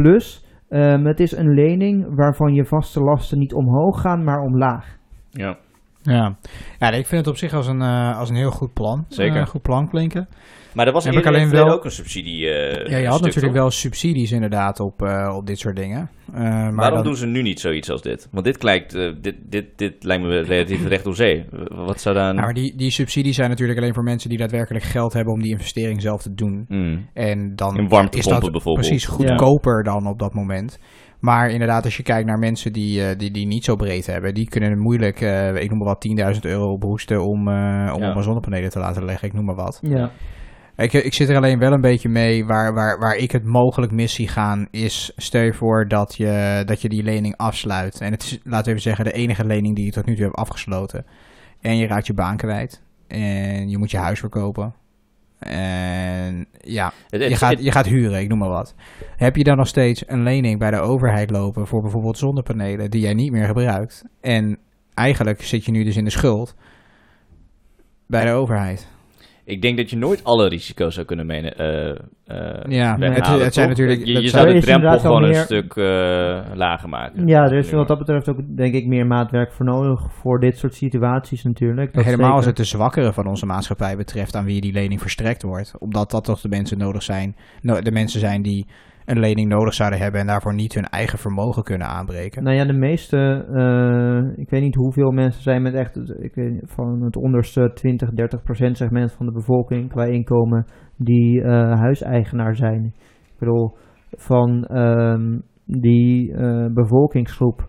Plus, 0.00 0.44
ehm, 0.68 1.04
het 1.04 1.20
is 1.20 1.36
een 1.36 1.54
lening 1.54 2.14
waarvan 2.16 2.54
je 2.54 2.64
vaste 2.64 3.00
lasten 3.00 3.38
niet 3.38 3.54
omhoog 3.54 4.00
gaan, 4.00 4.24
maar 4.24 4.40
omlaag. 4.40 4.96
Ja. 5.30 5.56
Ja. 6.02 6.36
ja, 6.78 6.90
ik 6.90 7.06
vind 7.06 7.20
het 7.20 7.26
op 7.26 7.36
zich 7.36 7.52
als 7.52 7.66
een, 7.66 7.82
eh, 7.82 8.18
als 8.18 8.28
een 8.28 8.36
heel 8.36 8.50
goed 8.50 8.72
plan. 8.72 9.04
Zeker. 9.08 9.40
Eh, 9.40 9.46
goed 9.46 9.62
plan 9.62 9.88
klinken. 9.88 10.28
Maar 10.74 10.86
er 10.86 10.92
was 10.92 11.04
Heb 11.04 11.14
eerder 11.14 11.30
ik 11.30 11.36
alleen 11.36 11.50
wel- 11.50 11.68
ook 11.74 11.84
een 11.84 11.90
subsidie. 11.90 12.48
eh, 12.48 12.90
ja, 12.90 12.96
je 12.96 13.04
had 13.06 13.14
stuk, 13.14 13.26
natuurlijk 13.26 13.52
toch? 13.54 13.62
wel 13.62 13.70
subsidies 13.70 14.32
inderdaad 14.32 14.80
op, 14.80 15.02
eh, 15.02 15.34
op 15.36 15.46
dit 15.46 15.58
soort 15.58 15.76
dingen. 15.76 16.10
Eh, 16.34 16.40
maar 16.40 16.74
Waarom 16.74 16.94
dan- 16.94 17.04
doen 17.04 17.16
ze 17.16 17.26
nu 17.26 17.42
niet 17.42 17.60
zoiets 17.60 17.90
als 17.90 18.02
dit? 18.02 18.28
Want 18.30 18.44
dit 18.44 18.62
lijkt, 18.62 18.94
eh, 18.94 19.12
dit, 19.20 19.34
dit, 19.46 19.64
dit 19.76 20.04
lijkt 20.04 20.22
me 20.22 20.40
relatief 20.40 20.86
recht 20.86 21.04
door 21.04 21.14
zee. 21.14 21.44
Wat 21.68 22.00
zou 22.00 22.14
dan... 22.14 22.34
Ja, 22.34 22.40
maar 22.40 22.54
die, 22.54 22.76
die 22.76 22.90
subsidies 22.90 23.36
zijn 23.36 23.48
natuurlijk 23.50 23.78
alleen 23.78 23.94
voor 23.94 24.02
mensen 24.02 24.28
die 24.28 24.38
daadwerkelijk 24.38 24.84
geld 24.84 25.12
hebben 25.12 25.32
om 25.34 25.42
die 25.42 25.50
investering 25.52 26.02
zelf 26.02 26.22
te 26.22 26.34
doen. 26.34 26.64
Hmm. 26.68 27.08
En 27.14 27.56
dan 27.56 27.76
In 27.76 27.88
warmtepompen 27.88 28.18
is 28.18 28.24
dat 28.42 28.52
bijvoorbeeld. 28.52 28.86
precies 28.88 29.04
Ja. 29.06 29.12
goedkoper 29.12 29.82
dan 29.82 30.06
op 30.06 30.18
dat 30.18 30.34
moment. 30.34 30.78
Maar 31.20 31.50
inderdaad, 31.50 31.84
als 31.84 31.96
je 31.96 32.02
kijkt 32.02 32.26
naar 32.26 32.38
mensen 32.38 32.72
die, 32.72 33.04
eh, 33.04 33.18
die, 33.18 33.30
die 33.30 33.46
niet 33.46 33.64
zo 33.64 33.76
breed 33.76 34.06
hebben, 34.06 34.34
die 34.34 34.48
kunnen 34.48 34.78
moeilijk, 34.78 35.20
eh, 35.20 35.54
ik 35.62 35.68
noem 35.70 35.78
maar 35.78 35.88
wat, 35.88 36.00
10.000 36.00 36.44
euro 36.44 36.72
ophoesten 36.72 37.24
om, 37.24 37.48
eh 37.48 37.92
om 37.94 38.02
Ja. 38.02 38.10
op 38.10 38.16
een 38.16 38.22
zonnepanelen 38.22 38.70
te 38.70 38.78
laten 38.78 39.04
leggen. 39.04 39.28
Ik 39.28 39.34
noem 39.34 39.44
maar 39.44 39.54
wat. 39.54 39.78
Ja. 39.82 40.10
Ik, 40.80 40.92
ik 40.92 41.14
zit 41.14 41.28
er 41.28 41.36
alleen 41.36 41.58
wel 41.58 41.72
een 41.72 41.80
beetje 41.80 42.08
mee. 42.08 42.44
Waar, 42.44 42.74
waar, 42.74 42.98
waar 42.98 43.16
ik 43.16 43.30
het 43.30 43.44
mogelijk 43.44 43.92
mis 43.92 44.14
zie 44.14 44.28
gaan, 44.28 44.68
is 44.70 45.12
stel 45.16 45.42
je 45.42 45.52
voor 45.52 45.88
dat 45.88 46.14
je, 46.16 46.62
dat 46.66 46.82
je 46.82 46.88
die 46.88 47.02
lening 47.02 47.36
afsluit. 47.36 48.00
En 48.00 48.12
het 48.12 48.22
is, 48.22 48.38
laten 48.44 48.64
we 48.64 48.70
even 48.70 48.82
zeggen, 48.82 49.04
de 49.04 49.12
enige 49.12 49.44
lening 49.44 49.76
die 49.76 49.84
je 49.84 49.90
tot 49.90 50.06
nu 50.06 50.14
toe 50.14 50.24
hebt 50.24 50.36
afgesloten. 50.36 51.06
En 51.60 51.76
je 51.76 51.86
raakt 51.86 52.06
je 52.06 52.14
baan 52.14 52.36
kwijt. 52.36 52.82
En 53.06 53.68
je 53.68 53.78
moet 53.78 53.90
je 53.90 53.96
huis 53.96 54.18
verkopen. 54.18 54.74
En 55.38 56.46
ja, 56.60 56.92
je 57.08 57.36
gaat, 57.36 57.64
je 57.64 57.72
gaat 57.72 57.86
huren, 57.86 58.20
ik 58.20 58.28
noem 58.28 58.38
maar 58.38 58.48
wat. 58.48 58.74
Heb 59.16 59.36
je 59.36 59.44
dan 59.44 59.56
nog 59.56 59.68
steeds 59.68 60.04
een 60.06 60.22
lening 60.22 60.58
bij 60.58 60.70
de 60.70 60.80
overheid 60.80 61.30
lopen 61.30 61.66
voor 61.66 61.82
bijvoorbeeld 61.82 62.18
zonnepanelen 62.18 62.90
die 62.90 63.00
jij 63.00 63.14
niet 63.14 63.32
meer 63.32 63.46
gebruikt? 63.46 64.04
En 64.20 64.58
eigenlijk 64.94 65.42
zit 65.42 65.64
je 65.64 65.70
nu 65.70 65.84
dus 65.84 65.96
in 65.96 66.04
de 66.04 66.10
schuld 66.10 66.54
bij 68.06 68.24
de 68.24 68.32
overheid. 68.32 68.88
Ik 69.44 69.62
denk 69.62 69.76
dat 69.76 69.90
je 69.90 69.96
nooit 69.96 70.24
alle 70.24 70.48
risico's 70.48 70.94
zou 70.94 71.06
kunnen 71.06 71.26
menen. 71.26 71.56
eh 71.58 71.88
eh, 71.90 71.96
Ja, 72.68 72.96
het- 72.98 73.26
het 73.26 73.54
zijn 73.54 73.68
natuurlijk- 73.68 74.04
Je, 74.06 74.28
zou 74.28 74.52
de 74.52 74.60
drempel 74.60 74.98
gewoon 74.98 75.22
een 75.24 75.34
stuk 75.34 75.76
eh, 75.76 75.84
lager 76.54 76.88
maken. 76.88 77.26
ja, 77.26 77.44
er 77.44 77.52
is 77.52 77.70
wat 77.70 77.88
dat 77.88 77.98
betreft 77.98 78.28
ook 78.28 78.38
denk 78.56 78.74
ik 78.74 78.86
meer 78.86 79.06
maatwerk 79.06 79.52
voor 79.52 79.64
nodig 79.66 80.00
voor 80.12 80.40
dit 80.40 80.58
soort 80.58 80.74
situaties 80.74 81.42
natuurlijk. 81.42 81.92
Dat 81.94 82.04
Helemaal 82.04 82.32
als 82.32 82.44
het 82.46 82.56
de 82.56 82.64
zwakkere 82.64 83.12
van 83.12 83.26
onze 83.26 83.46
maatschappij 83.46 83.96
betreft 83.96 84.34
aan 84.36 84.44
wie 84.44 84.60
die 84.60 84.72
lening 84.72 85.00
verstrekt 85.00 85.42
wordt. 85.42 85.74
Omdat 85.78 86.10
dat 86.10 86.24
toch 86.24 86.40
de 86.40 86.48
mensen 86.48 86.78
nodig 86.78 87.02
zijn, 87.02 87.36
de 87.62 87.92
mensen 87.92 88.20
zijn 88.20 88.42
die 88.42 88.66
een 89.10 89.20
lening 89.20 89.48
nodig 89.48 89.74
zouden 89.74 89.98
hebben 89.98 90.20
en 90.20 90.26
daarvoor 90.26 90.54
niet 90.54 90.74
hun 90.74 90.84
eigen 90.84 91.18
vermogen 91.18 91.62
kunnen 91.62 91.86
aanbreken. 91.86 92.42
Nou 92.42 92.56
ja, 92.56 92.64
de 92.64 92.78
meeste, 92.78 93.16
eh, 93.54 94.42
ik 94.42 94.50
weet 94.50 94.62
niet 94.62 94.74
hoeveel 94.74 95.10
mensen 95.10 95.42
zijn 95.42 95.62
met 95.62 95.74
echt, 95.74 95.96
ik 96.22 96.34
weet, 96.34 96.62
van 96.64 97.02
het 97.02 97.16
onderste 97.16 97.70
20, 97.74 98.10
30 98.10 98.42
procent 98.42 98.76
segment 98.76 99.12
van 99.12 99.26
de 99.26 99.32
bevolking 99.32 99.88
qua 99.88 100.04
inkomen 100.04 100.64
die 100.96 101.42
eh, 101.42 101.78
huiseigenaar 101.78 102.56
zijn. 102.56 102.84
Ik 102.84 103.38
bedoel, 103.38 103.76
van 104.10 104.64
ehm, 104.64 105.38
die 105.64 106.32
eh, 106.32 106.66
bevolkingsgroep 106.74 107.68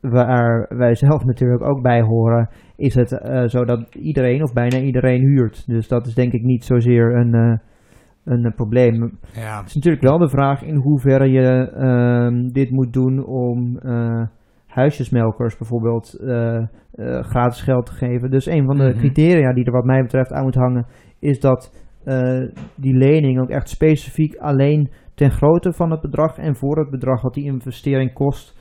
waar 0.00 0.76
wij 0.76 0.94
zelf 0.94 1.24
natuurlijk 1.30 1.62
ook 1.62 1.82
bij 1.82 2.00
horen, 2.00 2.48
is 2.76 2.94
het 2.94 3.08
zo 3.46 3.64
dat 3.64 3.94
iedereen 3.94 4.42
of 4.42 4.52
bijna 4.52 4.78
iedereen 4.78 5.20
huurt. 5.20 5.66
Dus 5.66 5.88
dat 5.88 6.06
is 6.06 6.14
denk 6.14 6.32
ik 6.32 6.42
niet 6.42 6.64
zozeer 6.64 7.16
een, 7.16 7.60
een 8.30 8.44
eh, 8.44 8.54
probleem. 8.54 9.18
Ja, 9.34 9.58
Het 9.58 9.66
is 9.68 9.74
natuurlijk 9.74 10.02
wel 10.02 10.18
de 10.18 10.28
vraag 10.28 10.62
in 10.62 10.76
hoeverre 10.76 11.30
je 11.30 11.70
ehm, 11.70 12.48
dit 12.52 12.70
moet 12.70 12.92
doen 12.92 13.24
om 13.26 13.78
eh, 13.78 14.22
huisjesmelkers 14.66 15.56
bijvoorbeeld 15.56 16.14
eh, 16.14 16.64
gratis 17.20 17.62
geld 17.62 17.86
te 17.86 17.92
geven. 17.92 18.30
Dus 18.30 18.46
een 18.46 18.64
van 18.64 18.76
de 18.76 18.88
Mhm. 18.88 18.98
criteria 18.98 19.52
die 19.52 19.64
er 19.64 19.72
wat 19.72 19.84
mij 19.84 20.02
betreft 20.02 20.32
aan 20.32 20.44
moet 20.44 20.54
hangen, 20.54 20.86
is 21.18 21.40
dat 21.40 21.86
die 22.76 22.94
lening 22.96 23.40
ook 23.40 23.48
echt 23.48 23.68
specifiek 23.68 24.36
alleen 24.36 24.90
ten 25.14 25.30
grootte 25.30 25.72
van 25.72 25.90
het 25.90 26.00
bedrag 26.00 26.38
en 26.38 26.56
voor 26.56 26.78
het 26.78 26.90
bedrag 26.90 27.22
wat 27.22 27.34
die 27.34 27.44
investering 27.44 28.12
kost 28.12 28.56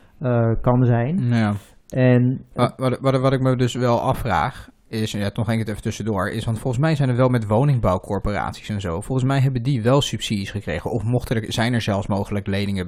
kan 0.61 0.85
zijn. 0.85 1.17
ja. 1.23 1.53
En 1.87 2.45
Wat, 2.53 2.73
wat, 2.77 2.99
wat, 2.99 3.19
wat 3.19 3.33
ik 3.33 3.41
me 3.41 3.55
dus 3.55 3.75
wel 3.75 4.01
afvraag, 4.01 4.69
is, 4.87 5.11
ja, 5.11 5.29
keer 5.29 5.69
even 5.69 5.81
tussendoor, 5.81 6.29
is, 6.29 6.45
want 6.45 6.59
volgens 6.59 6.83
mij 6.83 6.95
zijn 6.95 7.09
er 7.09 7.15
wel 7.15 7.29
met 7.29 7.45
woningbouwcorporaties 7.45 8.69
en 8.69 8.81
zo, 8.81 9.01
volgens 9.01 9.27
mij 9.27 9.39
hebben 9.39 9.63
die 9.63 9.81
wel 9.81 10.01
subsidies 10.01 10.51
gekregen, 10.51 10.91
of 10.91 11.03
mochten 11.03 11.35
er, 11.35 11.53
zijn 11.53 11.73
er 11.73 11.81
zelfs 11.81 12.07
mogelijk 12.07 12.47
leningen 12.47 12.87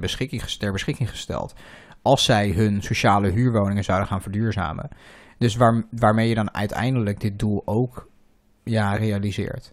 ter 0.58 0.72
beschikking 0.72 1.10
gesteld, 1.10 1.54
als 2.02 2.24
zij 2.24 2.50
hun 2.50 2.82
sociale 2.82 3.30
huurwoningen 3.30 3.84
zouden 3.84 4.08
gaan 4.08 4.22
verduurzamen. 4.22 4.88
Dus 5.38 5.56
waar, 5.56 5.84
waarmee 5.90 6.28
je 6.28 6.34
dan 6.34 6.54
uiteindelijk 6.54 7.20
dit 7.20 7.38
doel 7.38 7.62
ook 7.64 8.08
ja, 8.64 8.94
realiseert. 8.94 9.72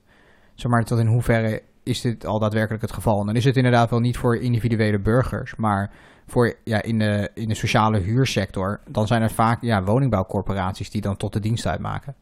Zeg 0.55 0.71
maar, 0.71 0.83
tot 0.83 0.99
in 0.99 1.07
hoeverre 1.07 1.61
is 1.87 2.01
dit 2.01 2.25
al 2.25 2.39
daadwerkelijk 2.39 2.81
het 2.81 2.91
geval? 2.93 3.19
En 3.19 3.25
dan 3.25 3.35
is 3.35 3.45
het 3.45 3.55
inderdaad 3.57 3.89
wel 3.89 3.99
niet 3.99 4.17
voor 4.17 4.37
individuele 4.37 4.99
burgers, 4.99 5.55
maar 5.55 5.91
voor 6.25 6.53
ja, 6.63 6.81
in, 6.83 6.97
de, 6.97 7.29
in 7.33 7.47
de 7.47 7.55
sociale 7.55 7.99
huursector, 7.99 8.79
dan 8.91 9.07
zijn 9.07 9.21
er 9.21 9.29
vaak 9.31 9.61
ja, 9.61 9.83
woningbouwcorporaties 9.83 10.89
die 10.91 11.01
dan 11.01 11.17
tot 11.17 11.33
de 11.33 11.39
dienst 11.39 11.67
uitmaken. 11.67 12.15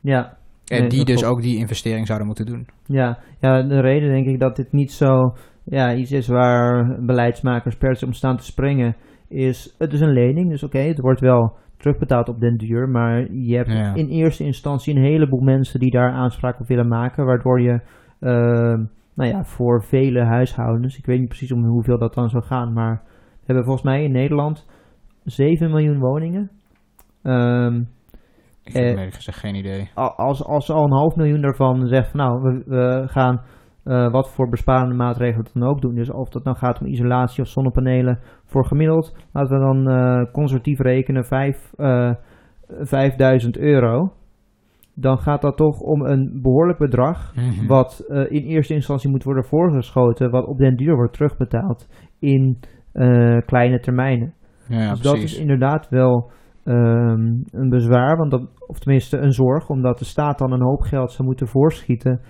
ja, 0.00 0.36
En 0.66 0.80
Nee, 0.80 0.88
die 0.88 1.04
dus 1.04 1.20
klopt. 1.20 1.34
ook 1.36 1.42
die 1.42 1.58
investering 1.58 2.06
zouden 2.06 2.26
moeten 2.26 2.46
doen. 2.46 2.66
Ja, 2.86 3.18
ja, 3.40 3.62
de 3.62 3.80
reden 3.80 4.08
denk 4.10 4.26
ik 4.26 4.40
dat 4.40 4.56
dit 4.56 4.72
niet 4.72 4.92
zo 4.92 5.36
ja, 5.64 5.94
iets 5.94 6.10
is 6.12 6.26
waar 6.26 6.98
beleidsmakers 7.06 7.76
per 7.76 7.96
se 7.96 8.04
om 8.06 8.12
staan 8.12 8.36
te 8.36 8.44
springen, 8.44 8.96
is 9.28 9.74
het 9.78 9.92
is 9.92 10.00
een 10.00 10.12
lening, 10.12 10.50
dus 10.50 10.62
oké, 10.62 10.78
het 10.78 11.00
wordt 11.00 11.20
wel 11.20 11.56
terugbetaald 11.76 12.28
op 12.28 12.40
den 12.40 12.56
duur, 12.56 12.88
maar 12.88 13.32
je 13.32 13.56
hebt 13.56 13.72
Ja. 13.72 13.94
in 13.94 14.08
eerste 14.08 14.44
instantie 14.44 14.94
een 14.96 15.02
heleboel 15.02 15.40
mensen 15.40 15.80
die 15.80 15.90
daar 15.90 16.12
aanspraak 16.12 16.60
op 16.60 16.66
willen 16.66 16.88
maken, 16.88 17.24
waardoor 17.24 17.60
je, 17.60 17.80
ehm, 18.20 18.84
nou 19.14 19.30
ja, 19.30 19.44
voor 19.44 19.82
vele 19.84 20.24
huishoudens, 20.24 20.98
ik 20.98 21.06
weet 21.06 21.18
niet 21.18 21.28
precies 21.28 21.52
om 21.52 21.64
hoeveel 21.64 21.98
dat 21.98 22.14
dan 22.14 22.28
zou 22.28 22.44
gaan, 22.44 22.72
maar 22.72 23.02
we 23.04 23.44
hebben 23.46 23.64
volgens 23.64 23.84
mij 23.84 24.04
in 24.04 24.12
Nederland 24.12 24.66
7 25.24 25.70
miljoen 25.70 25.98
woningen. 25.98 26.50
Ehm, 27.22 27.74
Ik 28.64 28.72
heb 28.72 28.82
Eh, 28.82 28.90
eerlijk 28.90 29.14
gezegd 29.14 29.38
geen 29.38 29.54
idee. 29.54 29.90
al- 29.94 30.14
als, 30.16 30.44
als 30.44 30.70
al 30.70 30.84
een 30.84 30.92
half 30.92 31.16
miljoen 31.16 31.40
daarvan 31.40 31.86
zegt 31.86 32.10
van 32.10 32.20
nou, 32.20 32.42
we, 32.42 32.62
we 32.66 33.04
gaan 33.08 33.40
eh, 33.84 34.10
wat 34.10 34.30
voor 34.30 34.48
besparende 34.48 34.94
maatregelen 34.94 35.46
dan 35.52 35.68
ook 35.68 35.80
doen. 35.80 35.94
Dus 35.94 36.10
of 36.10 36.28
dat 36.28 36.44
nou 36.44 36.56
gaat 36.56 36.80
om 36.80 36.86
isolatie 36.86 37.42
of 37.42 37.48
zonnepanelen 37.48 38.18
voor 38.44 38.66
gemiddeld, 38.66 39.16
laten 39.32 39.58
we 39.58 39.64
dan 39.64 39.88
eh, 39.90 40.32
conservatief 40.32 40.78
rekenen, 40.78 41.24
vijf, 41.24 41.72
eh, 41.76 42.12
5000 42.68 43.58
euro. 43.58 44.12
Dan 44.94 45.18
gaat 45.18 45.42
dat 45.42 45.56
toch 45.56 45.80
om 45.80 46.02
een 46.04 46.38
behoorlijk 46.42 46.78
bedrag, 46.78 47.34
Mhm. 47.36 47.66
wat 47.66 48.04
eh, 48.08 48.18
in 48.30 48.42
eerste 48.44 48.74
instantie 48.74 49.10
moet 49.10 49.24
worden 49.24 49.44
voorgeschoten, 49.44 50.30
wat 50.30 50.46
op 50.46 50.58
den 50.58 50.76
duur 50.76 50.94
wordt 50.94 51.12
terugbetaald 51.12 51.88
in 52.18 52.58
eh, 52.92 53.38
kleine 53.46 53.80
termijnen. 53.80 54.34
Ja, 54.68 54.90
dus 54.90 55.00
dat 55.00 55.16
is 55.16 55.38
inderdaad 55.38 55.88
wel 55.88 56.30
ehm, 56.64 57.20
een 57.50 57.68
bezwaar, 57.68 58.16
want 58.16 58.30
dat, 58.30 58.48
of 58.66 58.78
tenminste 58.78 59.18
een 59.18 59.32
zorg, 59.32 59.68
omdat 59.68 59.98
de 59.98 60.04
staat 60.04 60.38
dan 60.38 60.52
een 60.52 60.62
hoop 60.62 60.80
geld 60.80 61.12
zou 61.12 61.28
moeten 61.28 61.48
voorschieten. 61.48 62.20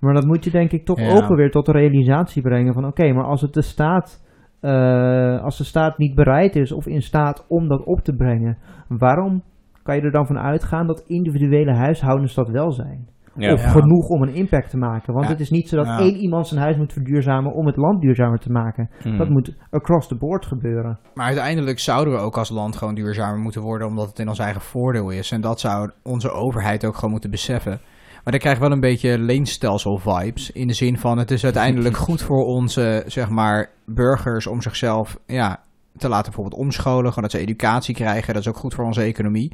Maar 0.00 0.14
dat 0.14 0.26
moet 0.26 0.44
je 0.44 0.50
denk 0.50 0.70
ik 0.72 0.84
toch 0.84 1.00
Ja. 1.00 1.14
ook 1.16 1.36
weer 1.36 1.50
tot 1.50 1.66
de 1.66 1.72
realisatie 1.72 2.42
brengen 2.42 2.72
van 2.74 2.84
oké, 2.86 3.12
maar 3.12 3.24
als 3.24 3.40
het 3.40 3.54
de 3.54 3.62
staat, 3.62 4.24
eh, 4.60 5.42
als 5.42 5.58
de 5.58 5.64
staat 5.64 5.98
niet 5.98 6.14
bereid 6.14 6.56
is 6.56 6.72
of 6.72 6.86
in 6.86 7.02
staat 7.02 7.44
om 7.48 7.68
dat 7.68 7.84
op 7.84 8.00
te 8.00 8.16
brengen, 8.16 8.58
waarom 8.88 9.42
kan 9.88 9.96
je 9.96 10.02
er 10.02 10.10
dan 10.12 10.26
van 10.26 10.38
uitgaan 10.38 10.86
dat 10.86 11.04
individuele 11.06 11.74
huishoudens 11.74 12.34
dat 12.34 12.48
wel 12.48 12.72
zijn? 12.72 13.08
Ja. 13.34 13.52
Of 13.52 13.62
Ja. 13.62 13.68
genoeg 13.68 14.08
om 14.08 14.22
een 14.22 14.34
impact 14.34 14.70
te 14.70 14.76
maken. 14.76 15.12
Want 15.12 15.24
Ja. 15.24 15.30
het 15.32 15.40
is 15.40 15.50
niet 15.50 15.68
zo 15.68 15.76
dat 15.76 15.86
Ja. 15.86 15.98
één 15.98 16.16
iemand 16.16 16.46
zijn 16.46 16.60
huis 16.60 16.76
moet 16.76 16.92
verduurzamen 16.92 17.52
om 17.52 17.66
het 17.66 17.76
land 17.76 18.00
duurzamer 18.00 18.38
te 18.38 18.50
maken. 18.50 18.90
Hmm. 19.02 19.16
Dat 19.18 19.28
moet 19.28 19.54
across 19.70 20.08
the 20.08 20.16
board 20.16 20.46
gebeuren. 20.46 20.98
Maar 21.14 21.26
uiteindelijk 21.26 21.78
zouden 21.78 22.12
we 22.14 22.20
ook 22.20 22.36
als 22.36 22.50
land 22.50 22.76
gewoon 22.76 22.94
duurzamer 22.94 23.38
moeten 23.38 23.62
worden, 23.62 23.86
omdat 23.86 24.08
het 24.08 24.18
in 24.18 24.28
ons 24.28 24.38
eigen 24.38 24.60
voordeel 24.60 25.10
is. 25.10 25.30
En 25.32 25.40
dat 25.40 25.60
zou 25.60 25.90
onze 26.02 26.30
overheid 26.30 26.86
ook 26.86 26.94
gewoon 26.94 27.10
moeten 27.10 27.30
beseffen. 27.30 27.78
Maar 28.24 28.32
dan 28.32 28.38
krijg 28.38 28.56
ik 28.56 28.62
wel 28.62 28.72
een 28.72 28.80
beetje 28.80 29.18
leenstelsel-vibes. 29.18 30.50
In 30.50 30.66
de 30.66 30.74
zin 30.74 30.98
van, 30.98 31.18
het 31.18 31.30
is 31.30 31.44
uiteindelijk 31.44 31.96
goed 32.06 32.22
voor 32.22 32.44
onze, 32.44 33.02
zeg 33.06 33.28
maar, 33.28 33.70
burgers 33.86 34.46
om 34.46 34.60
zichzelf, 34.60 35.18
ja, 35.26 35.60
te 35.96 36.08
laten 36.08 36.32
bijvoorbeeld 36.32 36.62
omscholen. 36.62 37.08
Gewoon 37.08 37.22
dat 37.22 37.30
ze 37.30 37.38
educatie 37.38 37.94
krijgen. 37.94 38.32
Dat 38.34 38.42
is 38.42 38.48
ook 38.48 38.56
goed 38.56 38.74
voor 38.74 38.84
onze 38.84 39.02
economie. 39.02 39.52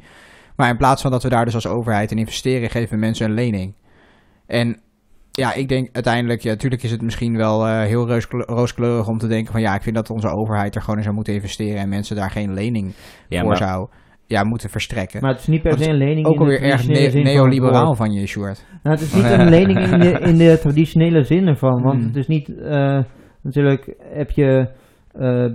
Maar 0.55 0.69
in 0.69 0.77
plaats 0.77 1.01
van 1.01 1.11
dat 1.11 1.23
we 1.23 1.29
daar 1.29 1.45
dus 1.45 1.53
als 1.55 1.67
overheid 1.67 2.11
in 2.11 2.17
investeren, 2.17 2.69
geven 2.69 2.89
we 2.93 2.99
mensen 2.99 3.25
een 3.25 3.33
lening. 3.33 3.73
En 4.47 4.79
ja, 5.31 5.53
ik 5.53 5.67
denk 5.69 5.89
uiteindelijk, 5.91 6.41
ja, 6.41 6.49
natuurlijk 6.49 6.83
is 6.83 6.91
het 6.91 7.01
misschien 7.01 7.37
wel 7.37 7.67
eh, 7.67 7.79
heel 7.81 8.07
rooskle- 8.07 8.45
rooskleurig 8.47 9.07
om 9.07 9.17
te 9.17 9.27
denken 9.27 9.51
van 9.51 9.61
ja, 9.61 9.75
ik 9.75 9.81
vind 9.81 9.95
dat 9.95 10.09
onze 10.09 10.27
overheid 10.27 10.75
er 10.75 10.81
gewoon 10.81 10.97
in 10.97 11.03
zou 11.03 11.15
moeten 11.15 11.33
investeren 11.33 11.81
en 11.81 11.89
mensen 11.89 12.15
daar 12.15 12.31
geen 12.31 12.53
lening 12.53 12.93
Ja, 13.29 13.39
voor 13.39 13.47
maar- 13.47 13.57
zou 13.57 13.87
ja, 14.25 14.43
moeten 14.43 14.69
verstrekken. 14.69 15.21
Maar 15.21 15.31
het 15.31 15.39
is 15.39 15.47
niet 15.47 15.61
per 15.61 15.77
se 15.77 15.89
een 15.89 15.97
lening 15.97 16.25
ook 16.25 16.33
in 16.33 16.39
de 16.39 16.43
alweer 16.45 16.61
erg 16.61 16.87
ne- 16.87 17.11
van 17.11 17.21
neoliberaal 17.23 17.95
van 17.95 18.11
je, 18.11 18.27
Sjoerd. 18.27 18.65
Nou, 18.83 18.95
het 18.95 19.05
is 19.05 19.13
niet 19.13 19.23
een 19.23 19.49
lening 19.57 19.79
in 19.79 19.99
de, 19.99 20.11
in 20.19 20.37
de 20.37 20.57
traditionele 20.61 21.23
zin 21.23 21.47
ervan. 21.47 21.81
Want 21.81 21.97
Hmm. 21.97 22.07
het 22.07 22.15
is 22.15 22.27
niet... 22.27 22.57
eh, 22.57 22.99
natuurlijk 23.41 23.93
heb 24.13 24.31
je 24.31 24.69
eh, 25.19 25.45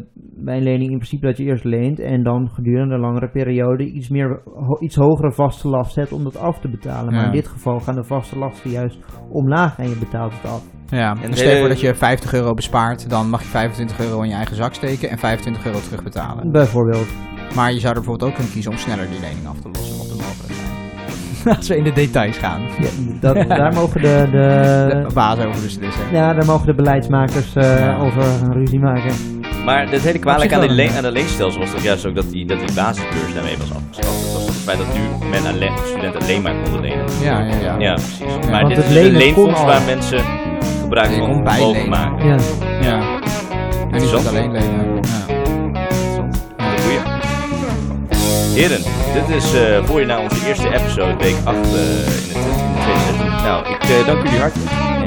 bij 0.44 0.56
een 0.56 0.62
lening 0.62 0.90
in 0.90 0.96
principe 0.96 1.26
dat 1.26 1.36
je 1.36 1.44
eerst 1.44 1.64
leent... 1.64 1.98
en 2.00 2.22
dan 2.22 2.48
gedurende 2.50 2.94
een 2.94 3.00
langere 3.00 3.30
periode 3.30 3.84
iets, 3.84 4.08
meer, 4.08 4.42
ho- 4.44 4.78
iets 4.80 4.96
hogere 4.96 5.32
vaste 5.32 5.68
last 5.68 5.94
hebt 5.96 6.12
om 6.12 6.24
dat 6.24 6.38
af 6.38 6.60
te 6.60 6.68
betalen. 6.68 7.12
Maar 7.12 7.20
Ja. 7.20 7.26
in 7.26 7.32
dit 7.32 7.48
geval 7.48 7.78
gaan 7.80 7.94
de 7.94 8.04
vaste 8.04 8.38
lasten 8.38 8.70
juist 8.70 8.98
omlaag 9.30 9.78
en 9.78 9.88
je 9.88 9.96
betaalt 9.98 10.32
het 10.42 10.50
af. 10.50 10.64
Ja, 10.86 11.10
En 11.10 11.22
en 11.22 11.32
stel 11.36 11.50
je 11.50 11.54
voor 11.58 11.62
de- 11.68 11.74
dat 11.74 11.80
je 11.80 11.94
50 11.94 12.32
euro 12.34 12.54
bespaart, 12.54 13.10
dan 13.10 13.30
mag 13.30 13.40
je 13.42 13.48
25 13.48 14.00
euro 14.00 14.22
in 14.22 14.28
je 14.28 14.34
eigen 14.34 14.56
zak 14.56 14.74
steken 14.74 15.10
en 15.10 15.18
25 15.18 15.66
euro 15.66 15.78
terugbetalen. 15.78 16.50
Bijvoorbeeld. 16.52 17.08
Maar 17.54 17.72
je 17.72 17.78
zou 17.80 17.88
er 17.94 18.00
bijvoorbeeld 18.00 18.30
ook 18.30 18.34
kunnen 18.36 18.52
kiezen 18.52 18.70
om 18.72 18.76
sneller 18.78 19.06
die 19.10 19.20
lening 19.20 19.46
af 19.46 19.60
te 19.60 19.68
lossen, 19.72 19.96
mocht 19.96 20.08
het 20.10 20.18
mogelijk 20.18 20.54
zijn. 21.44 21.56
Als 21.56 21.68
we 21.68 21.76
in 21.76 21.84
de 21.84 21.92
details 21.92 22.38
gaan. 22.38 22.60
Ja, 22.60 22.88
dat, 23.20 23.48
daar 23.58 23.74
mogen 23.74 24.00
de... 24.02 24.26
de 24.30 25.04
De 25.08 25.14
baas 25.14 25.38
over 25.38 25.62
beslissen. 25.62 26.12
ja, 26.12 26.32
daar 26.34 26.46
mogen 26.46 26.66
de 26.66 26.74
beleidsmakers 26.74 27.54
eh, 27.56 27.78
Ja. 27.78 27.98
over 27.98 28.22
een 28.22 28.52
ruzie 28.52 28.80
maken. 28.80 29.14
Maar 29.64 29.90
het 29.90 30.02
hele 30.02 30.18
kwalijk 30.18 30.52
aan, 30.52 30.60
de 30.60 30.74
ja. 30.74 30.96
aan 30.96 31.02
de 31.02 31.10
leenstelsel 31.10 31.60
was 31.60 31.70
toch 31.70 31.82
juist 31.82 32.06
ook 32.06 32.14
dat 32.14 32.30
die, 32.30 32.46
dat 32.46 32.58
die 32.58 32.74
basisbeurs 32.74 33.34
daarmee 33.34 33.56
was 33.58 33.70
afgeschaft. 33.70 34.22
Dat 34.22 34.32
was 34.32 34.44
toch 34.44 34.46
het 34.46 34.64
feit 34.64 34.78
dat 34.78 34.86
nu 34.94 35.28
men 35.28 35.46
alleen, 35.46 35.72
studenten 35.86 36.20
alleen 36.20 36.42
maar 36.42 36.54
konden 36.62 36.80
lenen. 36.80 37.04
Ja, 37.22 37.40
ja, 37.40 37.54
ja. 37.60 37.78
Ja, 37.78 37.94
precies. 37.94 38.50
Maar 38.50 38.68
dit 38.68 38.76
het 38.76 38.90
is 38.90 38.96
een 38.96 39.16
leenfonds 39.16 39.62
waar 39.62 39.82
mensen 39.82 40.24
gebruik 40.80 41.12
van 41.12 41.42
mogen 41.42 41.88
maken. 41.88 42.26
Ja. 42.26 42.36
Ja. 42.80 43.20
En 43.90 44.00
niet 44.00 44.12
alleen 44.12 44.52
lenen. 44.52 45.00
Ja. 45.02 45.40
Heren, 48.54 48.80
dit 49.12 49.36
is 49.36 49.54
eh 49.54 49.84
voor 49.84 50.00
je 50.00 50.06
naar 50.06 50.20
onze 50.20 50.46
eerste 50.46 50.74
episode, 50.74 51.16
week 51.16 51.36
8 51.44 51.56
eh, 51.56 51.62
in, 51.62 51.66
het, 51.66 52.28
in 52.28 52.38
het 52.38 52.82
tweede 52.82 53.00
seizoen. 53.00 53.26
Nou, 53.26 53.68
ik 53.68 53.82
eh, 53.82 54.06
dank 54.06 54.22
jullie 54.22 54.40
hartelijk. 54.40 54.99